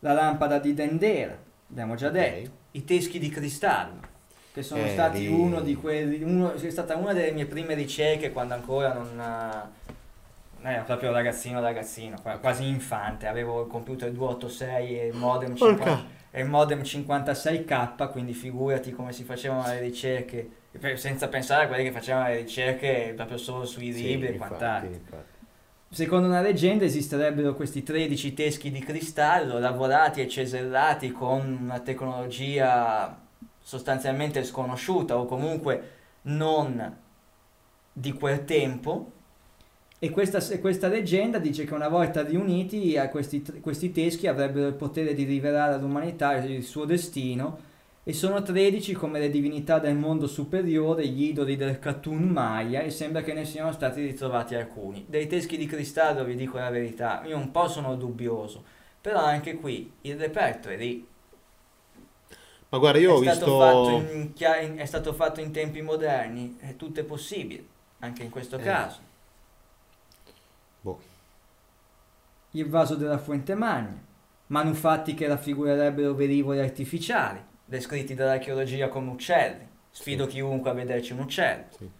[0.00, 1.36] La lampada di Dendera,
[1.70, 2.12] abbiamo già Ok.
[2.12, 4.14] detto, i teschi di cristallo.
[4.52, 7.74] che sono Eh, stati lì- uno di quelli, uno, è stata una delle mie prime
[7.74, 9.85] ricerche quando ancora non, eh, non
[10.72, 16.04] era proprio ragazzino ragazzino, qua- quasi infante, avevo il computer 286 e il modem, 50
[16.32, 21.68] e il modem 56k, quindi figurati come si facevano le ricerche, e senza pensare a
[21.68, 25.34] quelli che facevano le ricerche proprio solo sui Sì, libri e infatti, quant'altro.
[25.88, 33.16] Secondo una leggenda esisterebbero questi 13 teschi di cristallo lavorati e cesellati con una tecnologia
[33.60, 35.90] sostanzialmente sconosciuta o comunque
[36.22, 36.96] non
[37.92, 39.12] di quel tempo.
[39.98, 44.74] E questa, questa leggenda dice che una volta riuniti a questi, questi teschi avrebbero il
[44.74, 47.58] potere di rivelare all'umanità il suo destino
[48.04, 52.90] e sono 13 come le divinità del mondo superiore, gli idoli del cartoon Maya e
[52.90, 55.04] sembra che ne siano stati ritrovati alcuni.
[55.08, 58.62] Dei teschi di cristallo vi dico la verità, io un po' sono dubbioso,
[59.00, 61.06] però anche qui il reperto è lì.
[62.68, 64.12] Ma guarda, io ho è, stato fatto visto...
[64.14, 67.64] in, chia- in- è stato fatto in tempi moderni, è tutto è possibile,
[68.00, 68.62] anche in questo Eh.
[68.62, 69.05] caso.
[72.56, 74.02] Il vaso della Fuente Magna,
[74.46, 79.68] manufatti che raffigurerebbero velivoli artificiali, descritti dall'archeologia come uccelli.
[79.90, 80.30] Sfido Sì.
[80.30, 81.64] chiunque a vederci un uccello.
[81.76, 81.90] Sì.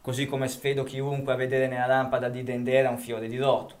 [0.00, 3.74] Così come sfido chiunque a vedere nella lampada di Dendera un fiore di loto.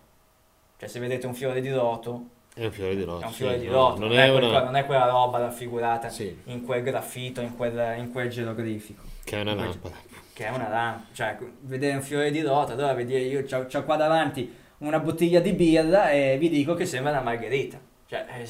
[0.78, 2.24] Cioè se vedete un fiore di loto,
[2.54, 3.22] È un fiore di loto.
[3.22, 4.64] è un sì, fiore di no, loto, non, non, è è quel- una...
[4.64, 9.02] non è quella roba raffigurata Sì, in quel graffito, in quel, in quel geroglifico.
[9.22, 9.94] che è una lampada.
[10.32, 11.04] Che è una lampada.
[11.12, 15.40] Cioè, vedere un fiore di loto, allora vedere io c'ho, c'ho qua davanti una bottiglia
[15.40, 17.78] di birra e vi dico che sembra una margherita.
[18.06, 18.46] Cioè, è,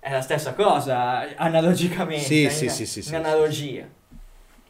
[0.00, 2.24] è la stessa cosa, analogicamente.
[2.24, 3.88] Sì, in, sì, sì, sì, in sì, analogia.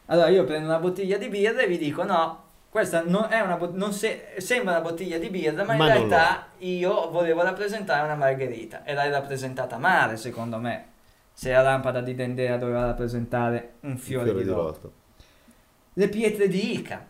[0.07, 3.57] Allora io prendo una bottiglia di birra e vi dico no, questa non è una
[3.73, 8.03] non se- sembra una bottiglia di birra, ma in Ma lo realtà io volevo rappresentare
[8.03, 10.93] una margherita e l'hai rappresentata male, secondo me.
[11.33, 14.93] Se la lampada di Dendera doveva rappresentare un fiore, di loto.
[15.93, 17.05] Le pietre di Ica,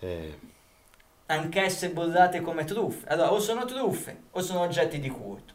[0.00, 0.38] Eh,
[1.30, 3.06] anch'esse bollate come truffe.
[3.08, 5.54] Allora, o sono truffe o sono oggetti di culto.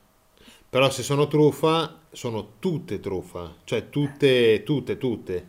[0.69, 3.56] Però se sono truffa, sono tutte truffa.
[3.64, 5.47] Cioè tutte, tutte, tutte.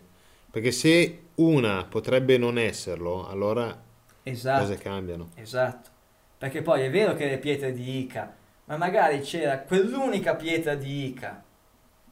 [0.51, 3.77] Perché se una potrebbe non esserlo, allora
[4.23, 4.61] Esatto.
[4.63, 5.31] cose cambiano.
[5.35, 5.91] Esatto.
[6.39, 8.35] Perché poi è vero che le pietre di Ica,
[8.67, 11.43] ma magari c'era quell'unica pietra di Ica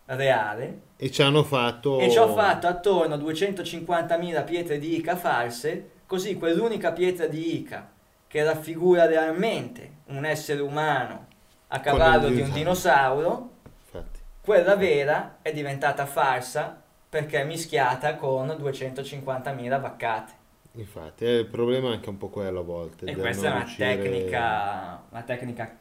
[0.06, 1.98] reale E ci hanno fatto...
[1.98, 7.92] e ci ho fatto attorno 250.000 pietre di Ica false, così quell'unica pietra di Ica
[8.34, 11.28] che raffigura realmente un essere umano
[11.68, 13.50] a cavallo di un dinosauro.
[13.84, 14.18] Infatti.
[14.40, 20.32] quella vera è diventata falsa perché è mischiata con 250.000 vaccate.
[20.72, 23.06] Infatti, il problema è anche un po' quello a volte.
[23.06, 25.76] E questa è una riuscire- tecnica, una tecnica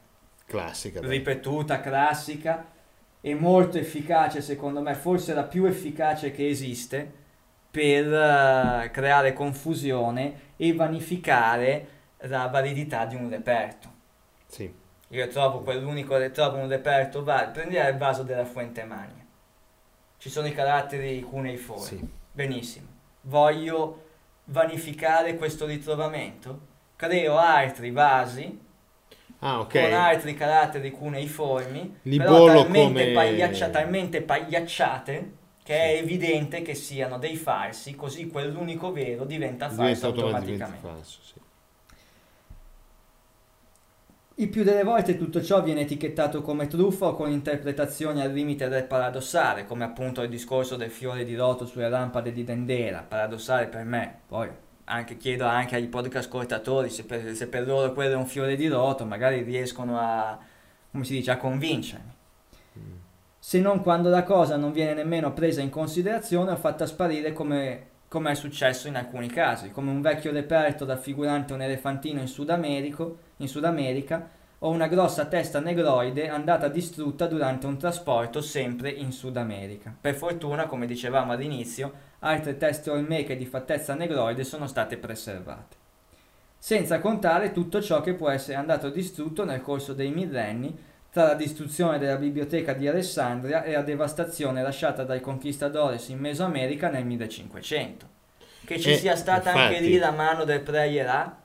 [0.46, 1.00] classica.
[1.00, 1.10] dai.
[1.10, 2.68] ripetuta, classica
[3.20, 7.12] e molto efficace secondo me, forse la più efficace che esiste
[7.72, 13.92] per eh, creare confusione e vanificare la validità di un reperto.
[14.48, 14.72] Sì.
[15.10, 19.24] Io trovo quell'unico, trovo un reperto valido, prendi il vaso della Fuente Magna.
[20.18, 21.84] Ci sono i caratteri cuneiformi.
[21.84, 22.08] Sì.
[22.32, 22.88] Benissimo.
[23.22, 24.06] Voglio
[24.46, 26.72] vanificare questo ritrovamento.
[26.96, 28.60] Creo altri vasi
[29.40, 29.80] Ah, ok.
[29.82, 35.32] con altri caratteri cuneiformi, Li però talmente, come- pagliaccia- talmente pagliacciate
[35.64, 36.04] che è Sì.
[36.04, 40.88] evidente che siano dei falsi, così quell'unico vero diventa falso Diventa automaticamente automaticamente.
[40.88, 41.34] falso, sì.
[44.36, 48.68] Il più delle volte tutto ciò viene etichettato come truffa o con interpretazioni al limite
[48.68, 53.68] del paradossale, come appunto il discorso del fiore di loto sulle lampade di Dendera, paradossale
[53.68, 54.50] per me, poi
[54.86, 58.56] anche, chiedo anche ai podcast ascoltatori se per, se per loro quello è un fiore
[58.56, 60.40] di loto, magari riescono a,
[60.92, 62.12] come si dice, a convincermi.
[63.38, 67.88] Se non quando la cosa non viene nemmeno presa in considerazione o fatta sparire come,
[68.14, 72.52] come è successo in alcuni casi, come un vecchio reperto raffigurante un elefantino in Sud,
[72.52, 74.30] Americo- in Sud America
[74.60, 79.92] o una grossa testa negroide andata distrutta durante un trasporto sempre in Sud America.
[80.00, 85.76] Per fortuna, come dicevamo all'inizio, altre teste olmeche di fattezza negroide sono state preservate.
[86.60, 90.78] Senza contare tutto ciò che può essere andato distrutto nel corso dei millenni
[91.14, 96.90] tra la distruzione della biblioteca di Alessandria e la devastazione lasciata dai conquistadores in Mesoamerica
[96.90, 98.08] nel 1500.
[98.66, 99.90] Che ci Eh, sia stata anche infatti.
[99.90, 101.40] lì la mano del Preierà?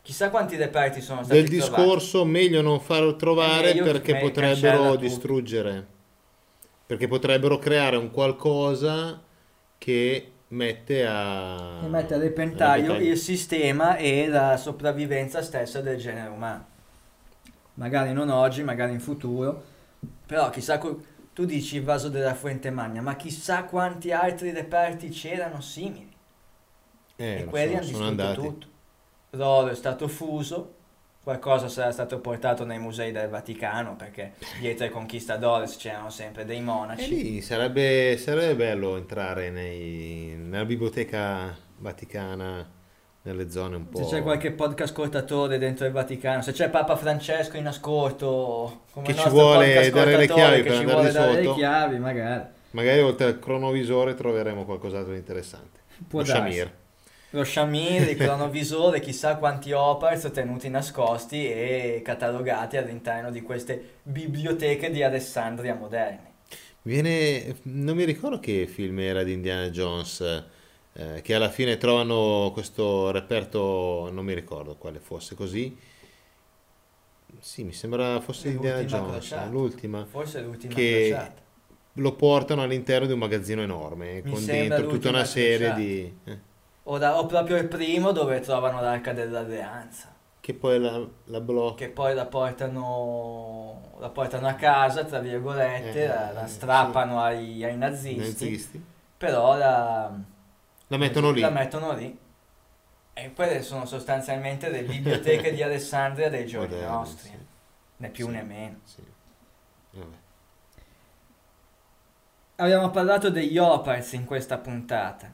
[0.00, 1.74] Chissà quanti reperti sono stati Del trovati.
[1.82, 5.86] discorso meglio non farlo trovare meglio perché che potrebbero distruggere.
[6.86, 9.20] Perché potrebbero creare un qualcosa
[9.76, 11.80] che mette a...
[11.82, 12.94] E mette a repentaglio.
[12.94, 16.72] il sistema e la sopravvivenza stessa del genere umano.
[17.74, 19.62] Magari non oggi, magari in futuro,
[20.26, 25.60] però chissà tu dici il vaso della Fuente Magna, ma chissà quanti altri reperti c'erano
[25.60, 26.12] simili.
[27.16, 28.40] Eh, e quelli so, hanno sono distrutto andati.
[28.40, 28.66] tutto.
[29.30, 30.74] L'oro è stato fuso,
[31.22, 36.60] qualcosa sarà stato portato nei musei del Vaticano, perché dietro ai conquistadores c'erano sempre dei
[36.96, 37.08] E monaci.
[37.08, 42.68] lì sarebbe, sarebbe bello entrare nei- nella biblioteca vaticana,
[43.24, 44.04] nelle zone un po'...
[44.04, 49.06] Se c'è qualche podcast ascoltatore dentro il Vaticano, se c'è Papa Francesco in ascolto, come
[49.06, 51.56] Che ci vuole dare le chiavi che per ci andarli vuole dare le sotto.
[51.56, 52.44] chiavi, magari.
[52.70, 55.80] Magari oltre al cronovisore troveremo qualcos'altro di interessante.
[56.06, 56.40] Può Lo darsi.
[56.40, 56.72] Shamir.
[57.30, 64.90] Lo Shamir, il cronovisore, chissà quanti Opars tenuti nascosti e catalogati all'interno di queste biblioteche
[64.90, 66.32] di Alessandria moderne.
[66.82, 70.44] Viene, non mi ricordo che film era di Indiana Jones,
[70.94, 75.76] eh, che alla fine trovano questo reperto, non mi ricordo quale fosse così.
[77.40, 79.50] Sì, mi sembra fosse Indiana Jones, crociata.
[79.50, 80.04] l'ultima.
[80.06, 81.42] Forse l'ultima Che- crociata.
[81.98, 85.78] Lo portano all'interno di un magazzino enorme, Mi con dentro tutta una serie crociata.
[85.80, 86.18] di...
[86.24, 86.38] eh,
[86.84, 90.12] O, da- o proprio il primo dove trovano l'arca dell'alleanza.
[90.40, 91.76] che poi la, la blocca.
[91.76, 96.54] che poi la portano, la portano a casa, tra virgolette, Eh, la, la sì.
[96.54, 98.84] strappano ai, ai nazisti, nazisti.
[99.16, 100.12] però la,
[100.96, 101.40] La mettono lì.
[101.40, 102.18] la mettono lì.
[103.16, 107.38] E quelle sono sostanzialmente le biblioteche di Alessandria dei giorni Moderni, nostri, sì,
[107.98, 108.32] né più Sì.
[108.32, 108.78] né meno.
[108.84, 109.02] sì.
[112.56, 115.32] Abbiamo parlato degli Opals in questa puntata,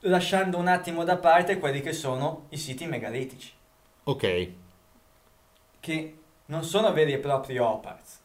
[0.00, 3.52] lasciando un attimo da parte quelli che sono i siti megalitici,
[4.04, 4.48] Ok,
[5.80, 8.17] che non sono veri e propri Opals.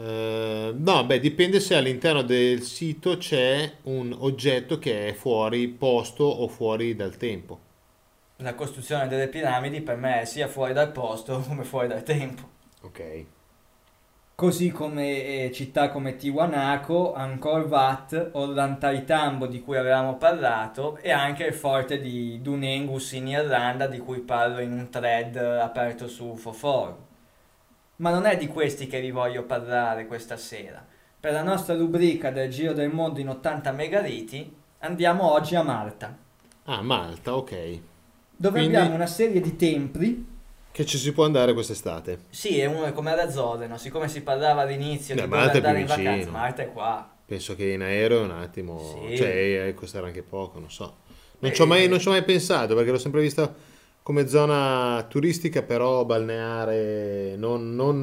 [0.00, 6.22] Eh, no, beh, dipende se all'interno del sito c'è un oggetto che è fuori posto
[6.22, 7.66] o fuori dal tempo.
[8.36, 12.48] La costruzione delle piramidi per me è sia fuori dal posto come fuori dal tempo.
[12.82, 13.24] Ok.
[14.36, 21.42] Così come eh, città come Tiwanaku, Angkor Wat, Ollantaytambo di cui avevamo parlato e anche
[21.42, 26.52] il forte di Dunengus in Irlanda di cui parlo in un thread aperto su UFO
[26.52, 27.07] Forum.
[27.98, 30.84] Ma non è di questi che vi voglio parlare questa sera.
[31.20, 36.16] Per la nostra rubrica del Giro del Mondo in 80 megaliti andiamo oggi a Malta,
[36.64, 37.78] Ah, Malta, ok.
[38.36, 40.36] dove Quindi- abbiamo una serie di templi
[40.70, 42.20] Che ci si può andare quest'estate.
[42.30, 43.76] Sì, è uno come ad Azzorre, no?
[43.78, 46.30] Siccome si parlava all'inizio Beh, di Malta andare in vacanza, vicino.
[46.30, 47.10] Malta è qua.
[47.26, 49.16] Penso che in aereo un attimo, Sì.
[49.16, 50.98] cioè eh, costerà anche poco, non so.
[51.40, 53.52] Non Eh, ci ho mai, non ci ho mai pensato perché l'ho sempre vista
[54.08, 58.00] come zona turistica, però balneare, non, non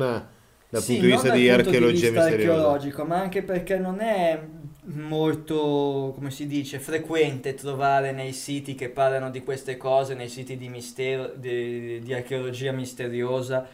[0.69, 2.23] dal Sì, punto di non vista dal di punto archeologia vista misteriosa.
[2.23, 4.41] archeologico, ma anche perché non è
[4.87, 10.57] molto, come si dice, frequente trovare nei siti che parlano di queste cose, nei siti
[10.57, 13.65] di, mistero, di, di archeologia misteriosa,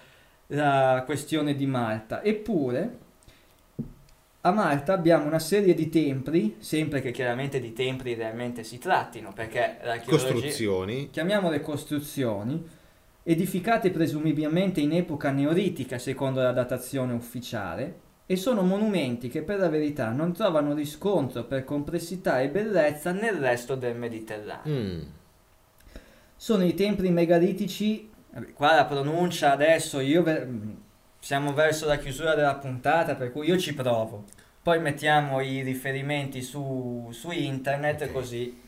[0.48, 2.22] la questione di Malta.
[2.24, 3.00] Eppure,
[4.42, 9.32] a Malta abbiamo una serie di templi, sempre che chiaramente di templi realmente si trattino,
[9.34, 10.32] perché l'archeologia...
[10.32, 11.10] Costruzioni.
[11.12, 12.68] chiamiamole costruzioni,
[13.24, 19.70] edificate presumibilmente in epoca neolitica secondo la datazione ufficiale, e sono monumenti che per la
[19.70, 24.74] verità non trovano riscontro per complessità e bellezza nel resto del Mediterraneo.
[24.74, 25.02] Mm.
[26.36, 28.10] Sono i templi megalitici,
[28.54, 30.48] qua la pronuncia adesso, io ve-
[31.22, 34.26] siamo verso la chiusura della puntata, per cui io ci provo.
[34.62, 38.12] Poi mettiamo i riferimenti su, su internet Ok.
[38.12, 38.60] così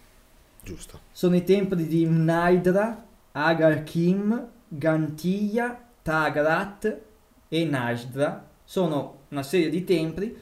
[0.61, 0.99] Giusto.
[1.11, 6.99] sono i templi di Mnaidra, Agar Kim, Gantia, Tagrat
[7.49, 8.47] e Najdra.
[8.63, 10.35] Sono una serie di templi,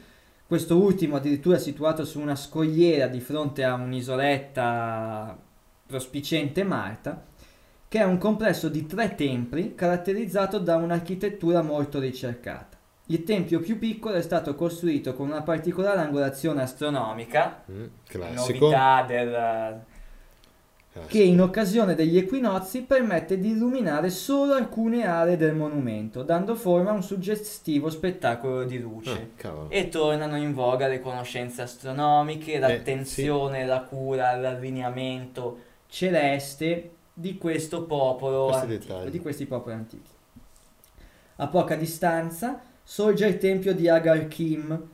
[0.46, 5.38] questo ultimo addirittura situato su una scogliera di fronte a un'isoletta
[5.86, 7.22] prospicente Malta,
[7.92, 12.78] che è un complesso di tre templi caratterizzato da un'architettura molto ricercata.
[13.08, 18.64] Il tempio più piccolo è stato costruito con una particolare angolazione astronomica, Mm, Classico.
[18.64, 19.80] novità del,
[21.06, 26.92] che in occasione degli equinozi permette di illuminare solo alcune aree del monumento, dando forma
[26.92, 29.32] a un suggestivo spettacolo di luce.
[29.42, 29.66] Ah.
[29.68, 33.66] E tornano in voga le conoscenze astronomiche, l'attenzione, sì.
[33.66, 35.58] la cura all'allineamento
[35.88, 40.10] celeste di questo popolo antico, di questi popoli antichi.
[41.36, 44.88] A poca distanza sorge il tempio di Agar Kim,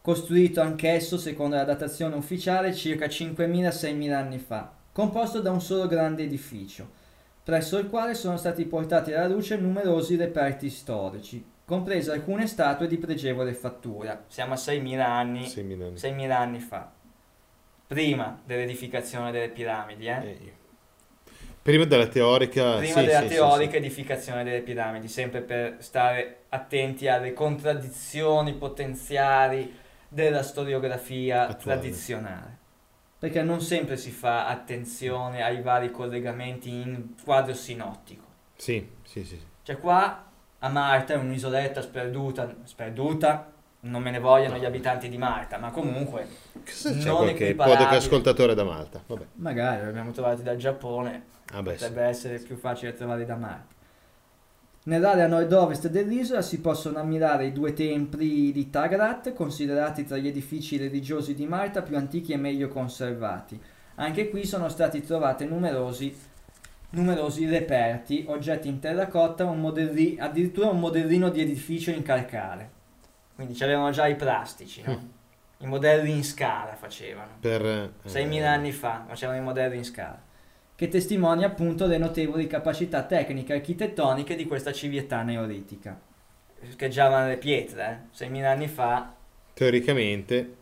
[0.00, 6.22] costruito anch'esso secondo la datazione ufficiale circa 5.000-6.000 anni fa, composto da un solo grande
[6.22, 6.88] edificio,
[7.44, 12.96] presso il quale sono stati portati alla luce numerosi reperti storici, comprese alcune statue di
[12.96, 14.24] pregevole fattura.
[14.28, 15.96] Siamo a 6.000 anni, 6.000 anni.
[15.96, 16.90] 6.000 anni fa,
[17.86, 20.06] prima dell'edificazione delle piramidi.
[20.06, 20.26] Eh?
[20.26, 20.55] Eh,
[21.66, 23.76] Prima della teorica, prima sì, della sì, teorica sì.
[23.78, 29.76] edificazione delle piramidi, sempre per stare attenti alle contraddizioni potenziali
[30.08, 31.80] della storiografia Attuale.
[31.80, 32.56] tradizionale.
[33.18, 38.22] Perché non sempre si fa attenzione ai vari collegamenti in quadro sinottico.
[38.54, 39.46] Sì, sì, sì, sì.
[39.64, 40.24] Cioè qua
[40.60, 45.70] a Marta è un'isoletta sperduta, sperduta, non me ne vogliono gli abitanti di Marta, ma
[45.70, 46.26] comunque
[46.64, 47.76] Cosa c'è Non qualche equiparabile.
[47.78, 49.02] podcast ascoltatore da Malta?
[49.06, 49.24] Vabbè.
[49.34, 51.22] magari li abbiamo trovati dal Giappone,
[51.52, 51.84] Vabbè, sì.
[51.86, 53.74] potrebbe essere più facile trovarli da Marta.
[54.84, 60.76] Nell'area nord-ovest dell'isola si possono ammirare i due templi di Tagrat, considerati tra gli edifici
[60.76, 63.60] religiosi di Malta più antichi e meglio conservati.
[63.96, 66.14] Anche qui sono stati trovati numerosi,
[66.90, 72.70] numerosi reperti, oggetti in terracotta, un modelli- addirittura un modellino di edificio in calcare.
[73.36, 75.08] Quindi c'avevano già i plastici, no?
[75.58, 77.32] I modelli in scala facevano.
[77.38, 80.20] Per, eh, 6.000 anni fa facevano i modelli in scala,
[80.74, 86.00] che testimonia appunto le notevoli capacità tecniche e architettoniche di questa civiltà neolitica.
[86.70, 88.24] Scheggiavano le pietre, eh?
[88.24, 89.14] 6.000 anni fa.
[89.52, 90.56] Teoricamente,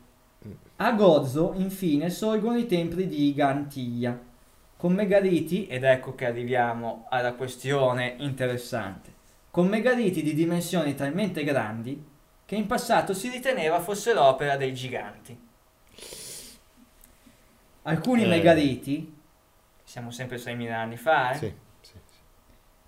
[0.77, 4.19] A Gozo, infine, sorgono i templi di Gantiglia,
[4.77, 9.13] con megaliti, ed ecco che arriviamo alla questione interessante,
[9.51, 12.13] con megaliti di dimensioni talmente grandi
[12.47, 15.39] che in passato si riteneva fosse l'opera dei giganti.
[17.83, 18.27] Alcuni Eh.
[18.27, 19.15] megaliti,
[19.83, 21.37] siamo sempre 6.000 anni fa, eh?
[21.39, 22.13] sì, sì, sì.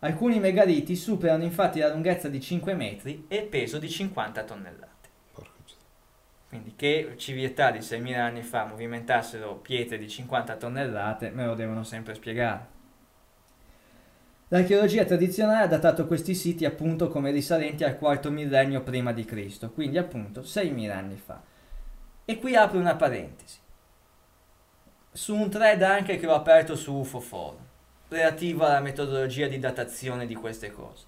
[0.00, 4.94] alcuni megaliti superano infatti la lunghezza di 5 metri e il peso di 50 tonnellate.
[6.48, 11.82] Quindi che civiltà di 6.000 anni fa movimentassero pietre di 50 tonnellate me lo devono
[11.82, 12.74] sempre spiegare.
[14.48, 19.70] L'archeologia tradizionale ha datato questi siti appunto come risalenti al quarto millennio prima di Cristo,
[19.70, 21.42] quindi appunto 6.000 anni fa.
[22.24, 23.58] E qui apro una parentesi.
[25.10, 27.58] Su un thread anche che ho aperto su UFO Forum,
[28.08, 31.04] relativo alla metodologia di datazione di queste cose.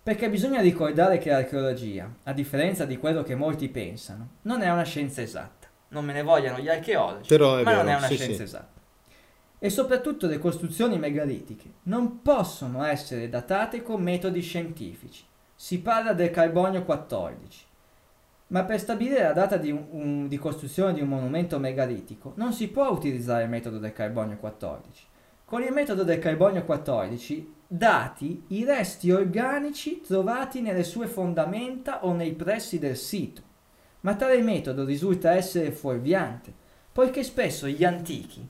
[0.00, 4.84] Perché bisogna ricordare che l'archeologia, a differenza di quello che molti pensano, non è una
[4.84, 5.66] scienza esatta.
[5.88, 8.42] Non me ne vogliano gli archeologi, ma non vero, è una sì, scienza sì.
[8.42, 8.80] esatta.
[9.58, 15.24] E soprattutto le costruzioni megalitiche non possono essere datate con metodi scientifici.
[15.54, 17.64] Si parla del carbonio 14.
[18.48, 22.68] Ma per stabilire la data di, un- di costruzione di un monumento megalitico non si
[22.68, 25.04] può utilizzare il metodo del carbonio 14.
[25.44, 32.12] Con il metodo del carbonio 14 dati i resti organici trovati nelle sue fondamenta o
[32.12, 33.42] nei pressi del sito.
[34.00, 36.52] Ma tale metodo risulta essere fuorviante,
[36.92, 38.46] poiché spesso gli antichi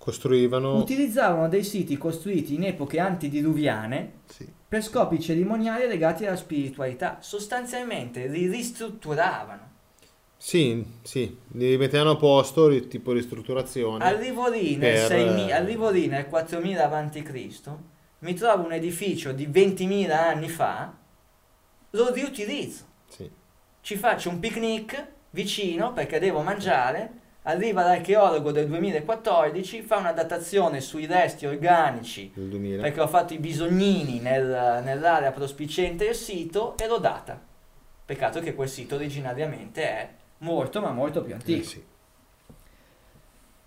[0.00, 0.78] Costruivano...
[0.78, 4.50] utilizzavano dei siti costruiti in epoche antidiluviane sì.
[4.66, 7.18] per scopi cerimoniali legati alla spiritualità.
[7.20, 9.68] Sostanzialmente li ristrutturavano.
[10.38, 14.02] Sì, sì, li mettevano a posto, ri- tipo ristrutturazione.
[14.02, 17.70] Arrivo lì nel, Per- 6000 arrivo lì nel 4000 a.C.,
[18.20, 20.96] mi trovo un edificio di 20.000 anni fa,
[21.90, 22.84] lo riutilizzo.
[23.06, 23.30] Sì.
[23.82, 27.19] Ci faccio un picnic vicino perché devo mangiare.
[27.44, 32.82] Arriva l'archeologo del 2014, fa una datazione sui resti organici Nel 2000.
[32.82, 37.40] perché ho fatto i bisognini nel- nell'area prospiciente del sito e lo data.
[38.04, 40.08] Peccato che quel sito originariamente è
[40.38, 41.64] molto ma molto più Eh, antico.
[41.66, 41.84] sì.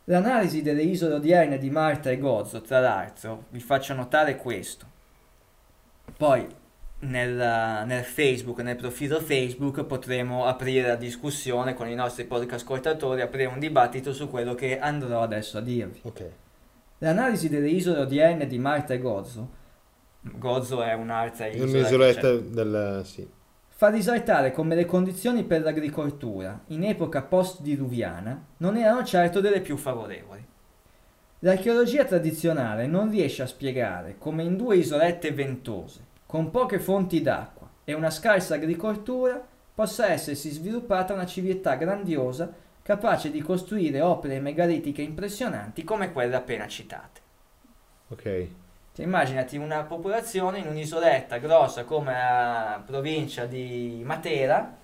[0.05, 4.85] L'analisi delle isole odierne di Malta e Gozo, tra l'altro, vi faccio notare questo.
[6.17, 6.45] Poi
[7.03, 13.21] nel, nel Facebook, nel profilo Facebook, potremo aprire la discussione con i nostri podcast ascoltatori,
[13.21, 15.99] aprire un dibattito su quello che andrò adesso a dirvi.
[16.03, 16.29] Ok.
[16.99, 19.61] L'analisi delle isole odierne di Malta e Gozo,
[20.21, 21.69] Gozo è un'altra isola.
[21.69, 23.01] un'isoletta del...
[23.03, 23.27] sì.
[23.67, 29.75] fa risaltare come le condizioni per l'agricoltura in epoca post-diluviana non erano certo delle più
[29.75, 30.45] favorevoli.
[31.39, 37.69] L'archeologia tradizionale non riesce a spiegare come in due isolette ventose, con poche fonti d'acqua
[37.83, 39.39] e una scarsa agricoltura,
[39.75, 42.51] possa essersi sviluppata una civiltà grandiosa
[42.81, 47.21] capace di costruire opere megalitiche impressionanti come quelle appena citate.
[48.07, 48.47] Ok.
[48.95, 54.77] Cioè, immaginati una popolazione in un'isoletta grossa come la provincia di Matera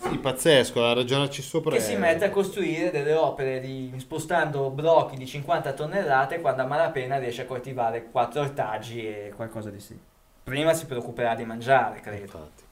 [0.00, 1.70] Sì, pazzesco, a ragionarci sopra.
[1.70, 6.62] che è- si mette a costruire delle opere di, spostando blocchi di 50 tonnellate quando
[6.62, 10.16] a malapena riesce a coltivare 4 ortaggi e qualcosa di simile.
[10.48, 12.22] Prima si preoccuperà di mangiare, credo.
[12.22, 12.62] Infatti.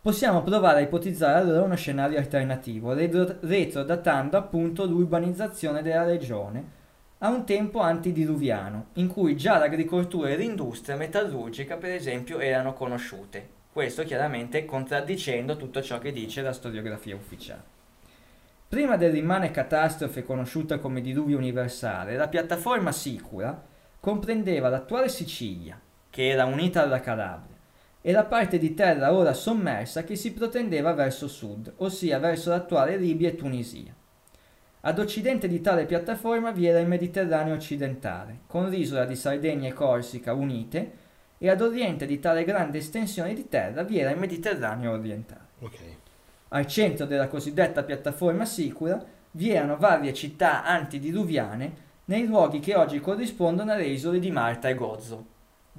[0.00, 6.76] Possiamo provare a ipotizzare allora uno scenario alternativo, retro- retrodatando appunto l'urbanizzazione della regione
[7.18, 13.46] a un tempo antidiluviano, in cui già l'agricoltura e l'industria metallurgica, per esempio, erano conosciute.
[13.70, 17.76] Questo chiaramente contraddicendo tutto ciò che dice la storiografia ufficiale.
[18.66, 23.62] Prima dell'immane catastrofe conosciuta come diluvio universale, la piattaforma sicura
[24.00, 25.78] comprendeva l'attuale Sicilia,
[26.10, 27.56] che era unita alla Calabria,
[28.00, 32.96] e la parte di terra ora sommersa che si protendeva verso sud, ossia verso l'attuale
[32.96, 33.94] Libia e Tunisia.
[34.82, 39.72] Ad occidente di tale piattaforma vi era il Mediterraneo occidentale, con l'isola di Sardegna e
[39.72, 41.06] Corsica unite,
[41.38, 45.46] e ad oriente di tale grande estensione di terra vi era il Mediterraneo orientale.
[45.60, 45.78] Ok.
[46.48, 53.00] Al centro della cosiddetta piattaforma sicura vi erano varie città antidiluviane nei luoghi che oggi
[53.00, 55.26] corrispondono alle isole di Malta e Gozo,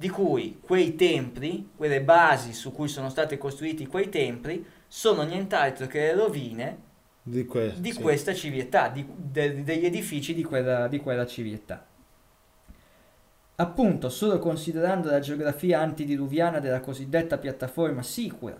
[0.00, 5.86] di cui quei templi, quelle basi su cui sono stati costruiti quei templi, sono nient'altro
[5.86, 6.78] che le rovine
[7.22, 8.00] Di, que- di sì.
[8.00, 11.84] questa civiltà, di- de- degli edifici di quella, di quella civiltà.
[13.56, 18.56] Appunto, solo considerando la geografia antidiluviana della cosiddetta piattaforma sicura,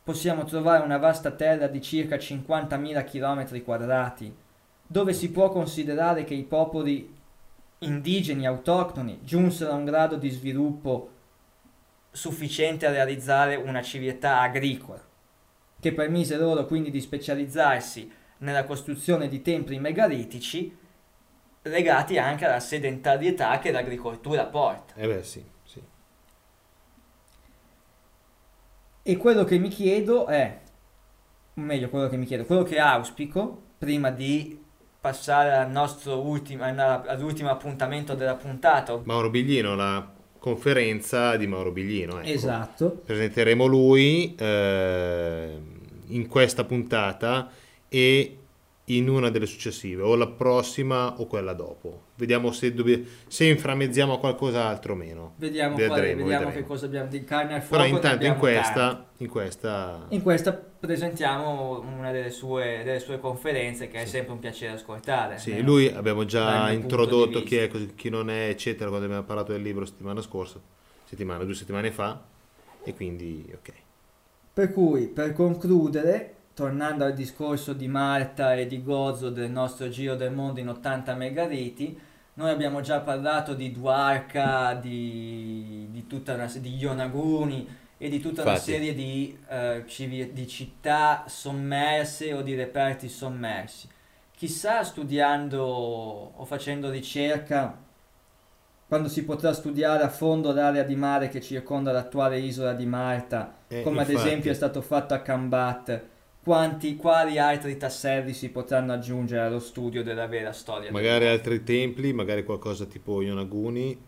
[0.00, 4.32] possiamo trovare una vasta terra di circa 50.000 km quadrati,
[4.86, 7.13] dove si può considerare che i popoli
[7.78, 11.10] indigeni autoctoni giunsero a un grado di sviluppo
[12.10, 15.02] sufficiente a realizzare una civiltà agricola,
[15.80, 20.76] che permise loro quindi di specializzarsi nella costruzione di templi megalitici
[21.62, 24.94] legati anche alla sedentarietà che l'agricoltura porta.
[24.94, 25.82] Eh beh, sì, sì.
[29.02, 30.60] E quello che mi chiedo è,
[31.54, 34.63] o meglio quello che mi chiedo, quello che auspico prima di
[35.04, 38.98] passare al nostro ultimo, all'ultimo appuntamento della puntata.
[39.04, 42.20] Mauro Biglino, la conferenza di Mauro Biglino.
[42.20, 42.26] ecco.
[42.26, 43.02] Esatto.
[43.04, 45.58] Presenteremo lui eh,
[46.06, 47.50] in questa puntata
[47.86, 48.38] e
[48.88, 52.02] in una delle successive, o la prossima o quella dopo.
[52.16, 55.32] Vediamo se, dobbi- se inframmezziamo a qualcos'altro o meno.
[55.36, 56.52] Vediamo, quale- Vedremo, vediamo vedremo.
[56.52, 57.82] che cosa abbiamo di carne al fuoco.
[57.82, 63.88] Però intanto in questa, in questa In questa presentiamo una delle sue, delle sue conferenze
[63.88, 64.10] che è Sì.
[64.10, 65.38] sempre un piacere ascoltare.
[65.38, 69.62] Sì, lui abbiamo già introdotto chi è, chi non è, eccetera, quando abbiamo parlato del
[69.62, 70.60] libro settimana scorsa,
[71.04, 72.22] settimana, due settimane fa,
[72.84, 73.72] e quindi ok.
[74.52, 80.14] Per cui, per concludere, tornando al discorso di Malta e di Gozo del nostro giro
[80.14, 81.98] del mondo in 80 megaliti,
[82.34, 87.66] noi abbiamo già parlato di Dwarka, di, di, tutta una, di Yonaguni
[87.96, 88.70] e di tutta una Infatti.
[88.72, 93.88] serie di, eh, civi- di città sommerse o di reperti sommersi.
[94.36, 97.78] Chissà studiando o facendo ricerca
[98.86, 103.54] quando si potrà studiare a fondo l'area di mare che circonda l'attuale isola di Malta,
[103.68, 104.28] Eh, come ad infatti.
[104.28, 106.02] esempio è stato fatto a Cambat,
[106.44, 110.92] quanti, quali altri tasselli si potranno aggiungere allo studio della vera storia.
[110.92, 113.98] Magari altri templi, magari qualcosa tipo Yonaguni.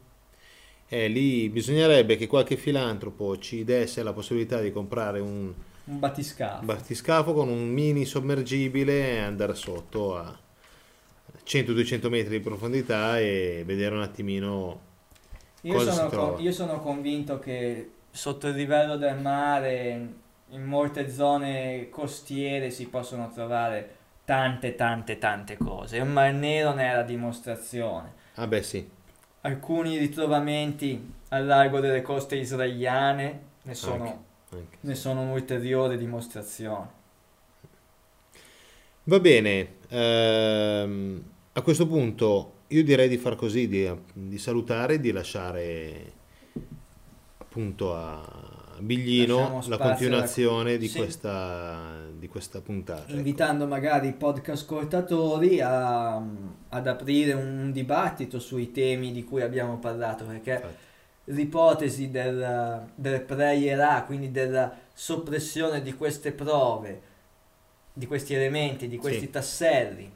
[0.88, 5.52] Eh, lì bisognerebbe che qualche filantropo ci desse la possibilità di comprare un
[5.84, 6.64] Un battiscafo.
[6.64, 10.38] battiscafo con un mini sommergibile e andare sotto a
[11.44, 14.80] 100-200 metri di profondità e vedere un attimino
[15.62, 20.08] Io cosa sono, con- io sono convinto che sotto il livello del mare,
[20.50, 25.96] in molte zone costiere, si possono trovare tante, tante, tante cose.
[25.98, 28.12] Il Mar Nero ne è la dimostrazione.
[28.34, 28.88] Ah beh sì,
[29.42, 34.18] Alcuni ritrovamenti al largo delle coste israeliane ne sono, Anche.
[34.50, 34.78] anche.
[34.80, 36.94] ne sono un'ulteriore dimostrazione.
[39.04, 45.12] Va bene, ehm, a questo punto io direi di far così, di, di salutare, di
[45.12, 46.12] lasciare
[47.38, 48.45] appunto a
[48.80, 50.98] Biglino la continuazione di, sì.
[50.98, 53.02] questa, di questa puntata.
[53.04, 53.16] ecco.
[53.16, 59.78] Invitando magari i podcast ascoltatori a- ad aprire un dibattito sui temi di cui abbiamo
[59.78, 60.74] parlato, perché Infatti.
[61.24, 67.00] l'ipotesi del, del pre-IRA, quindi della soppressione di queste prove,
[67.92, 69.30] di questi elementi, di questi Sì.
[69.30, 70.12] tasselli,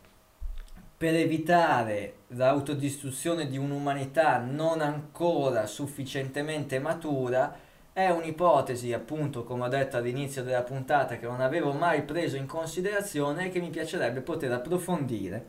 [0.97, 9.97] per evitare l'autodistruzione di un'umanità non ancora sufficientemente matura, è un'ipotesi, appunto, come ho detto
[9.97, 14.53] all'inizio della puntata, che non avevo mai preso in considerazione e che mi piacerebbe poter
[14.53, 15.45] approfondire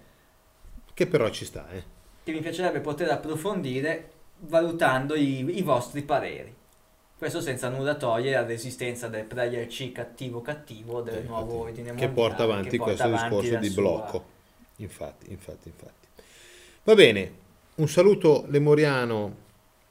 [0.94, 1.84] Che però ci sta, eh.
[2.24, 6.54] che mi piacerebbe poter approfondire valutando i, i vostri pareri.
[7.18, 11.94] Questo senza nulla togliere all'esistenza del player C cattivo cattivo del Eh, nuovo infatti, ordine
[11.96, 14.26] che mondiale, porta avanti che porta questo avanti discorso la di sua- blocco.
[14.78, 16.08] Infatti, infatti, infatti.
[16.84, 17.32] Va bene,
[17.76, 19.36] un saluto lemuriano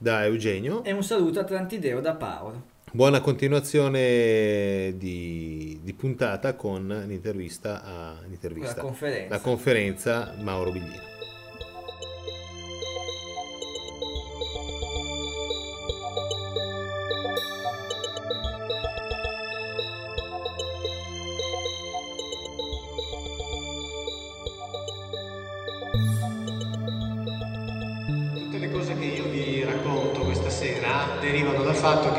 [0.00, 0.82] da Eugenio.
[0.82, 2.62] E un saluto atlantideo da Paolo.
[2.90, 9.28] Buona continuazione di, di puntata con l'intervista a La l'intervista, conferenza.
[9.34, 11.19] la conferenza Mauro Biglino.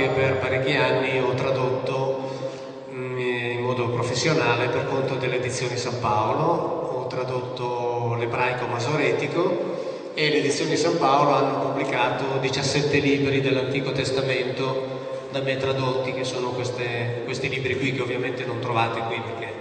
[0.01, 2.29] Che per parecchi anni ho tradotto
[2.91, 10.29] mm, in modo professionale per conto delle edizioni San Paolo, ho tradotto l'ebraico masoretico e
[10.29, 14.99] le edizioni San Paolo hanno pubblicato 17 libri dell'Antico Testamento
[15.29, 19.53] da me tradotti, che sono queste, questi libri qui che ovviamente non trovate qui perché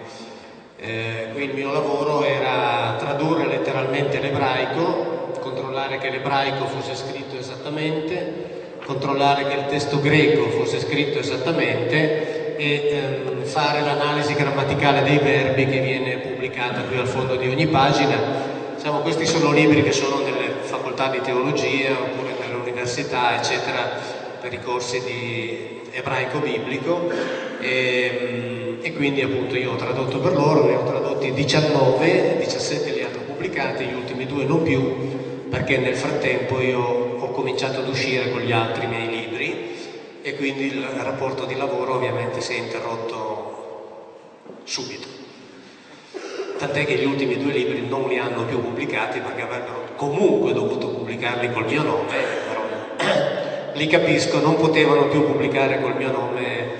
[0.79, 8.50] eh, qui il mio lavoro era tradurre letteralmente l'ebraico, controllare che l'ebraico fosse scritto esattamente,
[8.91, 15.67] controllare che il testo greco fosse scritto esattamente e ehm, fare l'analisi grammaticale dei verbi
[15.67, 18.19] che viene pubblicata qui al fondo di ogni pagina.
[18.75, 23.89] Diciamo, questi sono libri che sono nelle facoltà di teologia oppure nelle università, eccetera,
[24.41, 27.09] per i corsi di ebraico biblico.
[27.61, 33.03] E, e quindi appunto io ho tradotto per loro, ne ho tradotti 19, 17 li
[33.03, 38.31] hanno pubblicati, gli ultimi due non più, perché nel frattempo io ho cominciato ad uscire
[38.31, 39.77] con gli altri miei libri
[40.23, 43.51] e quindi il rapporto di lavoro ovviamente si è interrotto
[44.65, 45.07] subito.
[46.59, 50.89] Tant'è che gli ultimi due libri non li hanno più pubblicati perché avrebbero comunque dovuto
[50.89, 52.17] pubblicarli col mio nome,
[52.49, 52.63] però
[53.73, 56.73] li capisco, non potevano più pubblicare col mio nome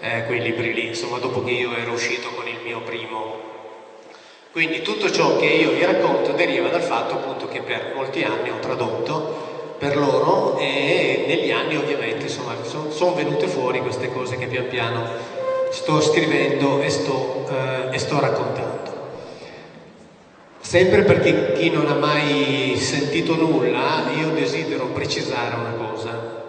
[0.00, 3.50] eh, quei libri lì, insomma dopo che io ero uscito con il mio primo.
[4.52, 8.50] Quindi tutto ciò che io vi racconto deriva dal fatto appunto che per molti anni
[8.50, 9.51] ho tradotto
[9.82, 14.68] per loro e negli anni ovviamente insomma sono, sono venute fuori queste cose che pian
[14.68, 15.02] piano
[15.70, 18.90] sto scrivendo e sto, eh, e sto raccontando.
[20.60, 26.44] Sempre perché chi non ha mai sentito nulla, io desidero precisare una cosa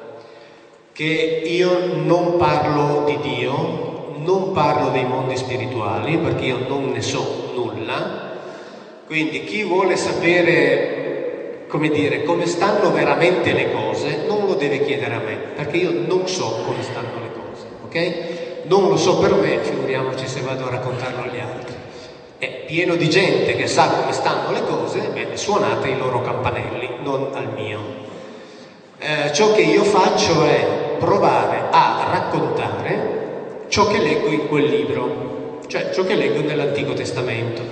[0.92, 7.02] che io non parlo di Dio, non parlo dei mondi spirituali perché io non ne
[7.02, 8.32] so nulla,
[9.08, 11.03] quindi chi vuole sapere,
[11.74, 15.92] come dire, come stanno veramente le cose, non lo deve chiedere a me, perché io
[16.06, 18.66] non so come stanno le cose, ok?
[18.68, 21.74] Non lo so per me, figuriamoci se vado a raccontarlo agli altri.
[22.38, 26.90] È pieno di gente che sa come stanno le cose, bene, suonate i loro campanelli,
[27.02, 27.80] non al mio.
[29.00, 35.60] Eh, ciò che io faccio è provare a raccontare ciò che leggo in quel libro,
[35.66, 37.64] cioè ciò che leggo nell'Antico Testamento.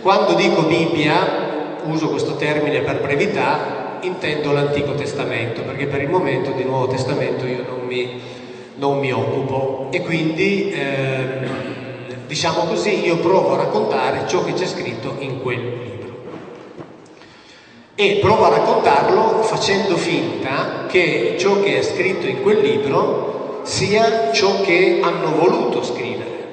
[0.00, 1.51] Quando dico Bibbia,
[1.84, 7.46] uso questo termine per brevità, intendo l'Antico Testamento, perché per il momento di Nuovo Testamento
[7.46, 8.20] io non mi,
[8.76, 11.40] non mi occupo e quindi eh,
[12.26, 16.02] diciamo così io provo a raccontare ciò che c'è scritto in quel libro
[17.94, 24.32] e provo a raccontarlo facendo finta che ciò che è scritto in quel libro sia
[24.32, 26.46] ciò che hanno voluto scrivere,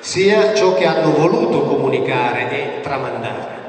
[0.00, 3.63] sia ciò che hanno voluto comunicare e tramandare.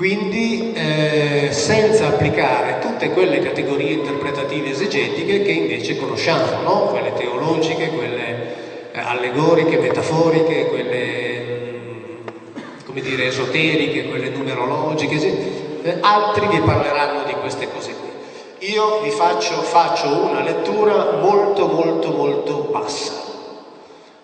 [0.00, 6.86] Quindi eh, senza applicare tutte quelle categorie interpretative esegetiche che invece conosciamo, no?
[6.86, 16.46] quelle teologiche, quelle eh, allegoriche, metaforiche, quelle mm, come dire, esoteriche, quelle numerologiche, eh, altri
[16.46, 18.70] vi parleranno di queste cose qui.
[18.70, 23.12] Io vi faccio, faccio una lettura molto molto molto bassa,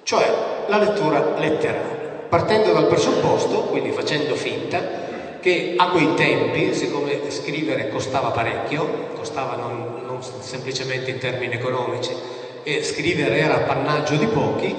[0.05, 0.27] cioè
[0.69, 5.06] la lettura letterale, partendo dal presupposto, quindi facendo finta,
[5.47, 12.11] che a quei tempi, siccome scrivere costava parecchio, costava non, non semplicemente in termini economici,
[12.65, 14.75] e scrivere era appannaggio di pochi,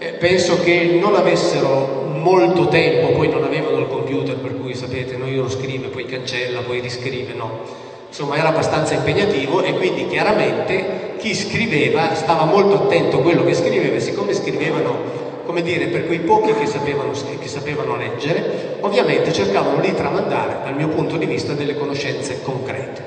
[0.00, 5.16] eh, penso che non avessero molto tempo, poi non avevano il computer per cui sapete,
[5.16, 7.60] noi lo scrive, poi cancella, poi riscrive, no.
[8.08, 13.54] Insomma era abbastanza impegnativo e quindi chiaramente chi scriveva stava molto attento a quello che
[13.54, 19.32] scriveva e siccome scrivevano, come dire, per quei pochi che sapevano, che sapevano leggere, ovviamente
[19.32, 23.02] cercavano di tramandare dal mio punto di vista delle conoscenze concrete.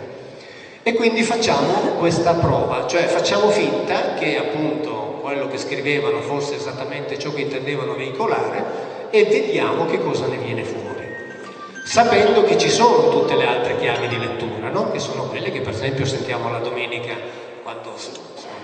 [0.81, 7.19] E quindi facciamo questa prova, cioè facciamo finta che appunto quello che scrivevano fosse esattamente
[7.19, 11.05] ciò che intendevano veicolare e vediamo che cosa ne viene fuori.
[11.85, 14.89] Sapendo che ci sono tutte le altre chiavi di lettura, no?
[14.89, 17.13] che sono quelle che per esempio sentiamo la domenica
[17.61, 17.91] quando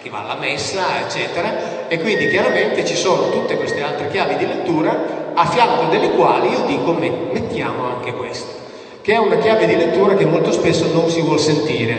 [0.07, 4.47] chi va alla messa, eccetera, e quindi chiaramente ci sono tutte queste altre chiavi di
[4.47, 8.53] lettura a fianco delle quali io dico mettiamo anche questa,
[9.01, 11.95] che è una chiave di lettura che molto spesso non si vuol sentire,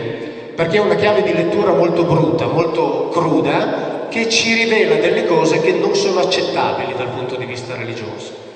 [0.55, 5.61] perché è una chiave di lettura molto brutta, molto cruda, che ci rivela delle cose
[5.61, 8.47] che non sono accettabili dal punto di vista religioso.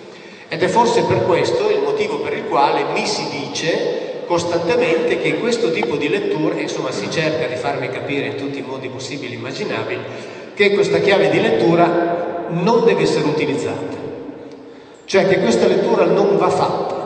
[0.47, 5.37] Ed è forse per questo il motivo per il quale mi si dice costantemente che
[5.37, 9.33] questo tipo di lettura, insomma si cerca di farmi capire in tutti i modi possibili
[9.33, 10.01] e immaginabili,
[10.55, 13.95] che questa chiave di lettura non deve essere utilizzata.
[15.05, 17.01] Cioè che questa lettura non va fatta.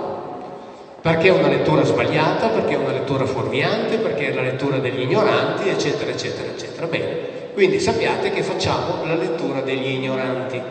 [1.01, 5.01] perché è una lettura sbagliata, perché è una lettura fuorviante, perché è la lettura degli
[5.01, 6.85] ignoranti, eccetera, eccetera, eccetera.
[6.87, 7.17] Bene,
[7.53, 10.61] quindi sappiate che facciamo la lettura degli ignoranti.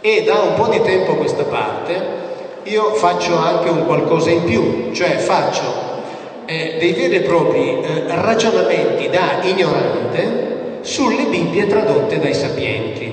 [0.00, 2.28] E da un po' di tempo a questa parte
[2.64, 5.89] io faccio anche un qualcosa in più, cioè faccio
[6.50, 13.12] eh, dei veri e propri eh, ragionamenti da ignorante sulle Bibbie tradotte dai sapienti,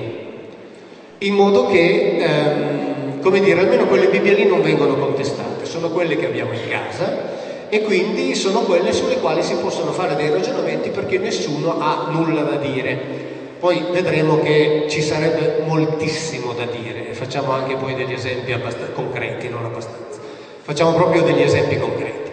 [1.18, 6.16] in modo che, ehm, come dire, almeno quelle Bibbie lì non vengono contestate, sono quelle
[6.16, 7.36] che abbiamo in casa
[7.68, 12.42] e quindi sono quelle sulle quali si possono fare dei ragionamenti perché nessuno ha nulla
[12.42, 13.26] da dire.
[13.60, 18.52] Poi vedremo che ci sarebbe moltissimo da dire e facciamo anche poi degli esempi
[18.94, 20.18] concreti, non abbastanza.
[20.62, 22.27] Facciamo proprio degli esempi concreti.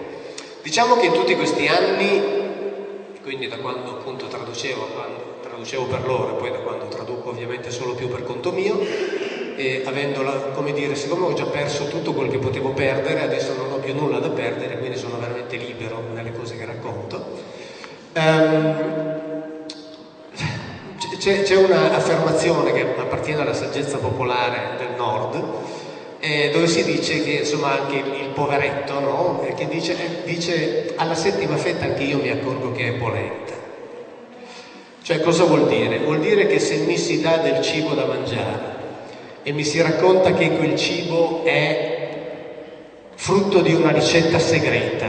[0.65, 2.23] Diciamo che in tutti questi anni,
[3.21, 4.87] quindi da quando appunto traducevo,
[5.43, 8.79] traducevo per loro e poi da quando traduco ovviamente solo più per conto mio,
[9.55, 13.73] e avendola, come dire, siccome ho già perso tutto quel che potevo perdere, adesso non
[13.73, 17.23] ho più nulla da perdere, quindi sono veramente libero nelle cose che racconto.
[18.15, 19.51] Um,
[21.19, 25.43] c'è, c'è un'affermazione che appartiene alla saggezza popolare del nord,
[26.26, 29.47] eh, dove si dice che insomma anche il, il poveretto, no?
[29.56, 33.53] Che dice, eh, dice alla settima fetta anche io mi accorgo che è polenta.
[35.03, 35.99] Cioè cosa vuol dire?
[35.99, 38.73] Vuol dire che se mi si dà del cibo da mangiare
[39.43, 42.10] e mi si racconta che quel cibo è
[43.14, 45.07] frutto di una ricetta segreta,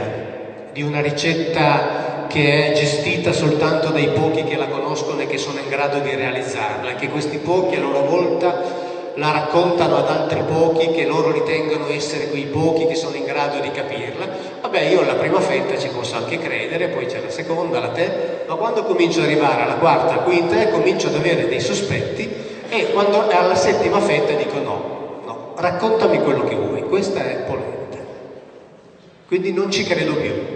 [0.71, 5.59] di una ricetta che è gestita soltanto dai pochi che la conoscono e che sono
[5.59, 8.85] in grado di realizzarla, e che questi pochi a loro volta
[9.17, 13.59] la raccontano ad altri pochi che loro ritengono essere quei pochi che sono in grado
[13.59, 14.27] di capirla.
[14.61, 18.45] Vabbè, io alla prima fetta ci posso anche credere, poi c'è la seconda, la terza,
[18.47, 22.29] ma quando comincio ad arrivare alla quarta, alla quinta, eh, comincio ad avere dei sospetti
[22.69, 27.43] e quando è alla settima fetta dico no, no, raccontami quello che vuoi, questa è
[27.47, 27.97] polenta.
[29.27, 30.55] Quindi non ci credo più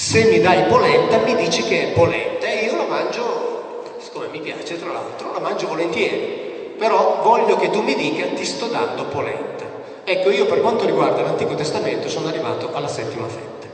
[0.00, 4.40] se mi dai polenta mi dici che è polenta e io la mangio, siccome mi
[4.40, 6.49] piace tra l'altro, la mangio volentieri,
[6.80, 9.66] però voglio che tu mi dica ti sto dando polenta.
[10.02, 13.66] Ecco, io per quanto riguarda l'Antico Testamento sono arrivato alla settima fetta.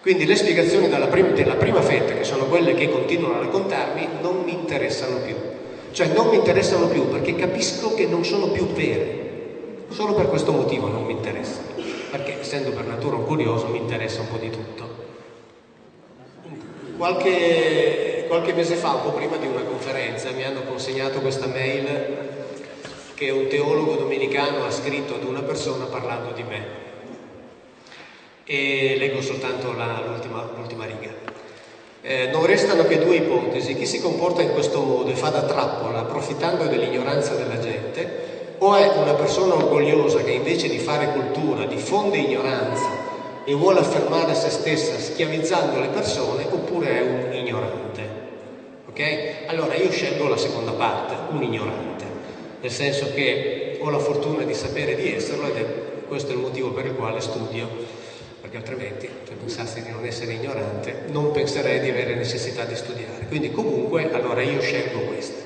[0.00, 4.08] Quindi le spiegazioni della prima, della prima fetta, che sono quelle che continuano a raccontarmi,
[4.22, 5.34] non mi interessano più.
[5.92, 9.84] Cioè non mi interessano più perché capisco che non sono più vere.
[9.90, 11.74] Solo per questo motivo non mi interessano.
[12.10, 14.88] Perché essendo per natura un curioso mi interessa un po' di tutto.
[16.96, 21.84] Qualche, qualche mese fa, un po' prima di una conferenza, mi hanno consegnato questa mail
[23.12, 26.64] che un teologo domenicano ha scritto ad una persona parlando di me.
[28.44, 31.12] E leggo soltanto l'ultima, riga.
[32.00, 33.76] Eh, non restano che due ipotesi.
[33.76, 38.74] Chi si comporta in questo modo e fa da trappola, approfittando dell'ignoranza della gente, o
[38.76, 42.88] è una persona orgogliosa che invece di fare cultura diffonde ignoranza
[43.44, 47.31] e vuole affermare se stessa schiavizzando le persone oppure è un.
[48.92, 49.46] Ok?
[49.46, 52.04] Allora io scelgo la seconda parte, un ignorante,
[52.60, 55.66] nel senso che ho la fortuna di sapere di esserlo ed è
[56.06, 57.66] questo il motivo per il quale studio,
[58.42, 63.24] perché altrimenti se pensassi di non essere ignorante non penserei di avere necessità di studiare.
[63.28, 65.40] Quindi comunque allora io scelgo questo.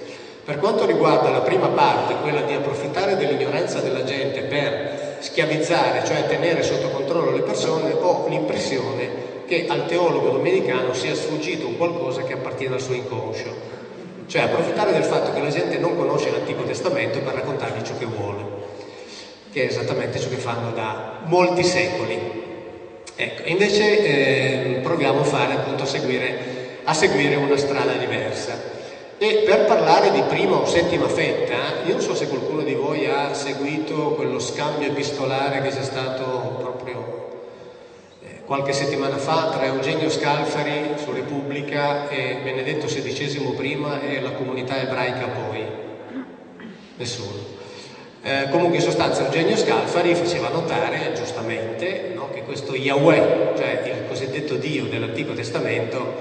[0.45, 6.27] Per quanto riguarda la prima parte, quella di approfittare dell'ignoranza della gente per schiavizzare, cioè
[6.27, 12.23] tenere sotto controllo le persone, ho l'impressione che al teologo domenicano sia sfuggito un qualcosa
[12.23, 13.75] che appartiene al suo inconscio.
[14.27, 18.07] Cioè approfittare del fatto che la gente non conosce l'Antico Testamento per raccontargli ciò che
[18.07, 18.45] vuole,
[19.53, 22.45] che è esattamente ciò che fanno da molti secoli.
[23.15, 28.75] Ecco, invece eh, proviamo a fare appunto a seguire, a seguire una strada diversa.
[29.19, 33.07] E per parlare di prima o settima fetta, io non so se qualcuno di voi
[33.07, 37.26] ha seguito quello scambio epistolare che c'è stato proprio
[38.47, 44.81] qualche settimana fa tra Eugenio Scalfari su Repubblica e Benedetto XVI prima e la comunità
[44.81, 45.67] ebraica poi.
[46.97, 47.55] Nessuno.
[48.23, 54.09] Eh, comunque in sostanza Eugenio Scalfari faceva notare giustamente no, che questo Yahweh, cioè il
[54.09, 56.15] cosiddetto Dio dell'Antico Testamento,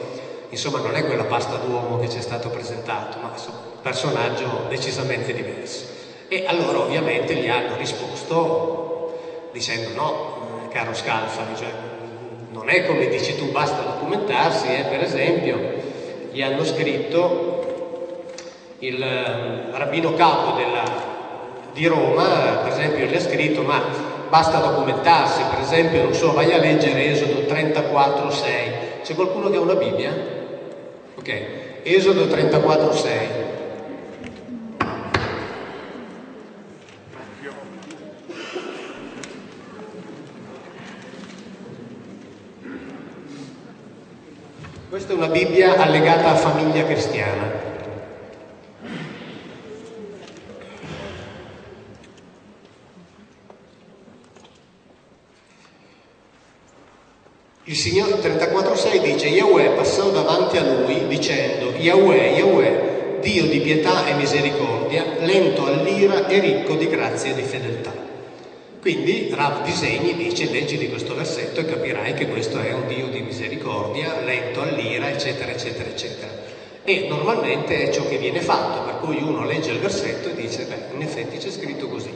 [0.50, 4.66] insomma non è quella pasta d'uomo che ci è stato presentato, ma insomma un personaggio
[4.68, 5.86] decisamente diverso.
[6.28, 11.85] E allora ovviamente gli hanno risposto dicendo no, caro Scalfari, cioè,
[12.66, 14.86] non è come dici tu, basta documentarsi, eh?
[14.90, 15.60] per esempio
[16.32, 18.24] gli hanno scritto
[18.80, 20.84] il eh, rabbino capo della,
[21.74, 23.84] di Roma, per esempio gli ha scritto ma
[24.30, 28.44] basta documentarsi, per esempio non so, vai a leggere Esodo 34,6,
[29.04, 30.12] c'è qualcuno che ha una Bibbia?
[31.20, 31.42] Ok,
[31.84, 32.94] Esodo 34,
[44.96, 47.52] Questa è una Bibbia allegata a famiglia cristiana.
[57.66, 64.08] Il Signore 34.6 dice Yahweh passò davanti a lui dicendo Yahweh, Yahweh, Dio di pietà
[64.08, 68.05] e misericordia, lento all'ira e ricco di grazia e di fedeltà.
[68.86, 73.08] Quindi Rav Disegni dice leggi di questo versetto e capirai che questo è un Dio
[73.08, 76.32] di misericordia, lento all'ira, eccetera, eccetera, eccetera.
[76.84, 80.66] E normalmente è ciò che viene fatto, per cui uno legge il versetto e dice,
[80.66, 82.12] beh, in effetti c'è scritto così.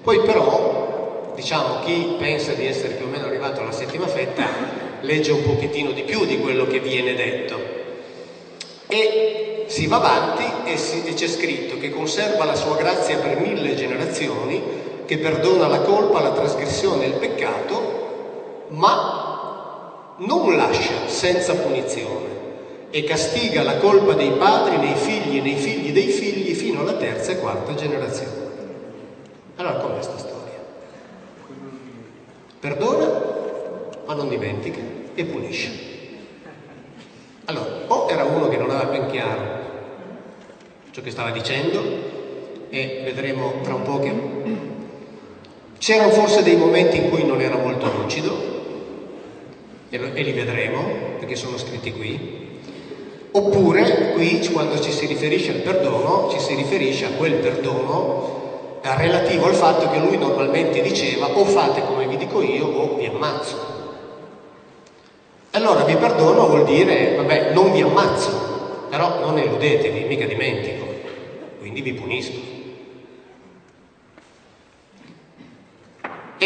[0.00, 4.46] Poi però diciamo chi pensa di essere più o meno arrivato alla settima fetta
[5.00, 7.60] legge un pochettino di più di quello che viene detto
[8.86, 13.40] e si va avanti e, si, e c'è scritto che conserva la sua grazia per
[13.40, 21.54] mille generazioni, che perdona la colpa, la trasgressione e il peccato, ma non lascia senza
[21.54, 22.34] punizione
[22.90, 26.94] e castiga la colpa dei padri nei figli e nei figli dei figli fino alla
[26.94, 28.44] terza e quarta generazione.
[29.56, 30.64] Allora com'è questa storia?
[32.60, 33.10] Perdona,
[34.06, 34.80] ma non dimentica
[35.14, 35.84] e punisce.
[37.44, 39.64] Allora, o era uno che non aveva ben chiaro
[40.90, 41.82] ciò che stava dicendo,
[42.70, 44.12] e vedremo tra un po' che
[45.78, 48.54] c'erano forse dei momenti in cui non era molto lucido,
[49.88, 50.82] e, li vedremo,
[51.18, 52.58] perché sono scritti qui,
[53.30, 58.36] oppure qui quando ci si riferisce al perdono, ci si riferisce a quel perdono
[58.94, 63.06] relativo al fatto che lui normalmente diceva o fate come vi dico io o vi
[63.06, 63.74] ammazzo.
[65.52, 70.84] Allora vi perdono vuol dire, vabbè, non vi ammazzo, però non illudetevi, mica dimentico,
[71.58, 72.55] quindi vi punisco.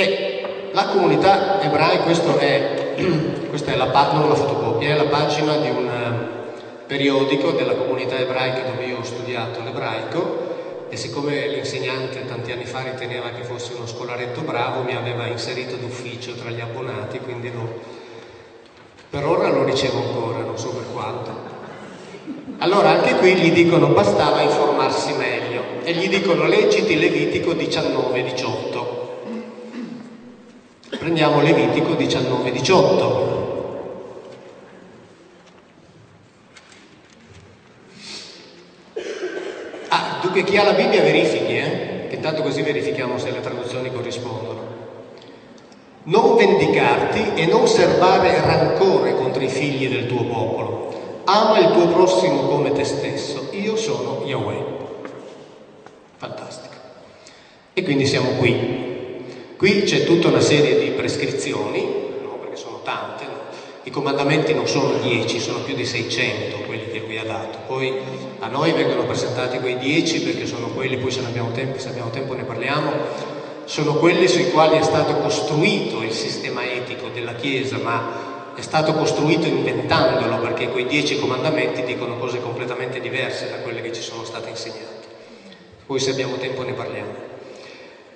[0.00, 2.94] E la comunità ebraica, è,
[3.50, 8.18] questa è la, non la fotocopia, è la pagina di un eh, periodico della comunità
[8.18, 10.48] ebraica dove io ho studiato l'ebraico,
[10.88, 15.76] e siccome l'insegnante tanti anni fa riteneva che fosse uno scolaretto bravo, mi aveva inserito
[15.76, 17.68] d'ufficio tra gli abbonati, quindi lo,
[19.10, 21.58] per ora lo ricevo ancora, non so per quanto.
[22.58, 28.89] Allora anche qui gli dicono bastava informarsi meglio e gli dicono leggiti Levitico 19-18.
[30.98, 33.30] Prendiamo Levitico 19-18.
[40.30, 42.06] Dunque chi ha la Bibbia verifichi, eh?
[42.08, 44.60] che tanto così verifichiamo se le traduzioni corrispondono.
[46.04, 51.22] Non vendicarti e non serbare rancore contro i figli del tuo popolo.
[51.24, 53.48] Ama il tuo prossimo come te stesso.
[53.50, 54.64] Io sono Yahweh.
[56.16, 56.74] Fantastico.
[57.72, 58.89] E quindi siamo qui.
[59.60, 61.82] Qui c'è tutta una serie di prescrizioni,
[62.22, 62.38] no?
[62.40, 63.40] perché sono tante, no?
[63.82, 67.58] i comandamenti non sono dieci, sono più di 600 quelli che lui ha dato.
[67.66, 67.92] Poi
[68.38, 72.08] a noi vengono presentati quei dieci perché sono quelli, poi se abbiamo tempo, se abbiamo
[72.08, 72.90] tempo ne parliamo,
[73.66, 78.94] sono quelli sui quali è stato costruito il sistema etico della Chiesa, ma è stato
[78.94, 84.24] costruito inventandolo perché quei dieci comandamenti dicono cose completamente diverse da quelle che ci sono
[84.24, 85.06] state insegnate.
[85.84, 87.29] Poi se abbiamo tempo ne parliamo.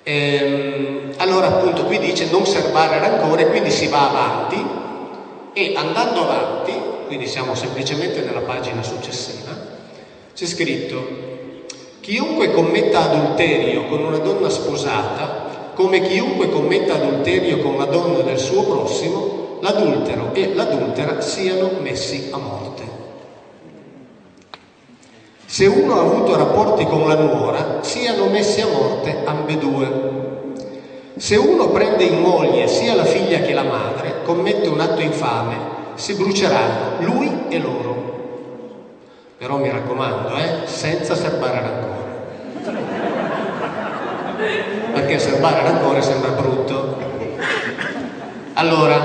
[0.07, 4.63] Ehm, allora appunto qui dice non serbare rancore, quindi si va avanti
[5.51, 9.57] e andando avanti, quindi siamo semplicemente nella pagina successiva,
[10.35, 11.23] c'è scritto,
[12.01, 18.37] chiunque commetta adulterio con una donna sposata, come chiunque commetta adulterio con la donna del
[18.37, 22.94] suo prossimo, l'adultero e l'adultera siano messi a morte.
[25.55, 30.53] Se uno ha avuto rapporti con la nuora, siano messi a morte ambedue.
[31.15, 35.55] Se uno prende in moglie sia la figlia che la madre, commette un atto infame,
[35.93, 37.95] si bruceranno lui e loro.
[39.37, 42.03] Però mi raccomando, eh, senza serbare rancore.
[44.91, 46.97] Perché serbare rancore sembra brutto.
[48.55, 48.97] Allora,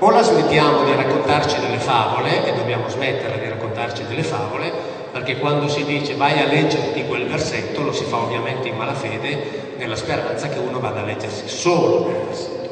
[0.00, 5.38] o la smettiamo di raccontarci delle favole, e dobbiamo smettere di raccontarci delle favole, perché
[5.38, 9.96] quando si dice vai a leggerti quel versetto, lo si fa ovviamente in malafede, nella
[9.96, 12.68] speranza che uno vada a leggersi solo quel versetto.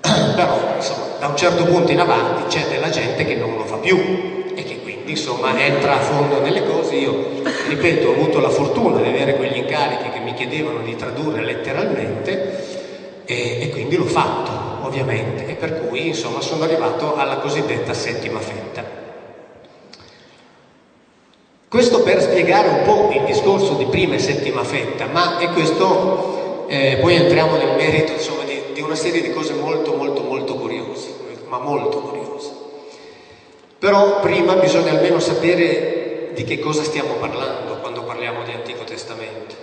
[0.34, 3.76] Però, insomma, da un certo punto in avanti c'è della gente che non lo fa
[3.76, 6.96] più e che quindi insomma entra a fondo nelle cose.
[6.96, 11.44] Io, ripeto, ho avuto la fortuna di avere quegli incarichi che mi chiedevano di tradurre
[11.44, 17.94] letteralmente e, e quindi l'ho fatto, ovviamente, e per cui insomma sono arrivato alla cosiddetta
[17.94, 18.99] settima fetta.
[21.70, 26.66] Questo per spiegare un po' il discorso di prima e settima fetta, ma e questo
[26.66, 30.56] eh, poi entriamo nel merito insomma, di, di, una serie di cose molto molto molto
[30.56, 31.14] curiose
[31.46, 32.50] ma molto curiosa.
[33.78, 39.54] Però prima bisogna almeno sapere di che cosa stiamo parlando quando parliamo di Antico Testamento.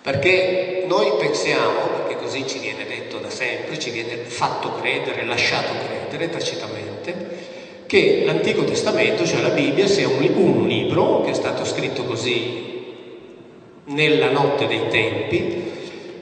[0.00, 5.68] Perché noi pensiamo, perché così ci viene detto da sempre, ci viene fatto credere, lasciato
[5.86, 7.37] credere tacitamente,
[7.88, 12.84] che l'Antico Testamento, cioè la Bibbia, sia un, un libro che è stato scritto così
[13.86, 15.72] nella notte dei tempi,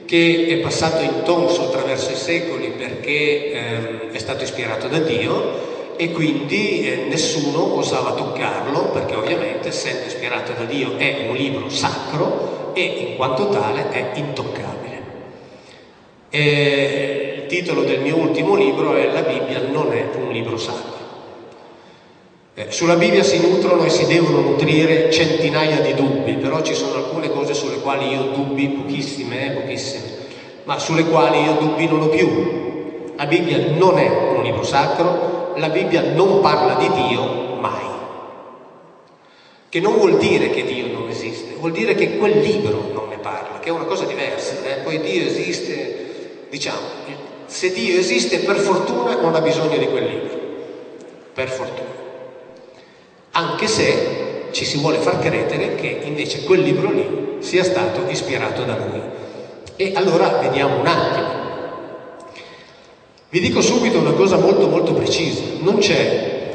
[0.05, 6.11] che è passato intonso attraverso i secoli perché ehm, è stato ispirato da Dio e
[6.11, 12.71] quindi eh, nessuno osava toccarlo perché ovviamente essendo ispirato da Dio è un libro sacro
[12.75, 15.01] e in quanto tale è intoccabile.
[16.29, 21.06] E il titolo del mio ultimo libro è La Bibbia non è un libro sacro.
[22.59, 26.95] Eh, sulla Bibbia si nutrono e si devono nutrire centinaia di dubbi, però ci sono
[26.95, 30.05] alcune cose sulle quali io dubbi, pochissime, eh, pochissime,
[30.63, 33.13] ma sulle quali io dubbi non ho più.
[33.15, 37.85] La Bibbia non è un libro sacro, la Bibbia non parla di Dio mai.
[39.69, 43.19] Che non vuol dire che Dio non esiste, vuol dire che quel libro non ne
[43.19, 44.55] parla, che è una cosa diversa.
[44.63, 44.81] Eh?
[44.81, 46.87] Poi Dio esiste, diciamo,
[47.45, 50.39] se Dio esiste per fortuna non ha bisogno di quel libro,
[51.35, 51.96] per fortuna.
[53.37, 58.63] Anche se ci si vuole far credere che invece quel libro lì sia stato ispirato
[58.63, 59.01] da lui.
[59.75, 61.37] E allora vediamo un attimo
[63.29, 66.45] vi dico subito una cosa molto molto precisa, non c'è,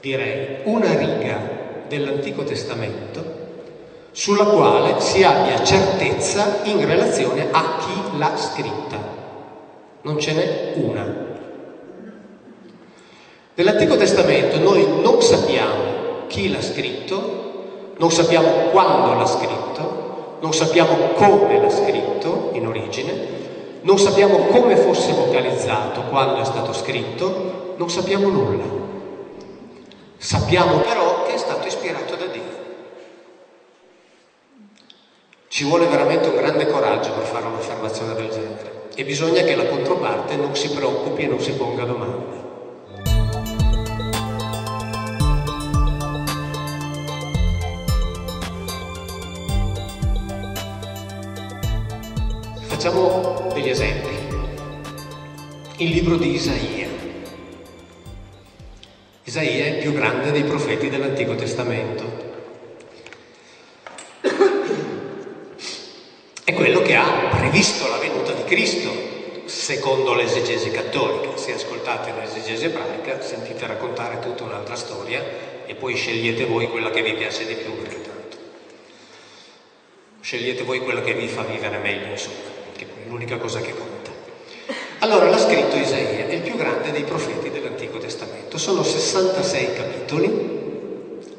[0.00, 1.38] direi, una riga
[1.86, 3.38] dell'Antico Testamento
[4.10, 8.98] sulla quale si abbia certezza in relazione a chi l'ha scritta.
[10.00, 11.29] Non ce n'è una.
[13.60, 20.96] Nell'Antico Testamento noi non sappiamo chi l'ha scritto, non sappiamo quando l'ha scritto, non sappiamo
[21.12, 23.12] come l'ha scritto in origine,
[23.82, 28.64] non sappiamo come fosse vocalizzato quando è stato scritto, non sappiamo nulla.
[30.16, 32.58] Sappiamo però che è stato ispirato da Dio.
[35.48, 39.66] Ci vuole veramente un grande coraggio per fare un'affermazione del genere e bisogna che la
[39.66, 42.39] controparte non si preoccupi e non si ponga domande.
[52.80, 54.08] Facciamo degli esempi.
[55.84, 56.88] Il libro di Isaia.
[59.22, 62.04] Isaia è il più grande dei profeti dell'Antico Testamento.
[66.42, 68.88] È quello che ha previsto la venuta di Cristo,
[69.44, 71.36] secondo l'esegesi cattolica.
[71.36, 75.22] Se ascoltate l'esegesi ebraica, sentite raccontare tutta un'altra storia
[75.66, 78.38] e poi scegliete voi quella che vi piace di più, perché tanto
[80.22, 82.49] scegliete voi quella che vi fa vivere meglio, insomma
[83.10, 84.10] l'unica cosa che conta.
[85.00, 88.56] Allora l'ha scritto Isaia, è il più grande dei profeti dell'Antico Testamento.
[88.56, 90.48] Sono 66 capitoli,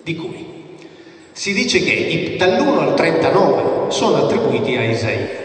[0.04, 0.46] di cui
[1.32, 5.40] si dice che dall'1 al 39 sono attribuiti a Isaia.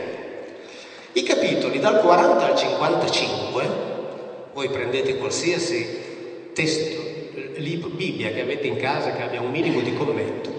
[1.12, 3.68] I capitoli dal 40 al 55,
[4.52, 5.86] voi prendete qualsiasi
[6.52, 7.02] testo,
[7.56, 10.50] libro, Bibbia che avete in casa che abbia un minimo di commento,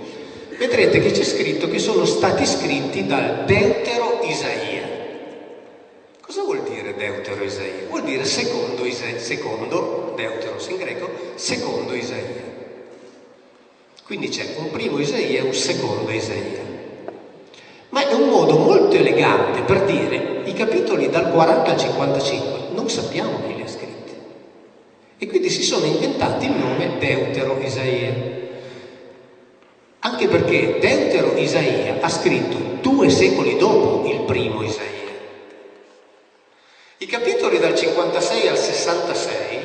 [0.57, 4.66] vedrete che c'è scritto che sono stati scritti dal Deutero Isaia.
[6.27, 7.87] Cosa vuol dire deutero Isaia?
[7.87, 12.43] Vuol dire secondo Isaia, secondo, deuteros in greco, secondo Isaia.
[14.03, 16.65] Quindi c'è un primo Isaia e un secondo Isaia.
[17.89, 22.89] Ma è un modo molto elegante per dire i capitoli dal 40 al 55 non
[22.89, 24.11] sappiamo chi li ha scritti.
[25.19, 28.13] E quindi si sono inventati il nome Deutero Isaia.
[29.99, 34.96] Anche perché Deutero Isaia ha scritto due secoli dopo il primo Isaia.
[36.99, 39.59] I capitoli dal 56 al 66,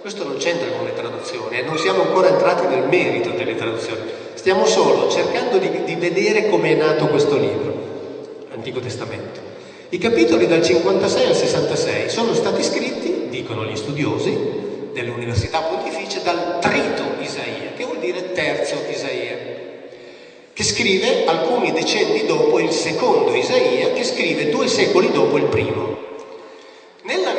[0.00, 4.02] questo non c'entra con le traduzioni, eh, non siamo ancora entrati nel merito delle traduzioni,
[4.34, 9.40] stiamo solo cercando di, di vedere come è nato questo libro, l'Antico Testamento.
[9.88, 14.38] I capitoli dal 56 al 66 sono stati scritti, dicono gli studiosi
[14.92, 19.36] delle università pontificie, dal trito Isaia, che vuol dire terzo Isaia,
[20.52, 25.99] che scrive alcuni decenni dopo il secondo Isaia, che scrive due secoli dopo il primo.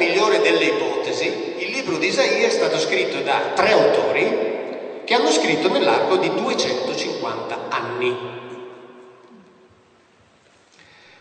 [0.02, 1.28] Migliore delle ipotesi,
[1.60, 6.34] il libro di Isaia è stato scritto da tre autori che hanno scritto nell'arco di
[6.34, 8.16] 250 anni.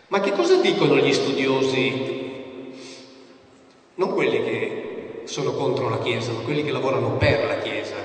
[0.07, 2.09] Ma che cosa dicono gli studiosi?
[3.93, 7.97] Non quelli che sono contro la Chiesa, ma quelli che lavorano per la Chiesa.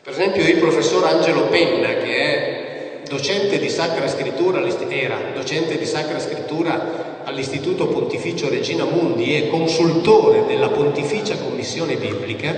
[0.00, 5.86] Per esempio il professor Angelo Penna, che è docente di Sacra Scrittura, era docente di
[5.86, 12.54] Sacra Scrittura all'Istituto Pontificio Regina Mundi e consultore della Pontificia Commissione Biblica,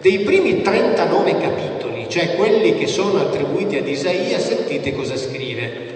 [0.00, 5.94] dei primi 39 capitoli, cioè quelli che sono attribuiti ad Isaia, sentite cosa scrive.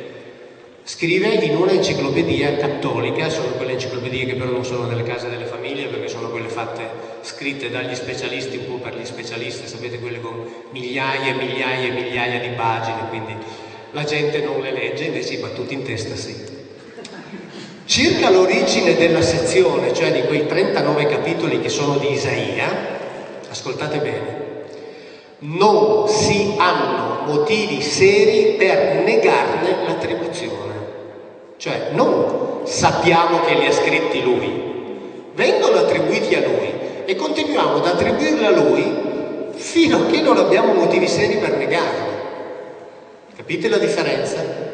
[0.82, 5.44] Scrive in una enciclopedia cattolica, sono quelle enciclopedie che però non sono nelle case delle
[5.44, 6.82] famiglie perché sono quelle fatte,
[7.20, 11.90] scritte dagli specialisti, un po' per gli specialisti, sapete quelle con migliaia e migliaia e
[11.90, 13.36] migliaia di pagine, quindi
[13.92, 16.59] la gente non le legge, invece i battuti in testa sì.
[17.90, 22.68] Circa l'origine della sezione, cioè di quei 39 capitoli che sono di Isaia,
[23.48, 24.64] ascoltate bene,
[25.38, 30.74] non si hanno motivi seri per negarne l'attribuzione.
[31.56, 36.72] Cioè non sappiamo che li ha scritti lui, vengono attribuiti a lui
[37.06, 42.08] e continuiamo ad attribuirli a lui fino a che non abbiamo motivi seri per negarli.
[43.34, 44.69] Capite la differenza?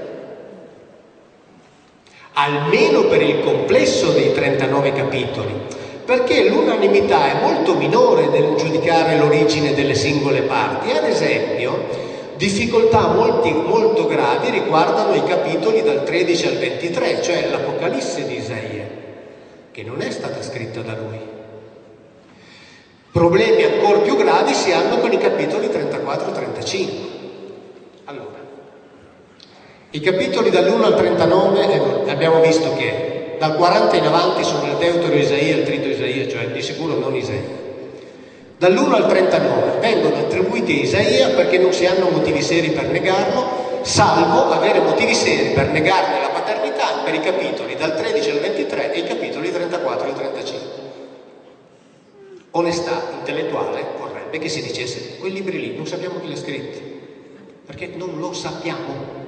[2.38, 5.52] Almeno per il complesso dei 39 capitoli,
[6.04, 10.90] perché l'unanimità è molto minore nel giudicare l'origine delle singole parti.
[10.90, 12.04] Ad esempio,
[12.36, 18.84] Difficoltà molti, molto gravi riguardano i capitoli dal 13 al 23, cioè l'Apocalisse di Isaia,
[19.72, 21.18] che non è stata scritta da lui.
[23.10, 27.05] Problemi ancora più gravi si hanno con i capitoli 34 e 35.
[29.96, 34.76] I capitoli dall'1 al 39 eh, abbiamo visto che dal 40 in avanti sono il
[34.76, 37.64] Deutero Isaia e il Trito Isaia, cioè di sicuro non Isaia
[38.58, 43.80] dall'1 al 39 vengono attribuiti a Isaia perché non si hanno motivi seri per negarlo,
[43.84, 48.92] salvo avere motivi seri per negarne la paternità per i capitoli dal 13 al 23
[48.92, 50.68] e i capitoli 34 al 35.
[52.50, 56.82] Onestà intellettuale vorrebbe che si dicesse quei libri lì non sappiamo chi li ha scritti,
[57.64, 59.25] perché non lo sappiamo.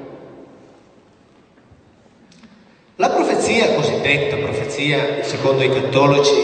[3.01, 6.35] La profezia cosiddetta profezia secondo i cattolici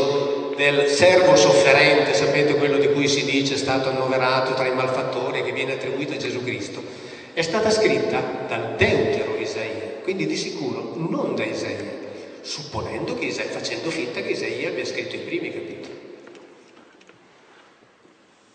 [0.55, 5.43] del servo sofferente, sapete quello di cui si dice è stato annoverato tra i malfattori
[5.43, 6.81] che viene attribuito a Gesù Cristo,
[7.33, 11.91] è stata scritta dal deutero Isaia, quindi di sicuro non da Isaia,
[12.43, 15.99] supponendo che Isaia, facendo finta che Isaia abbia scritto i primi capitoli.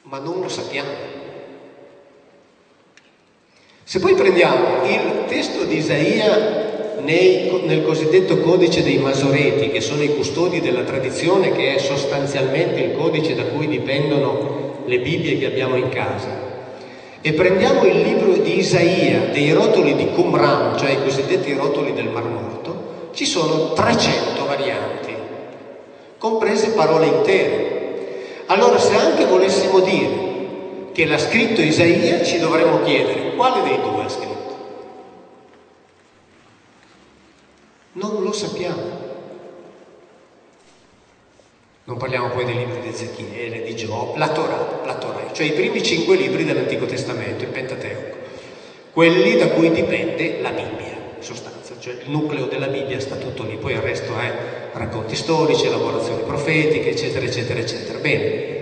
[0.04, 0.90] Ma non lo sappiamo.
[3.84, 6.68] Se poi prendiamo il testo di Isaia
[7.10, 12.82] nei, nel cosiddetto codice dei Masoreti, che sono i custodi della tradizione, che è sostanzialmente
[12.82, 16.48] il codice da cui dipendono le Bibbie che abbiamo in casa,
[17.22, 22.10] e prendiamo il libro di Isaia, dei rotoli di Qumran, cioè i cosiddetti rotoli del
[22.10, 25.14] Mar Morto, ci sono 300 varianti,
[26.20, 27.78] comprese parole intere.
[28.46, 30.28] Allora se anche volessimo dire
[30.92, 34.29] che l'ha scritto Isaia, ci dovremmo chiedere quale dei due ha scritto.
[38.00, 39.08] Non lo sappiamo.
[41.84, 45.52] Non parliamo poi dei libri di Ezechiele, di Giobbe, la Torah, la Torah, cioè i
[45.52, 48.18] primi cinque libri dell'Antico Testamento, il Pentateuco,
[48.94, 53.44] quelli da cui dipende la Bibbia, in sostanza, cioè il nucleo della Bibbia sta tutto
[53.44, 57.98] lì, poi il resto è racconti storici, elaborazioni profetiche, eccetera, eccetera, eccetera.
[57.98, 58.58] Bene,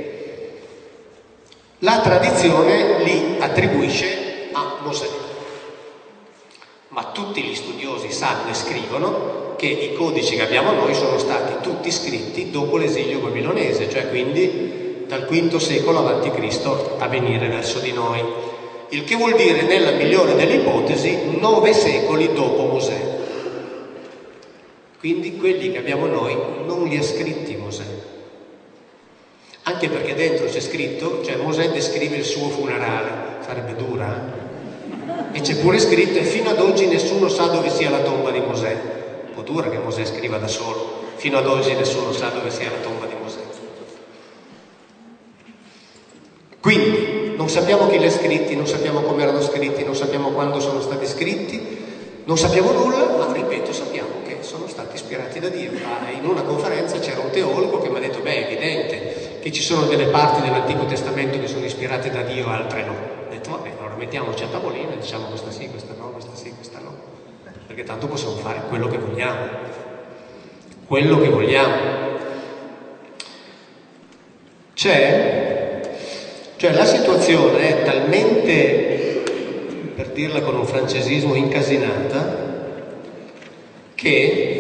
[1.80, 5.07] la tradizione li attribuisce a Mosè.
[6.89, 7.53] Ma tutti gli
[8.07, 12.77] studiosi sanno e scrivono che i codici che abbiamo noi sono stati tutti scritti dopo
[12.77, 16.69] l'esilio babilonese, cioè quindi dal V secolo a.C.
[16.99, 18.23] a venire verso di noi.
[18.89, 23.15] Il che vuol dire, nella migliore delle ipotesi, nove secoli dopo Mosè.
[24.99, 26.35] Quindi quelli che abbiamo noi
[26.65, 27.84] non li ha scritti Mosè.
[29.63, 34.47] Anche perché dentro c'è scritto, cioè Mosè descrive il suo funerale, sarebbe dura, eh?
[35.31, 38.39] E c'è pure scritto e fino ad oggi nessuno sa dove sia la tomba di
[38.39, 38.71] Mosè.
[39.27, 42.69] Un po' dura che Mosè scriva da solo, fino ad oggi nessuno sa dove sia
[42.69, 43.39] la tomba di Mosè.
[46.59, 50.59] Quindi non sappiamo chi li ha scritti, non sappiamo come erano scritti, non sappiamo quando
[50.59, 51.85] sono stati scritti,
[52.25, 55.71] non sappiamo nulla, ma ripeto, sappiamo che sono stati ispirati da Dio.
[55.85, 59.51] Ah, in una conferenza c'era un teologo che mi ha detto, beh, è evidente che
[59.51, 62.91] ci sono delle parti dell'Antico Testamento che sono ispirate da Dio, altre no.
[62.91, 66.53] Ho detto, vabbè, allora mettiamoci a tavolino e diciamo questa sì, questa no, questa sì,
[66.56, 66.95] questa no.
[67.65, 69.48] Perché tanto possiamo fare quello che vogliamo.
[70.86, 71.76] Quello che vogliamo.
[74.74, 75.82] C'è,
[76.56, 79.24] cioè la situazione è talmente,
[79.95, 82.45] per dirla con un francesismo, incasinata,
[83.95, 84.56] che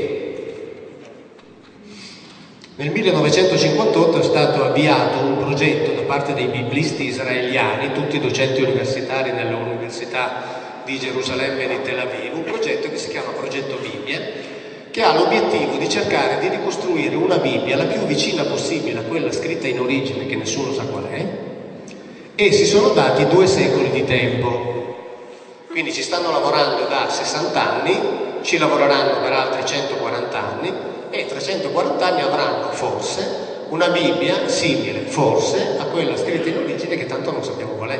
[2.77, 9.31] nel 1958 è stato avviato un progetto da parte dei biblisti israeliani, tutti docenti universitari
[9.31, 14.21] nelle università di Gerusalemme e di Tel Aviv, un progetto che si chiama Progetto Bibbia,
[14.91, 19.31] che ha l'obiettivo di cercare di ricostruire una Bibbia la più vicina possibile a quella
[19.31, 21.25] scritta in origine, che nessuno sa qual è,
[22.35, 25.15] e si sono dati due secoli di tempo.
[25.67, 27.99] Quindi ci stanno lavorando da 60 anni,
[28.43, 35.01] ci lavoreranno per altri 140 anni e tra 140 anni avranno forse una Bibbia simile,
[35.07, 37.99] forse, a quella scritta in origine che tanto non sappiamo qual è.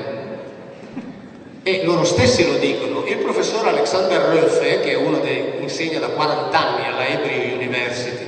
[1.63, 3.05] E loro stessi lo dicono.
[3.05, 8.25] Il professor Alexander Röffe, che è uno dei, insegna da 40 anni alla Hebrew University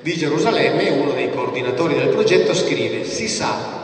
[0.00, 3.80] di Gerusalemme, uno dei coordinatori del progetto, scrive, si sa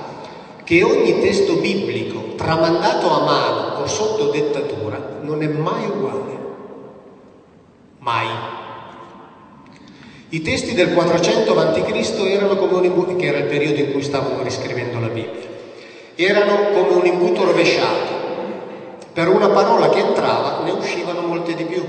[0.65, 6.39] che ogni testo biblico tramandato a mano o sotto dettatura non è mai uguale.
[7.99, 8.27] Mai.
[10.31, 12.21] I testi del 400 a.C.
[12.21, 15.49] erano come un imbuto, che era il periodo in cui stavano riscrivendo la Bibbia,
[16.17, 18.17] erano come un imbuto rovesciato.
[19.15, 21.83] Per una parola che entrava ne uscivano molte di più.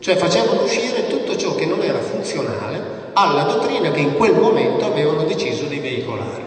[0.00, 4.84] Cioè facevano uscire tutto ciò che non era funzionale alla dottrina che in quel momento
[4.86, 6.46] avevano deciso di veicolare.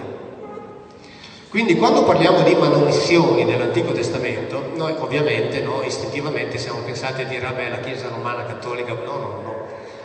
[1.50, 7.42] Quindi quando parliamo di manomissioni dell'Antico Testamento, noi ovviamente no, istintivamente siamo pensati a dire
[7.42, 9.51] vabbè la Chiesa romana cattolica, no, no, no,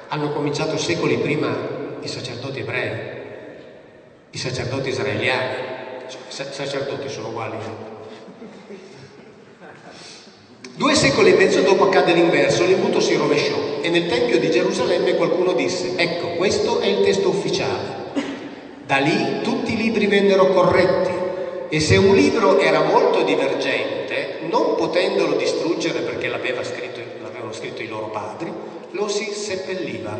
[0.08, 1.54] hanno cominciato secoli prima
[2.00, 2.90] i sacerdoti ebrei,
[4.30, 5.54] i sacerdoti israeliani,
[6.28, 7.56] cioè, sacerdoti sono uguali.
[10.74, 15.14] Due secoli e mezzo dopo accade l'inverso, l'imbuto si rovesciò e nel Tempio di Gerusalemme
[15.14, 18.04] qualcuno disse, ecco, questo è il testo ufficiale.
[18.84, 21.12] Da lì tutti i libri vennero corretti
[21.70, 27.82] e se un libro era molto divergente, non potendolo distruggere perché l'aveva scritto, l'avevano scritto
[27.82, 28.52] i loro padri,
[28.96, 30.18] lo si seppelliva.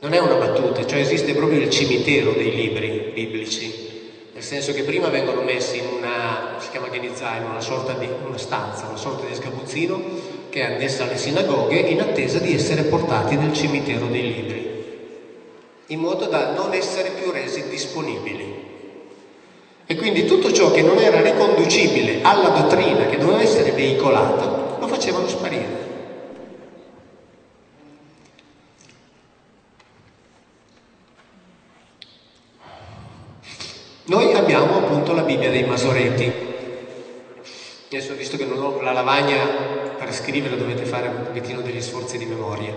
[0.00, 3.84] Non è una battuta, cioè esiste proprio il cimitero dei libri biblici,
[4.32, 8.08] nel senso che prima vengono messi in una, si chiama Genizzai, in una sorta di
[8.26, 10.02] una stanza, una sorta di sgabuzzino
[10.48, 14.84] che è annessa alle sinagoghe in attesa di essere portati nel cimitero dei libri,
[15.88, 18.64] in modo da non essere più resi disponibili.
[19.86, 24.88] E quindi tutto ciò che non era riconducibile alla dottrina che doveva essere veicolata, lo
[24.88, 25.85] facevano sparire.
[34.08, 36.32] Noi abbiamo appunto la Bibbia dei Masoreti.
[37.88, 39.44] Adesso visto che non ho la lavagna
[39.98, 42.72] per scrivere dovete fare un pochettino degli sforzi di memoria.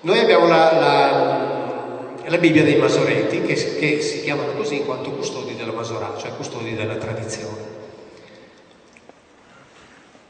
[0.00, 5.10] Noi abbiamo la, la, la Bibbia dei Masoreti che, che, si chiamano così in quanto
[5.10, 7.76] custodi della Masorà, cioè custodi della tradizione.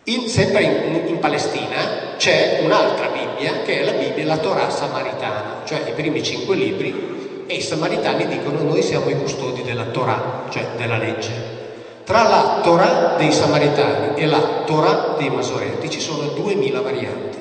[0.04, 5.62] In, sempre in, in, Palestina c'è un'altra Bibbia che è la Bibbia, la Torah samaritana,
[5.64, 7.17] cioè i primi cinque libri
[7.48, 11.56] e i samaritani dicono noi siamo i custodi della Torah, cioè della legge.
[12.04, 17.38] Tra la Torah dei samaritani e la Torah dei masoreti ci sono duemila varianti.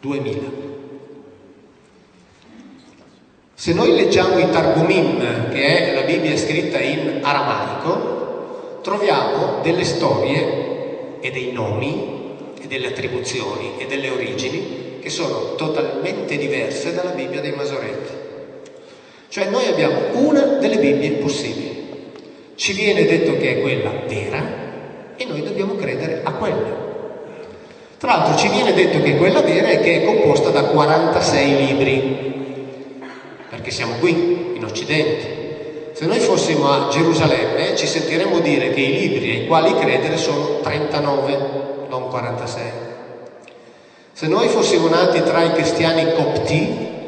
[0.00, 0.48] Duemila.
[3.54, 11.18] Se noi leggiamo i Targumim, che è la Bibbia scritta in aramaico, troviamo delle storie
[11.20, 17.42] e dei nomi e delle attribuzioni e delle origini che sono totalmente diverse dalla Bibbia
[17.42, 18.19] dei Masoretti.
[19.30, 21.86] Cioè noi abbiamo una delle Bibbie possibili.
[22.56, 24.42] Ci viene detto che è quella vera
[25.14, 26.88] e noi dobbiamo credere a quella.
[27.96, 31.64] Tra l'altro ci viene detto che è quella vera e che è composta da 46
[31.64, 32.98] libri,
[33.48, 35.92] perché siamo qui, in Occidente.
[35.92, 40.58] Se noi fossimo a Gerusalemme ci sentiremmo dire che i libri ai quali credere sono
[40.60, 41.38] 39,
[41.88, 42.62] non 46.
[44.12, 46.98] Se noi fossimo nati tra i cristiani copti,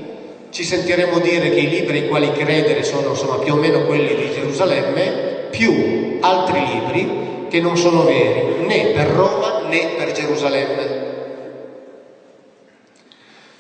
[0.53, 4.15] ci sentiremo dire che i libri ai quali credere sono insomma, più o meno quelli
[4.15, 11.01] di Gerusalemme, più altri libri che non sono veri né per Roma né per Gerusalemme.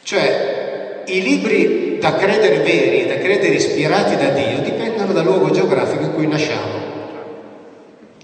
[0.02, 6.04] Cioè, i libri da credere veri, da credere ispirati da Dio, dipendono dal luogo geografico
[6.04, 6.90] in cui nasciamo.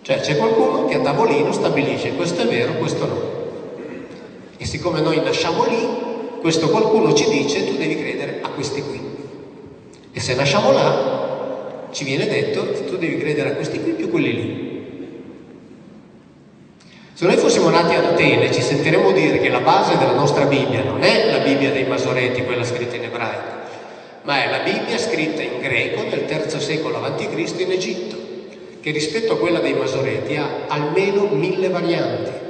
[0.03, 3.37] Cioè, c'è qualcuno che a tavolino stabilisce questo è vero, questo no.
[4.59, 6.08] E siccome noi nasciamo lì,
[6.41, 9.01] questo qualcuno ci dice tu devi credere a questi qui.
[10.13, 14.33] E se nasciamo là, ci viene detto tu devi credere a questi qui più quelli
[14.33, 14.67] lì.
[17.15, 20.85] Se noi fossimo nati ad Atene ci sentiremmo dire che la base della nostra Bibbia
[20.85, 23.57] non è la Bibbia dei Masoreti, quella scritta in ebraico,
[24.23, 27.55] ma è la Bibbia scritta in greco nel III secolo a.C.
[27.59, 28.17] in Egitto,
[28.81, 32.48] che rispetto a quella dei Masoreti ha almeno mille varianti.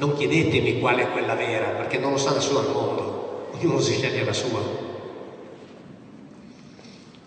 [0.00, 3.92] Non chiedetemi qual è quella vera, perché non lo sa nessuno al mondo, ognuno si
[3.92, 4.58] sceglie la sua.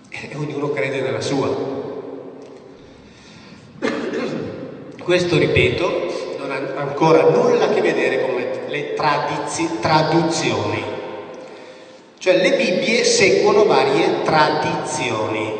[0.09, 1.55] E ognuno crede nella sua.
[5.03, 10.83] Questo, ripeto, non ha ancora nulla a che vedere con le, le tradizi, traduzioni.
[12.17, 15.53] Cioè le Bibbie seguono varie tradizioni.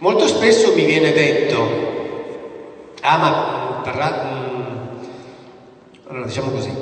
[0.00, 1.66] Molto spesso mi viene detto,
[3.00, 4.39] ah ma mm, mm,
[6.10, 6.72] allora diciamo così,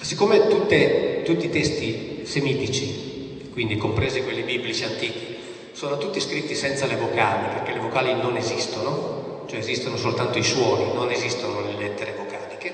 [0.00, 5.36] siccome tutte, tutti i testi semitici, quindi compresi quelli biblici antichi,
[5.72, 10.42] sono tutti scritti senza le vocali, perché le vocali non esistono, cioè esistono soltanto i
[10.42, 12.72] suoni, non esistono le lettere vocaliche,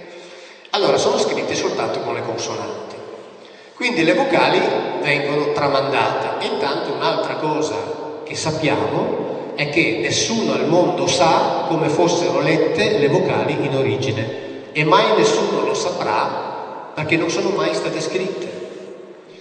[0.70, 2.94] allora sono scritti soltanto con le consonanti.
[3.74, 4.60] Quindi le vocali
[5.02, 6.46] vengono tramandate.
[6.46, 13.08] Intanto un'altra cosa che sappiamo è che nessuno al mondo sa come fossero lette le
[13.08, 14.45] vocali in origine
[14.78, 18.64] e mai nessuno lo saprà perché non sono mai state scritte.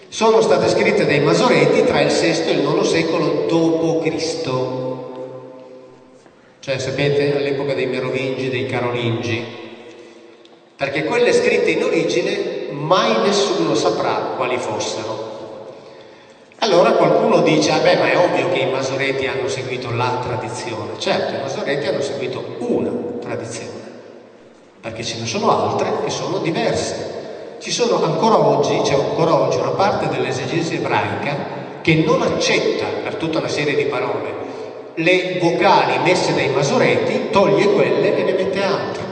[0.07, 4.49] Sono state scritte dai Masoreti tra il VI e il IX secolo d.C.
[6.62, 9.44] Cioè, sapete, all'epoca dei Merovingi, dei Carolingi.
[10.78, 15.34] Perché quelle scritte in origine mai nessuno saprà quali fossero.
[16.60, 20.98] Allora qualcuno dice, ah beh, ma è ovvio che i Masoreti hanno seguito la tradizione.
[20.98, 23.85] Certo, i Masoreti hanno seguito una tradizione,
[24.86, 27.57] perché ce ne sono altre che sono diverse.
[27.57, 31.36] Ci sono ancora oggi, c'è ancora oggi una parte dell'esegesi ebraica
[31.82, 34.44] che non accetta per tutta una serie di parole
[34.94, 39.03] le vocali messe dai masoreti, toglie quelle e ne mette altre.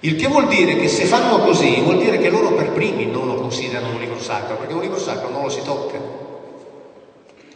[0.00, 3.26] Il che vuol dire che se fanno così, vuol dire che loro per primi non
[3.26, 5.98] lo considerano un libro sacro, perché un libro sacro non lo si tocca.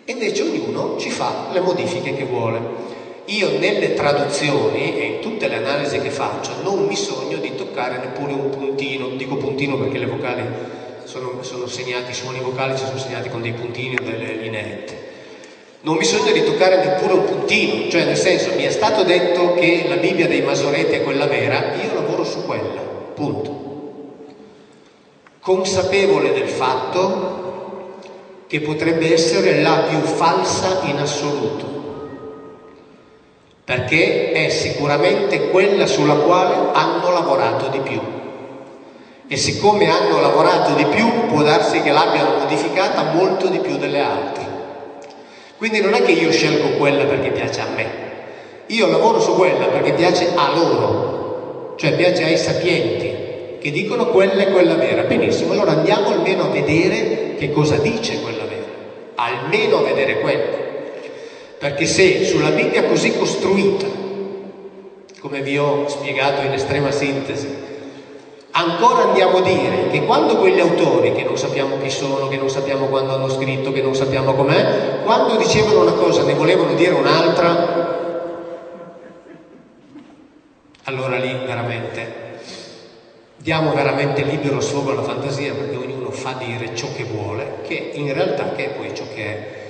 [0.04, 2.95] E invece ognuno ci fa le modifiche che vuole.
[3.28, 7.98] Io nelle traduzioni e in tutte le analisi che faccio non mi sogno di toccare
[7.98, 10.44] neppure un puntino, dico puntino perché le vocali
[11.02, 15.14] sono, sono segnati, i suoni vocali ci sono segnati con dei puntini o delle lineette.
[15.80, 19.54] Non mi sogno di toccare neppure un puntino, cioè nel senso mi è stato detto
[19.54, 22.80] che la Bibbia dei Masoreti è quella vera, io lavoro su quella,
[23.12, 23.64] punto.
[25.40, 27.94] Consapevole del fatto
[28.46, 31.75] che potrebbe essere la più falsa in assoluto
[33.66, 38.00] perché è sicuramente quella sulla quale hanno lavorato di più.
[39.26, 43.98] E siccome hanno lavorato di più, può darsi che l'abbiano modificata molto di più delle
[43.98, 44.44] altre.
[45.56, 47.90] Quindi non è che io scelgo quella perché piace a me,
[48.66, 54.44] io lavoro su quella perché piace a loro, cioè piace ai sapienti, che dicono quella
[54.44, 55.02] è quella vera.
[55.02, 58.66] Benissimo, allora andiamo almeno a vedere che cosa dice quella vera,
[59.16, 60.65] almeno a vedere quella.
[61.58, 63.86] Perché se sulla Bibbia così costruita,
[65.20, 67.48] come vi ho spiegato in estrema sintesi,
[68.50, 72.50] ancora andiamo a dire che quando quegli autori, che non sappiamo chi sono, che non
[72.50, 76.92] sappiamo quando hanno scritto, che non sappiamo com'è, quando dicevano una cosa ne volevano dire
[76.92, 77.84] un'altra,
[80.84, 82.24] allora lì veramente
[83.36, 88.12] diamo veramente libero sfogo alla fantasia perché ognuno fa dire ciò che vuole, che in
[88.12, 89.65] realtà che è poi ciò che è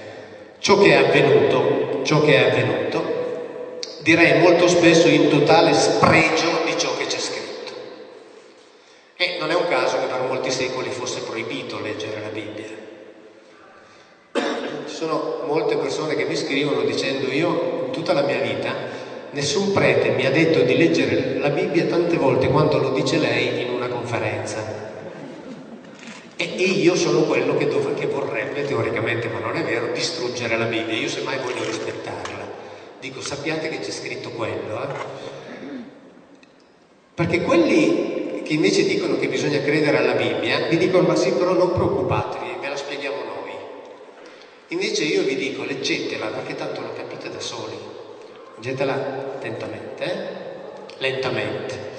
[0.59, 6.79] ciò che è avvenuto, ciò che è avvenuto, direi molto spesso in totale spregio di
[6.79, 7.73] ciò che c'è scritto.
[9.17, 12.85] E non è un caso che per molti secoli fosse proibito leggere la Bibbia.
[14.87, 19.73] Ci sono molte persone che mi scrivono dicendo io in tutta la mia vita nessun
[19.73, 23.71] prete mi ha detto di leggere la Bibbia tante volte quanto lo dice lei in
[23.71, 24.86] una conferenza.
[26.37, 30.67] E, io sono quello che, dov- che vorrebbe, teoricamente, ma non è vero, distruggere la
[30.67, 30.95] Bibbia.
[30.95, 32.55] Io semmai voglio rispettarla.
[33.01, 34.83] Dico, sappiate che c'è scritto quello.
[34.83, 34.95] Eh?
[37.15, 41.53] Perché quelli che invece dicono che bisogna credere alla Bibbia, vi dicono, ma sì, però
[41.55, 43.53] non preoccupatevi, ve la spieghiamo noi.
[44.69, 47.77] Invece io vi dico, leggetela, perché tanto la capite da soli.
[48.57, 48.95] Leggetela
[49.37, 50.45] attentamente, eh?
[50.99, 51.95] lentamente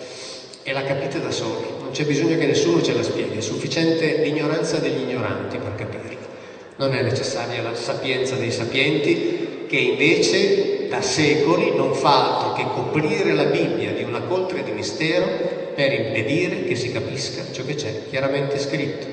[0.64, 4.18] e la capite da soli, non c'è bisogno che nessuno ce la spieghi, è sufficiente
[4.18, 6.20] l'ignoranza degli ignoranti per capirla.
[6.76, 12.70] Non è necessaria la sapienza dei sapienti che invece da secoli non fa altro che
[12.74, 17.76] coprire la Bibbia di una coltre di mistero per impedire che si capisca ciò che
[17.76, 19.08] c'è chiaramente scritto.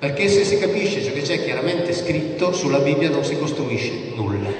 [0.00, 4.50] Perché se si capisce ciò che c'è chiaramente scritto, sulla Bibbia non si costruisce nulla.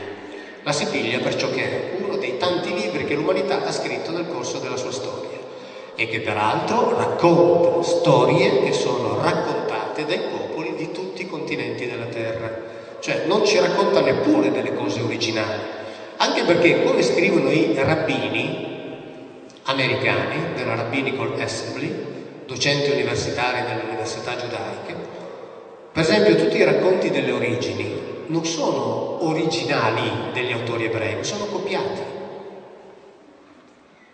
[0.62, 4.12] La si piglia per ciò che è uno dei tanti libri che l'umanità ha scritto
[4.12, 5.38] nel corso della sua storia
[5.98, 12.04] e che peraltro racconta storie che sono raccontate dai popoli di tutti i continenti della
[12.04, 13.00] Terra.
[13.00, 15.58] Cioè non ci racconta neppure delle cose originali,
[16.18, 18.76] anche perché come scrivono i rabbini
[19.64, 21.92] americani della Rabbinical Assembly,
[22.46, 24.94] docenti universitari delle università giudaiche,
[25.92, 27.92] per esempio tutti i racconti delle origini
[28.28, 32.17] non sono originali degli autori ebrei, sono copiati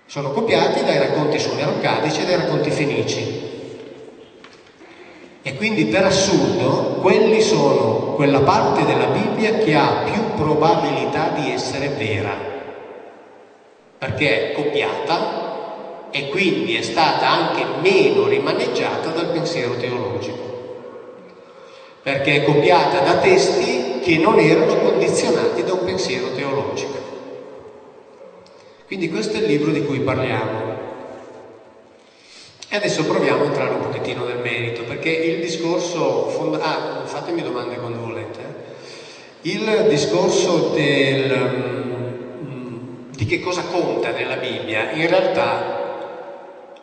[0.06, 3.42] sono copiati dai racconti sumerocadici e dai racconti fenici.
[5.42, 11.52] E quindi per assurdo quelli sono quella parte della Bibbia che ha più probabilità di
[11.52, 12.34] essere vera,
[13.98, 20.52] perché è copiata e quindi è stata anche meno rimaneggiata dal pensiero teologico,
[22.02, 27.13] perché è copiata da testi che non erano condizionati da un pensiero teologico.
[28.86, 30.72] Quindi questo è il libro di cui parliamo.
[32.68, 36.28] E adesso proviamo a entrare un pochettino nel merito, perché il discorso...
[36.28, 38.40] Fonda- ah, fatemi domande quando volete.
[38.40, 39.50] Eh.
[39.50, 41.30] Il discorso del,
[42.40, 45.82] um, di che cosa conta nella Bibbia in realtà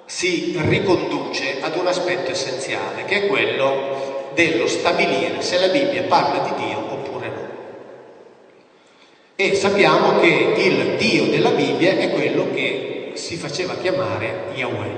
[0.06, 6.40] si riconduce ad un aspetto essenziale, che è quello dello stabilire se la Bibbia parla
[6.44, 7.01] di Dio no.
[9.42, 14.96] E sappiamo che il Dio della Bibbia è quello che si faceva chiamare Yahweh.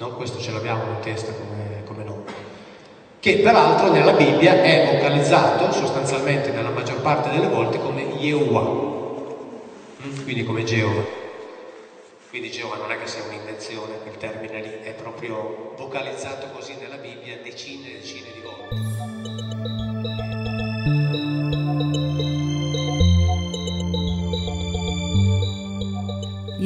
[0.00, 0.08] No?
[0.16, 2.24] Questo ce l'abbiamo in testa come, come nome.
[3.18, 8.68] Che peraltro nella Bibbia è vocalizzato sostanzialmente nella maggior parte delle volte come Yehovah,
[10.06, 10.22] mm?
[10.24, 11.02] quindi come Geova.
[12.28, 16.96] Quindi Geova non è che sia un'invenzione, quel termine lì è proprio vocalizzato così nella
[16.96, 18.99] Bibbia decine e decine di volte.